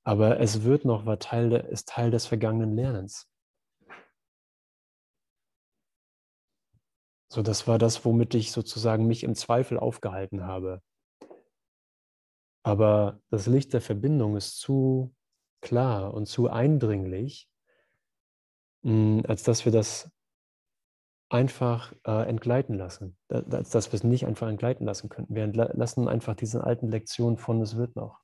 Aber 0.04 0.40
es 0.40 0.62
wird 0.62 0.84
noch 0.84 1.06
war 1.06 1.18
Teil, 1.18 1.52
ist 1.52 1.88
Teil 1.88 2.10
des 2.10 2.26
vergangenen 2.26 2.74
Lernens. 2.74 3.28
So, 7.30 7.42
das 7.42 7.66
war 7.66 7.78
das, 7.78 8.04
womit 8.06 8.34
ich 8.34 8.52
sozusagen 8.52 9.06
mich 9.06 9.22
im 9.22 9.34
Zweifel 9.34 9.78
aufgehalten 9.78 10.44
habe. 10.44 10.82
Aber 12.64 13.20
das 13.30 13.46
Licht 13.46 13.72
der 13.74 13.82
Verbindung 13.82 14.36
ist 14.36 14.58
zu 14.58 15.14
klar 15.60 16.14
und 16.14 16.26
zu 16.26 16.48
eindringlich, 16.48 17.48
hm, 18.82 19.24
als 19.28 19.42
dass 19.42 19.64
wir 19.64 19.72
das 19.72 20.10
einfach 21.30 21.92
äh, 22.06 22.28
entgleiten 22.28 22.76
lassen, 22.76 23.16
als 23.28 23.70
dass 23.70 23.92
wir 23.92 23.96
es 23.96 24.04
nicht 24.04 24.26
einfach 24.26 24.48
entgleiten 24.48 24.86
lassen 24.86 25.08
könnten. 25.08 25.34
Wir 25.34 25.46
lassen 25.46 26.08
einfach 26.08 26.34
diese 26.34 26.64
alten 26.64 26.88
Lektionen 26.88 27.36
von 27.36 27.60
es 27.60 27.76
wird 27.76 27.96
noch. 27.96 28.20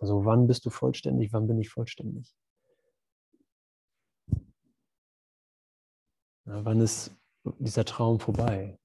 Also 0.00 0.24
wann 0.24 0.46
bist 0.46 0.64
du 0.64 0.70
vollständig, 0.70 1.32
wann 1.32 1.48
bin 1.48 1.58
ich 1.58 1.70
vollständig? 1.70 2.34
Ja, 6.46 6.64
wann 6.64 6.80
ist 6.80 7.14
dieser 7.58 7.84
Traum 7.84 8.20
vorbei? 8.20 8.78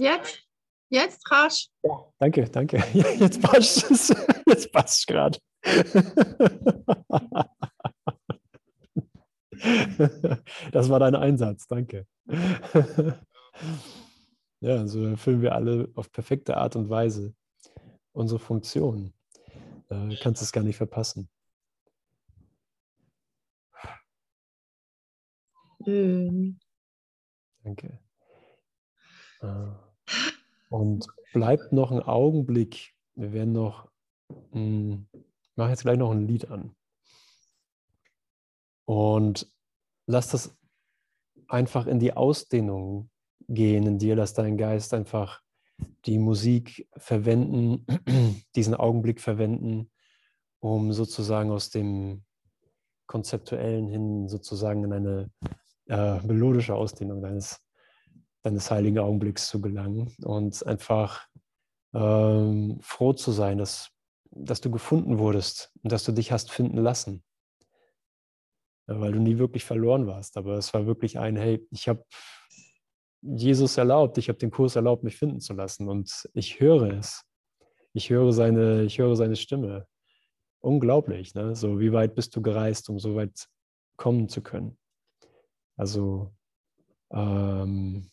Jetzt? 0.00 0.42
Jetzt 0.88 1.30
rasch? 1.30 1.68
Ja, 1.82 2.12
danke, 2.18 2.48
danke. 2.50 2.78
Jetzt 2.94 3.42
passt 3.42 3.90
es. 3.90 4.08
Jetzt 4.46 4.72
passt 4.72 4.98
es 5.00 5.06
gerade. 5.06 5.38
Das 10.72 10.88
war 10.88 10.98
dein 11.00 11.14
Einsatz, 11.14 11.66
danke. 11.66 12.06
Ja, 14.60 14.86
so 14.86 15.04
erfüllen 15.04 15.42
wir 15.42 15.54
alle 15.54 15.90
auf 15.96 16.10
perfekte 16.10 16.56
Art 16.56 16.76
und 16.76 16.88
Weise 16.88 17.34
unsere 18.12 18.38
Funktion. 18.40 19.12
Du 19.90 20.16
kannst 20.22 20.40
es 20.40 20.50
gar 20.50 20.64
nicht 20.64 20.78
verpassen. 20.78 21.28
Schön. 25.84 26.58
Danke. 27.62 28.00
Und 30.70 31.06
bleibt 31.32 31.72
noch 31.72 31.90
einen 31.90 32.02
Augenblick. 32.02 32.94
Wir 33.14 33.32
werden 33.32 33.52
noch, 33.52 33.90
hm, 34.52 35.06
ich 35.12 35.56
mache 35.56 35.70
jetzt 35.70 35.82
gleich 35.82 35.98
noch 35.98 36.12
ein 36.12 36.26
Lied 36.26 36.48
an. 36.50 36.74
Und 38.86 39.52
lass 40.06 40.28
das 40.28 40.56
einfach 41.48 41.86
in 41.86 41.98
die 41.98 42.14
Ausdehnung 42.14 43.10
gehen 43.48 43.86
in 43.86 43.98
dir. 43.98 44.16
Lass 44.16 44.32
deinen 44.32 44.56
Geist 44.56 44.94
einfach 44.94 45.42
die 46.04 46.18
Musik 46.18 46.88
verwenden, 46.96 47.84
diesen 48.54 48.74
Augenblick 48.74 49.20
verwenden, 49.20 49.90
um 50.60 50.92
sozusagen 50.92 51.50
aus 51.50 51.70
dem 51.70 52.24
konzeptuellen 53.06 53.88
hin 53.88 54.28
sozusagen 54.28 54.84
in 54.84 54.92
eine 54.92 55.30
äh, 55.88 56.20
melodische 56.24 56.76
Ausdehnung 56.76 57.22
deines 57.22 57.60
deines 58.42 58.70
heiligen 58.70 58.98
Augenblicks 58.98 59.48
zu 59.48 59.60
gelangen 59.60 60.14
und 60.22 60.66
einfach 60.66 61.26
ähm, 61.94 62.78
froh 62.80 63.12
zu 63.12 63.32
sein, 63.32 63.58
dass, 63.58 63.90
dass 64.30 64.60
du 64.60 64.70
gefunden 64.70 65.18
wurdest 65.18 65.72
und 65.82 65.92
dass 65.92 66.04
du 66.04 66.12
dich 66.12 66.32
hast 66.32 66.50
finden 66.50 66.78
lassen. 66.78 67.22
Weil 68.86 69.12
du 69.12 69.20
nie 69.20 69.38
wirklich 69.38 69.64
verloren 69.64 70.06
warst, 70.06 70.36
aber 70.36 70.54
es 70.54 70.74
war 70.74 70.86
wirklich 70.86 71.18
ein, 71.18 71.36
hey, 71.36 71.64
ich 71.70 71.88
habe 71.88 72.04
Jesus 73.22 73.76
erlaubt, 73.76 74.18
ich 74.18 74.28
habe 74.28 74.38
den 74.38 74.50
Kurs 74.50 74.76
erlaubt, 74.76 75.04
mich 75.04 75.16
finden 75.16 75.40
zu 75.40 75.52
lassen 75.52 75.88
und 75.88 76.28
ich 76.32 76.58
höre 76.58 76.94
es. 76.94 77.24
Ich 77.92 78.08
höre 78.10 78.32
seine, 78.32 78.84
ich 78.84 78.98
höre 78.98 79.16
seine 79.16 79.36
Stimme. 79.36 79.86
Unglaublich, 80.60 81.34
ne? 81.34 81.54
So, 81.54 81.80
wie 81.80 81.92
weit 81.92 82.14
bist 82.14 82.34
du 82.36 82.42
gereist, 82.42 82.88
um 82.88 82.98
so 82.98 83.16
weit 83.16 83.48
kommen 83.96 84.28
zu 84.28 84.42
können? 84.42 84.78
Also, 85.76 86.34
ähm, 87.12 88.09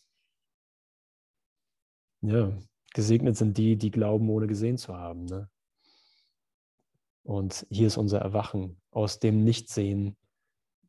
ja, 2.22 2.52
gesegnet 2.94 3.36
sind 3.36 3.58
die, 3.58 3.76
die 3.76 3.90
glauben, 3.90 4.28
ohne 4.30 4.46
gesehen 4.46 4.78
zu 4.78 4.94
haben. 4.94 5.24
Ne? 5.24 5.48
Und 7.22 7.66
hier 7.70 7.86
ist 7.86 7.96
unser 7.96 8.20
Erwachen 8.20 8.80
aus 8.90 9.18
dem 9.18 9.44
Nichtsehen 9.44 10.16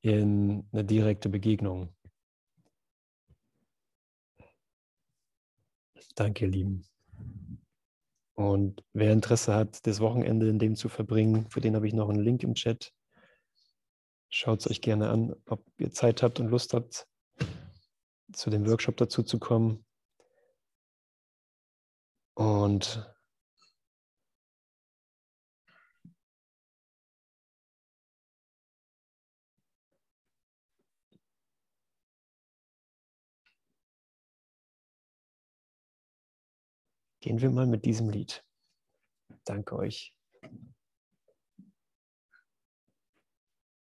in 0.02 0.68
eine 0.72 0.86
direkte 0.86 1.30
Begegnung. 1.30 1.94
Danke, 6.16 6.46
ihr 6.46 6.52
Lieben. 6.52 6.86
Und 8.36 8.84
wer 8.94 9.12
Interesse 9.12 9.54
hat, 9.54 9.86
das 9.86 10.00
Wochenende 10.00 10.48
in 10.48 10.60
dem 10.60 10.76
zu 10.76 10.88
verbringen, 10.88 11.50
für 11.50 11.60
den 11.60 11.76
habe 11.76 11.88
ich 11.88 11.94
noch 11.94 12.10
einen 12.10 12.24
Link 12.24 12.42
im 12.44 12.54
Chat. 12.56 12.94
Schaut 14.30 14.62
es 14.62 14.70
euch 14.70 14.80
gerne 14.80 15.10
an, 15.10 15.36
ob 15.46 15.66
ihr 15.78 15.92
Zeit 15.92 16.24
habt 16.24 16.40
und 16.40 16.48
Lust 16.48 16.74
habt, 16.74 17.06
zu 18.32 18.50
dem 18.50 18.66
Workshop 18.66 18.96
dazu 18.96 19.24
zu 19.24 19.40
kommen. 19.40 19.86
Und 22.40 23.06
gehen 37.20 37.42
wir 37.42 37.50
mal 37.50 37.68
mit 37.68 37.84
diesem 37.84 38.10
Lied. 38.10 38.46
Danke 39.44 39.76
euch. 39.76 40.14